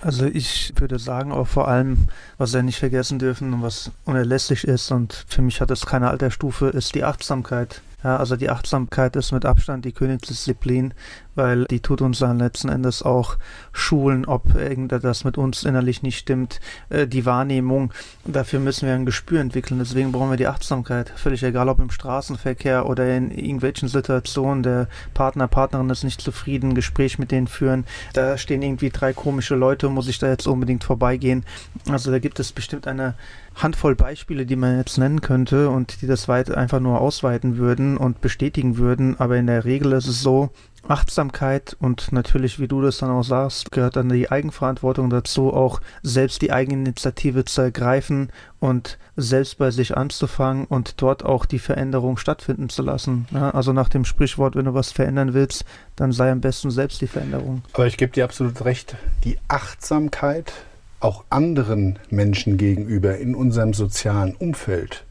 Also 0.00 0.26
ich 0.26 0.72
würde 0.76 1.00
sagen, 1.00 1.32
auch 1.32 1.48
vor 1.48 1.66
allem, 1.66 2.06
was 2.38 2.54
wir 2.54 2.62
nicht 2.62 2.78
vergessen 2.78 3.18
dürfen 3.18 3.52
und 3.52 3.62
was 3.62 3.90
unerlässlich 4.04 4.62
ist, 4.62 4.92
und 4.92 5.24
für 5.26 5.42
mich 5.42 5.60
hat 5.60 5.72
es 5.72 5.86
keine 5.86 6.08
Altersstufe, 6.08 6.68
ist 6.68 6.94
die 6.94 7.02
Achtsamkeit. 7.02 7.82
Ja, 8.04 8.18
also 8.18 8.36
die 8.36 8.50
Achtsamkeit 8.50 9.16
ist 9.16 9.32
mit 9.32 9.44
Abstand 9.44 9.86
die 9.86 9.92
Königsdisziplin, 9.92 10.94
weil 11.34 11.64
die 11.66 11.80
tut 11.80 12.00
uns 12.00 12.18
dann 12.18 12.38
letzten 12.38 12.68
Endes 12.68 13.02
auch 13.02 13.36
schulen, 13.72 14.24
ob 14.26 14.54
irgendetwas 14.54 15.24
mit 15.24 15.38
uns 15.38 15.64
innerlich 15.64 16.02
nicht 16.02 16.18
stimmt, 16.18 16.60
äh, 16.90 17.06
die 17.06 17.26
Wahrnehmung. 17.26 17.92
Dafür 18.24 18.60
müssen 18.60 18.86
wir 18.86 18.94
ein 18.94 19.06
Gespür 19.06 19.40
entwickeln. 19.40 19.78
Deswegen 19.78 20.12
brauchen 20.12 20.30
wir 20.30 20.36
die 20.36 20.46
Achtsamkeit. 20.46 21.12
Völlig 21.16 21.42
egal, 21.42 21.68
ob 21.68 21.80
im 21.80 21.90
Straßenverkehr 21.90 22.86
oder 22.86 23.16
in 23.16 23.30
irgendwelchen 23.30 23.88
Situationen. 23.88 24.62
Der 24.62 24.88
Partner, 25.12 25.48
Partnerin 25.48 25.90
ist 25.90 26.04
nicht 26.04 26.20
zufrieden, 26.20 26.74
Gespräch 26.74 27.18
mit 27.18 27.30
denen 27.30 27.46
führen. 27.46 27.84
Da 28.12 28.38
stehen 28.38 28.62
irgendwie 28.62 28.90
drei 28.90 29.12
komische 29.12 29.54
Leute, 29.54 29.88
muss 29.88 30.08
ich 30.08 30.18
da 30.18 30.28
jetzt 30.28 30.46
unbedingt 30.46 30.84
vorbeigehen. 30.84 31.44
Also 31.88 32.10
da 32.10 32.18
gibt 32.18 32.40
es 32.40 32.52
bestimmt 32.52 32.86
eine 32.86 33.14
Handvoll 33.54 33.94
Beispiele, 33.94 34.46
die 34.46 34.56
man 34.56 34.78
jetzt 34.78 34.98
nennen 34.98 35.20
könnte 35.20 35.68
und 35.68 36.02
die 36.02 36.06
das 36.06 36.28
weit 36.28 36.50
einfach 36.50 36.80
nur 36.80 37.00
ausweiten 37.00 37.56
würden 37.56 37.96
und 37.96 38.20
bestätigen 38.20 38.78
würden. 38.78 39.18
Aber 39.20 39.36
in 39.36 39.46
der 39.46 39.64
Regel 39.64 39.92
ist 39.92 40.08
es 40.08 40.20
so, 40.20 40.50
Achtsamkeit 40.88 41.76
und 41.80 42.12
natürlich, 42.12 42.58
wie 42.58 42.68
du 42.68 42.82
das 42.82 42.98
dann 42.98 43.10
auch 43.10 43.22
sagst, 43.22 43.72
gehört 43.72 43.96
dann 43.96 44.08
die 44.08 44.30
Eigenverantwortung 44.30 45.10
dazu, 45.10 45.52
auch 45.52 45.80
selbst 46.02 46.42
die 46.42 46.52
Eigeninitiative 46.52 47.44
zu 47.44 47.62
ergreifen 47.62 48.30
und 48.60 48.98
selbst 49.16 49.58
bei 49.58 49.70
sich 49.70 49.96
anzufangen 49.96 50.66
und 50.66 51.00
dort 51.00 51.24
auch 51.24 51.46
die 51.46 51.58
Veränderung 51.58 52.16
stattfinden 52.16 52.68
zu 52.68 52.82
lassen. 52.82 53.26
Ja, 53.30 53.50
also 53.50 53.72
nach 53.72 53.88
dem 53.88 54.04
Sprichwort, 54.04 54.56
wenn 54.56 54.66
du 54.66 54.74
was 54.74 54.92
verändern 54.92 55.34
willst, 55.34 55.64
dann 55.96 56.12
sei 56.12 56.30
am 56.30 56.40
besten 56.40 56.70
selbst 56.70 57.00
die 57.00 57.06
Veränderung. 57.06 57.62
Aber 57.72 57.86
ich 57.86 57.96
gebe 57.96 58.12
dir 58.12 58.24
absolut 58.24 58.64
recht, 58.64 58.96
die 59.24 59.38
Achtsamkeit 59.48 60.52
auch 61.00 61.24
anderen 61.28 61.98
Menschen 62.08 62.56
gegenüber 62.56 63.18
in 63.18 63.34
unserem 63.34 63.74
sozialen 63.74 64.34
Umfeld, 64.34 65.04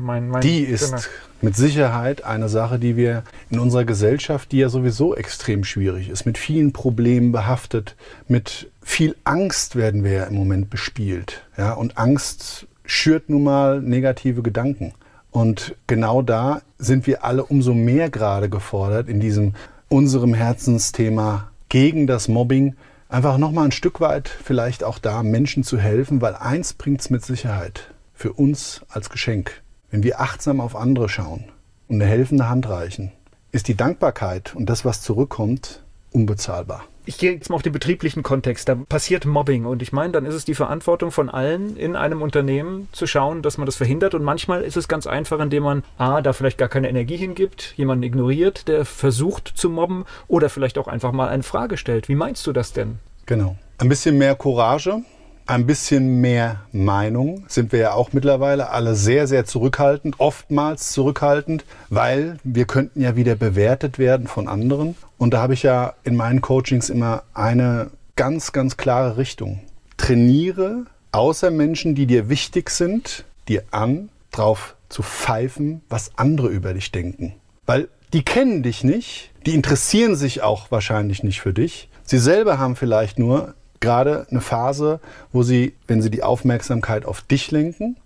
mein, 0.00 0.28
mein, 0.28 0.40
die 0.40 0.60
ist 0.60 0.90
genau. 0.90 1.02
mit 1.40 1.56
Sicherheit 1.56 2.24
eine 2.24 2.48
Sache, 2.48 2.78
die 2.78 2.96
wir 2.96 3.24
in 3.50 3.58
unserer 3.58 3.84
Gesellschaft, 3.84 4.52
die 4.52 4.58
ja 4.58 4.68
sowieso 4.68 5.14
extrem 5.14 5.64
schwierig 5.64 6.08
ist, 6.08 6.26
mit 6.26 6.38
vielen 6.38 6.72
Problemen 6.72 7.32
behaftet, 7.32 7.96
mit 8.28 8.70
viel 8.82 9.16
Angst 9.24 9.76
werden 9.76 10.04
wir 10.04 10.12
ja 10.12 10.24
im 10.24 10.34
Moment 10.34 10.70
bespielt. 10.70 11.42
Ja? 11.56 11.72
Und 11.74 11.98
Angst 11.98 12.66
schürt 12.84 13.28
nun 13.28 13.44
mal 13.44 13.80
negative 13.80 14.42
Gedanken. 14.42 14.94
Und 15.30 15.76
genau 15.86 16.22
da 16.22 16.62
sind 16.78 17.06
wir 17.06 17.24
alle 17.24 17.44
umso 17.44 17.72
mehr 17.72 18.10
gerade 18.10 18.48
gefordert, 18.48 19.08
in 19.08 19.20
diesem 19.20 19.54
unserem 19.88 20.34
Herzensthema 20.34 21.50
gegen 21.68 22.06
das 22.06 22.28
Mobbing 22.28 22.74
einfach 23.08 23.38
nochmal 23.38 23.66
ein 23.66 23.72
Stück 23.72 24.00
weit 24.00 24.28
vielleicht 24.28 24.84
auch 24.84 24.98
da 24.98 25.22
Menschen 25.22 25.64
zu 25.64 25.78
helfen, 25.78 26.20
weil 26.20 26.34
eins 26.34 26.72
bringt 26.72 27.00
es 27.00 27.10
mit 27.10 27.24
Sicherheit 27.24 27.89
für 28.20 28.34
uns 28.34 28.82
als 28.90 29.08
Geschenk. 29.08 29.62
Wenn 29.90 30.02
wir 30.02 30.20
achtsam 30.20 30.60
auf 30.60 30.76
andere 30.76 31.08
schauen 31.08 31.46
und 31.88 31.96
eine 31.96 32.10
helfende 32.10 32.50
Hand 32.50 32.68
reichen, 32.68 33.12
ist 33.50 33.66
die 33.66 33.76
Dankbarkeit 33.76 34.54
und 34.54 34.66
das, 34.66 34.84
was 34.84 35.00
zurückkommt, 35.00 35.82
unbezahlbar 36.12 36.84
ich 37.06 37.18
gehe 37.18 37.32
jetzt 37.32 37.50
mal 37.50 37.56
auf 37.56 37.62
den 37.62 37.72
betrieblichen 37.72 38.22
Kontext. 38.22 38.68
Da 38.68 38.76
passiert 38.76 39.24
Mobbing 39.24 39.64
und 39.64 39.82
ich 39.82 39.92
meine, 39.92 40.12
dann 40.12 40.26
ist 40.26 40.34
es 40.34 40.44
die 40.44 40.54
Verantwortung 40.54 41.10
von 41.10 41.28
allen 41.28 41.76
in 41.76 41.96
einem 41.96 42.22
Unternehmen 42.22 42.88
zu 42.92 43.08
schauen, 43.08 43.42
dass 43.42 43.58
man 43.58 43.66
das 43.66 43.74
verhindert. 43.74 44.14
Und 44.14 44.22
manchmal 44.22 44.62
ist 44.62 44.76
es 44.76 44.86
ganz 44.86 45.08
einfach, 45.08 45.40
indem 45.40 45.64
man 45.64 45.82
A, 45.98 46.22
da 46.22 46.32
vielleicht 46.32 46.56
gar 46.56 46.68
keine 46.68 46.88
Energie 46.88 47.16
hingibt, 47.16 47.74
jemanden 47.76 48.04
ignoriert, 48.04 48.68
der 48.68 48.84
versucht 48.84 49.48
zu 49.48 49.70
mobben 49.70 50.04
oder 50.28 50.50
vielleicht 50.50 50.78
auch 50.78 50.86
einfach 50.86 51.10
mal 51.10 51.28
eine 51.28 51.42
Frage 51.42 51.76
stellt. 51.76 52.08
Wie 52.08 52.14
meinst 52.14 52.46
du 52.46 52.52
das 52.52 52.72
denn? 52.72 53.00
Genau. 53.26 53.56
Ein 53.78 53.88
bisschen 53.88 54.16
mehr 54.16 54.36
Courage, 54.36 55.02
ein 55.50 55.66
bisschen 55.66 56.20
mehr 56.20 56.60
Meinung 56.70 57.44
sind 57.48 57.72
wir 57.72 57.80
ja 57.80 57.92
auch 57.92 58.12
mittlerweile 58.12 58.70
alle 58.70 58.94
sehr, 58.94 59.26
sehr 59.26 59.44
zurückhaltend, 59.44 60.20
oftmals 60.20 60.92
zurückhaltend, 60.92 61.64
weil 61.88 62.38
wir 62.44 62.66
könnten 62.66 63.02
ja 63.02 63.16
wieder 63.16 63.34
bewertet 63.34 63.98
werden 63.98 64.28
von 64.28 64.46
anderen. 64.46 64.94
Und 65.18 65.34
da 65.34 65.42
habe 65.42 65.54
ich 65.54 65.64
ja 65.64 65.94
in 66.04 66.14
meinen 66.14 66.40
Coachings 66.40 66.88
immer 66.88 67.24
eine 67.34 67.90
ganz, 68.14 68.52
ganz 68.52 68.76
klare 68.76 69.16
Richtung. 69.16 69.60
Trainiere 69.96 70.86
außer 71.10 71.50
Menschen, 71.50 71.96
die 71.96 72.06
dir 72.06 72.28
wichtig 72.28 72.70
sind, 72.70 73.24
dir 73.48 73.64
an, 73.72 74.08
drauf 74.30 74.76
zu 74.88 75.02
pfeifen, 75.02 75.80
was 75.88 76.12
andere 76.16 76.46
über 76.46 76.74
dich 76.74 76.92
denken. 76.92 77.34
Weil 77.66 77.88
die 78.12 78.22
kennen 78.22 78.62
dich 78.62 78.84
nicht, 78.84 79.32
die 79.46 79.56
interessieren 79.56 80.14
sich 80.14 80.42
auch 80.42 80.70
wahrscheinlich 80.70 81.24
nicht 81.24 81.40
für 81.40 81.52
dich. 81.52 81.88
Sie 82.04 82.18
selber 82.18 82.58
haben 82.58 82.76
vielleicht 82.76 83.18
nur 83.18 83.54
gerade 83.80 84.26
eine 84.30 84.40
Phase, 84.40 85.00
wo 85.32 85.42
sie, 85.42 85.74
wenn 85.86 86.02
sie 86.02 86.10
die 86.10 86.22
Aufmerksamkeit 86.22 87.04
auf 87.04 87.22
dich 87.22 87.50
lenken, 87.50 87.96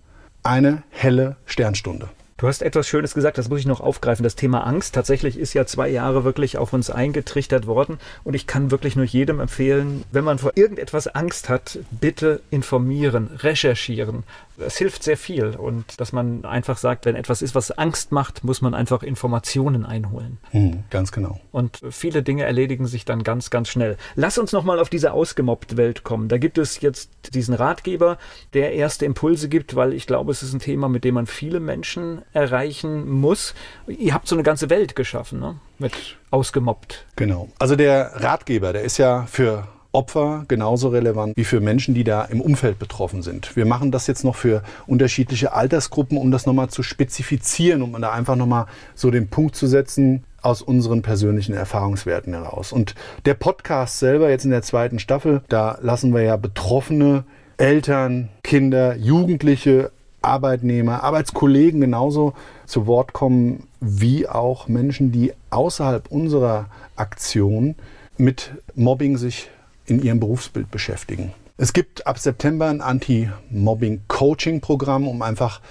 eine 0.43 0.83
helle 0.89 1.35
Sternstunde. 1.45 2.09
Du 2.37 2.49
hast 2.49 2.61
etwas 2.61 2.85
Schönes 2.85 3.13
gesagt, 3.13 3.37
das 3.37 3.47
muss 3.47 3.61
ich 3.61 3.65
noch 3.65 3.79
aufgreifen. 3.79 4.23
Das 4.23 4.35
Thema 4.35 4.67
Angst. 4.67 4.93
Tatsächlich 4.93 5.39
ist 5.39 5.53
ja 5.53 5.65
zwei 5.65 5.87
Jahre 5.87 6.25
wirklich 6.25 6.57
auf 6.57 6.73
uns 6.73 6.89
eingetrichtert 6.89 7.65
worden. 7.65 7.97
Und 8.25 8.33
ich 8.33 8.45
kann 8.45 8.71
wirklich 8.71 8.97
nur 8.97 9.05
jedem 9.05 9.39
empfehlen, 9.39 10.03
wenn 10.11 10.25
man 10.25 10.37
vor 10.37 10.51
irgendetwas 10.55 11.07
Angst 11.07 11.47
hat, 11.47 11.79
bitte 11.91 12.41
informieren, 12.51 13.29
recherchieren. 13.37 14.23
Es 14.57 14.75
hilft 14.75 15.03
sehr 15.03 15.15
viel. 15.15 15.55
Und 15.55 16.01
dass 16.01 16.11
man 16.11 16.43
einfach 16.43 16.77
sagt, 16.77 17.05
wenn 17.05 17.15
etwas 17.15 17.41
ist, 17.41 17.55
was 17.55 17.71
Angst 17.71 18.11
macht, 18.11 18.43
muss 18.43 18.61
man 18.61 18.73
einfach 18.73 19.01
Informationen 19.01 19.85
einholen. 19.85 20.37
Mhm, 20.51 20.83
ganz 20.89 21.13
genau. 21.13 21.39
Und 21.53 21.79
viele 21.89 22.21
Dinge 22.21 22.43
erledigen 22.43 22.85
sich 22.85 23.05
dann 23.05 23.23
ganz, 23.23 23.49
ganz 23.49 23.69
schnell. 23.69 23.95
Lass 24.15 24.37
uns 24.37 24.51
nochmal 24.51 24.79
auf 24.79 24.89
diese 24.89 25.13
ausgemobbt 25.13 25.77
Welt 25.77 26.03
kommen. 26.03 26.27
Da 26.27 26.37
gibt 26.37 26.57
es 26.57 26.81
jetzt 26.81 27.09
diesen 27.33 27.53
Ratgeber, 27.53 28.17
der 28.53 28.73
erste 28.73 29.05
Impulse 29.05 29.47
gibt, 29.47 29.77
weil 29.77 29.93
ich 29.93 30.05
glaube, 30.05 30.33
es 30.33 30.43
ist 30.43 30.51
ein 30.51 30.59
Thema, 30.59 30.89
mit 30.89 31.05
dem 31.05 31.15
man 31.15 31.27
viele 31.27 31.61
Menschen 31.61 32.23
erreichen 32.33 33.09
muss. 33.09 33.53
Ihr 33.87 34.13
habt 34.13 34.27
so 34.27 34.35
eine 34.35 34.43
ganze 34.43 34.69
Welt 34.69 34.95
geschaffen, 34.95 35.39
ne? 35.39 35.55
mit 35.79 36.17
ausgemobbt. 36.31 37.05
Genau. 37.15 37.49
Also 37.59 37.75
der 37.75 38.11
Ratgeber, 38.15 38.73
der 38.73 38.83
ist 38.83 38.97
ja 38.97 39.25
für 39.27 39.67
Opfer 39.95 40.43
genauso 40.49 40.89
relevant 40.89 41.37
wie 41.37 41.45
für 41.45 41.61
Menschen, 41.61 41.95
die 41.95 42.03
da 42.03 42.23
im 42.25 42.41
Umfeld 42.41 42.77
betroffen 42.77 43.21
sind. 43.21 43.55
Wir 43.55 43.65
machen 43.65 43.91
das 43.91 44.07
jetzt 44.07 44.25
noch 44.25 44.35
für 44.35 44.61
unterschiedliche 44.87 45.53
Altersgruppen, 45.53 46.17
um 46.17 46.31
das 46.31 46.45
nochmal 46.45 46.69
zu 46.69 46.83
spezifizieren, 46.83 47.81
um 47.81 47.99
da 48.01 48.11
einfach 48.11 48.35
nochmal 48.35 48.65
so 48.93 49.09
den 49.09 49.29
Punkt 49.29 49.55
zu 49.55 49.67
setzen 49.67 50.25
aus 50.41 50.61
unseren 50.61 51.01
persönlichen 51.01 51.55
Erfahrungswerten 51.55 52.33
heraus. 52.33 52.73
Und 52.73 52.93
der 53.25 53.33
Podcast 53.33 53.99
selber 53.99 54.29
jetzt 54.29 54.45
in 54.45 54.51
der 54.51 54.61
zweiten 54.61 54.99
Staffel, 54.99 55.41
da 55.47 55.79
lassen 55.81 56.13
wir 56.13 56.21
ja 56.21 56.35
Betroffene, 56.35 57.23
Eltern, 57.57 58.29
Kinder, 58.43 58.95
Jugendliche, 58.97 59.91
Arbeitnehmer, 60.25 61.03
Arbeitskollegen 61.03 61.81
genauso 61.81 62.33
zu 62.65 62.87
Wort 62.87 63.13
kommen, 63.13 63.67
wie 63.79 64.27
auch 64.27 64.67
Menschen, 64.67 65.11
die 65.11 65.33
außerhalb 65.49 66.11
unserer 66.11 66.67
Aktion 66.95 67.75
mit 68.17 68.51
Mobbing 68.75 69.17
sich 69.17 69.49
in 69.85 70.01
ihrem 70.01 70.19
Berufsbild 70.19 70.71
beschäftigen. 70.71 71.31
Es 71.57 71.71
gibt 71.71 72.05
ab 72.05 72.19
September 72.19 72.67
ein 72.67 72.81
Anti-Mobbing-Coaching-Programm, 72.81 75.07
um 75.07 75.21
einfach 75.21 75.61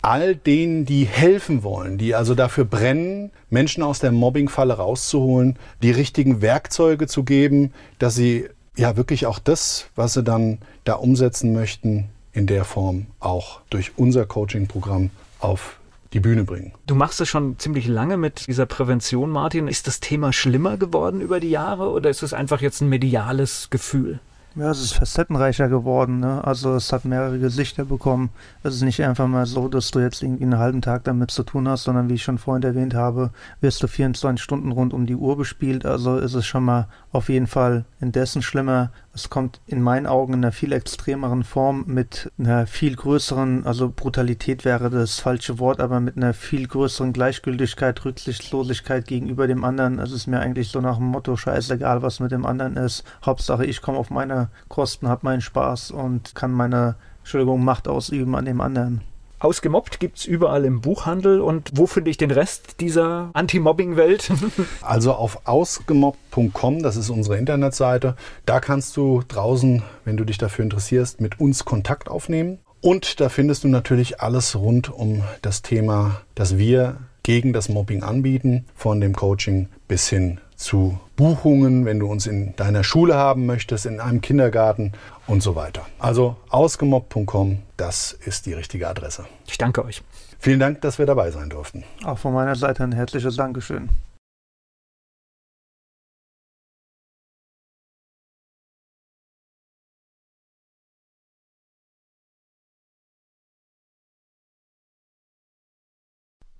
all 0.00 0.36
denen, 0.36 0.86
die 0.86 1.04
helfen 1.04 1.62
wollen, 1.62 1.98
die 1.98 2.14
also 2.14 2.34
dafür 2.34 2.64
brennen, 2.64 3.30
Menschen 3.50 3.82
aus 3.82 3.98
der 3.98 4.12
Mobbing-Falle 4.12 4.72
rauszuholen, 4.74 5.58
die 5.82 5.90
richtigen 5.90 6.40
Werkzeuge 6.42 7.06
zu 7.06 7.24
geben, 7.24 7.74
dass 7.98 8.14
sie 8.14 8.48
ja 8.76 8.96
wirklich 8.96 9.26
auch 9.26 9.38
das, 9.38 9.90
was 9.96 10.14
sie 10.14 10.22
dann 10.22 10.60
da 10.84 10.94
umsetzen 10.94 11.52
möchten, 11.52 12.08
in 12.34 12.46
der 12.46 12.64
Form 12.64 13.06
auch 13.20 13.60
durch 13.70 13.92
unser 13.96 14.26
Coaching-Programm 14.26 15.10
auf 15.38 15.78
die 16.12 16.20
Bühne 16.20 16.44
bringen. 16.44 16.72
Du 16.86 16.94
machst 16.94 17.20
es 17.20 17.28
schon 17.28 17.58
ziemlich 17.58 17.86
lange 17.86 18.16
mit 18.16 18.46
dieser 18.46 18.66
Prävention, 18.66 19.30
Martin. 19.30 19.68
Ist 19.68 19.86
das 19.86 20.00
Thema 20.00 20.32
schlimmer 20.32 20.76
geworden 20.76 21.20
über 21.20 21.40
die 21.40 21.50
Jahre 21.50 21.90
oder 21.90 22.10
ist 22.10 22.22
es 22.22 22.32
einfach 22.32 22.60
jetzt 22.60 22.80
ein 22.80 22.88
mediales 22.88 23.68
Gefühl? 23.70 24.20
Ja, 24.56 24.70
es 24.70 24.80
ist 24.80 24.92
facettenreicher 24.92 25.68
geworden. 25.68 26.20
Ne? 26.20 26.44
Also 26.44 26.74
es 26.74 26.92
hat 26.92 27.04
mehrere 27.04 27.40
Gesichter 27.40 27.84
bekommen. 27.84 28.30
Es 28.62 28.76
ist 28.76 28.82
nicht 28.82 29.02
einfach 29.02 29.26
mal 29.26 29.46
so, 29.46 29.66
dass 29.66 29.90
du 29.90 29.98
jetzt 29.98 30.22
irgendwie 30.22 30.44
einen 30.44 30.58
halben 30.58 30.80
Tag 30.80 31.02
damit 31.02 31.32
zu 31.32 31.42
tun 31.42 31.68
hast, 31.68 31.82
sondern 31.82 32.08
wie 32.08 32.14
ich 32.14 32.22
schon 32.22 32.38
vorhin 32.38 32.62
erwähnt 32.62 32.94
habe, 32.94 33.30
wirst 33.60 33.82
du 33.82 33.88
24 33.88 34.40
Stunden 34.40 34.70
rund 34.70 34.94
um 34.94 35.06
die 35.06 35.16
Uhr 35.16 35.36
bespielt. 35.36 35.84
Also 35.84 36.18
ist 36.18 36.34
es 36.34 36.46
schon 36.46 36.64
mal 36.64 36.86
auf 37.10 37.28
jeden 37.28 37.48
Fall 37.48 37.84
indessen 38.00 38.42
schlimmer. 38.42 38.92
Es 39.14 39.30
kommt 39.30 39.60
in 39.66 39.80
meinen 39.80 40.08
Augen 40.08 40.32
in 40.32 40.40
einer 40.40 40.50
viel 40.50 40.72
extremeren 40.72 41.44
Form 41.44 41.84
mit 41.86 42.32
einer 42.36 42.66
viel 42.66 42.96
größeren, 42.96 43.64
also 43.64 43.88
Brutalität 43.88 44.64
wäre 44.64 44.90
das 44.90 45.20
falsche 45.20 45.60
Wort, 45.60 45.78
aber 45.78 46.00
mit 46.00 46.16
einer 46.16 46.34
viel 46.34 46.66
größeren 46.66 47.12
Gleichgültigkeit, 47.12 48.04
Rücksichtslosigkeit 48.04 49.06
gegenüber 49.06 49.46
dem 49.46 49.62
anderen. 49.62 50.00
Es 50.00 50.10
ist 50.10 50.26
mir 50.26 50.40
eigentlich 50.40 50.68
so 50.68 50.80
nach 50.80 50.96
dem 50.96 51.06
Motto, 51.06 51.36
scheißegal, 51.36 52.02
was 52.02 52.18
mit 52.18 52.32
dem 52.32 52.44
anderen 52.44 52.76
ist. 52.76 53.04
Hauptsache, 53.24 53.64
ich 53.64 53.82
komme 53.82 53.98
auf 53.98 54.10
meine 54.10 54.48
Kosten, 54.68 55.06
habe 55.06 55.26
meinen 55.26 55.42
Spaß 55.42 55.92
und 55.92 56.34
kann 56.34 56.50
meine, 56.50 56.96
Entschuldigung, 57.20 57.62
Macht 57.62 57.86
ausüben 57.86 58.34
an 58.34 58.46
dem 58.46 58.60
anderen. 58.60 59.02
Ausgemobbt 59.44 60.00
gibt 60.00 60.18
es 60.18 60.24
überall 60.24 60.64
im 60.64 60.80
Buchhandel. 60.80 61.40
Und 61.40 61.72
wo 61.74 61.86
finde 61.86 62.10
ich 62.10 62.16
den 62.16 62.30
Rest 62.30 62.80
dieser 62.80 63.30
Anti-Mobbing-Welt? 63.34 64.32
also 64.80 65.12
auf 65.12 65.46
ausgemobbt.com, 65.46 66.82
das 66.82 66.96
ist 66.96 67.10
unsere 67.10 67.36
Internetseite. 67.36 68.16
Da 68.46 68.60
kannst 68.60 68.96
du 68.96 69.22
draußen, 69.28 69.82
wenn 70.04 70.16
du 70.16 70.24
dich 70.24 70.38
dafür 70.38 70.62
interessierst, 70.62 71.20
mit 71.20 71.40
uns 71.40 71.64
Kontakt 71.64 72.08
aufnehmen. 72.08 72.58
Und 72.80 73.20
da 73.20 73.28
findest 73.28 73.64
du 73.64 73.68
natürlich 73.68 74.20
alles 74.20 74.56
rund 74.56 74.90
um 74.90 75.22
das 75.42 75.62
Thema, 75.62 76.22
das 76.34 76.58
wir 76.58 76.96
gegen 77.22 77.52
das 77.52 77.68
Mobbing 77.68 78.02
anbieten, 78.02 78.64
von 78.74 79.00
dem 79.00 79.14
Coaching 79.14 79.68
bis 79.88 80.08
hin 80.08 80.40
zu 80.56 80.98
Buchungen, 81.16 81.84
wenn 81.84 81.98
du 81.98 82.06
uns 82.06 82.26
in 82.26 82.54
deiner 82.56 82.84
Schule 82.84 83.14
haben 83.14 83.46
möchtest, 83.46 83.86
in 83.86 84.00
einem 84.00 84.20
Kindergarten 84.20 84.92
und 85.26 85.42
so 85.42 85.54
weiter. 85.56 85.86
Also 85.98 86.36
ausgemobbt.com, 86.50 87.58
das 87.76 88.12
ist 88.12 88.46
die 88.46 88.52
richtige 88.52 88.88
Adresse. 88.88 89.26
Ich 89.46 89.58
danke 89.58 89.84
euch. 89.84 90.02
Vielen 90.38 90.60
Dank, 90.60 90.80
dass 90.82 90.98
wir 90.98 91.06
dabei 91.06 91.30
sein 91.30 91.50
durften. 91.50 91.84
Auch 92.04 92.18
von 92.18 92.34
meiner 92.34 92.56
Seite 92.56 92.84
ein 92.84 92.92
herzliches 92.92 93.36
Dankeschön. 93.36 93.88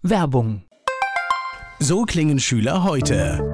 Werbung. 0.07 0.65
So 1.79 2.03
klingen 2.05 2.39
Schüler 2.39 2.85
heute. 2.85 3.54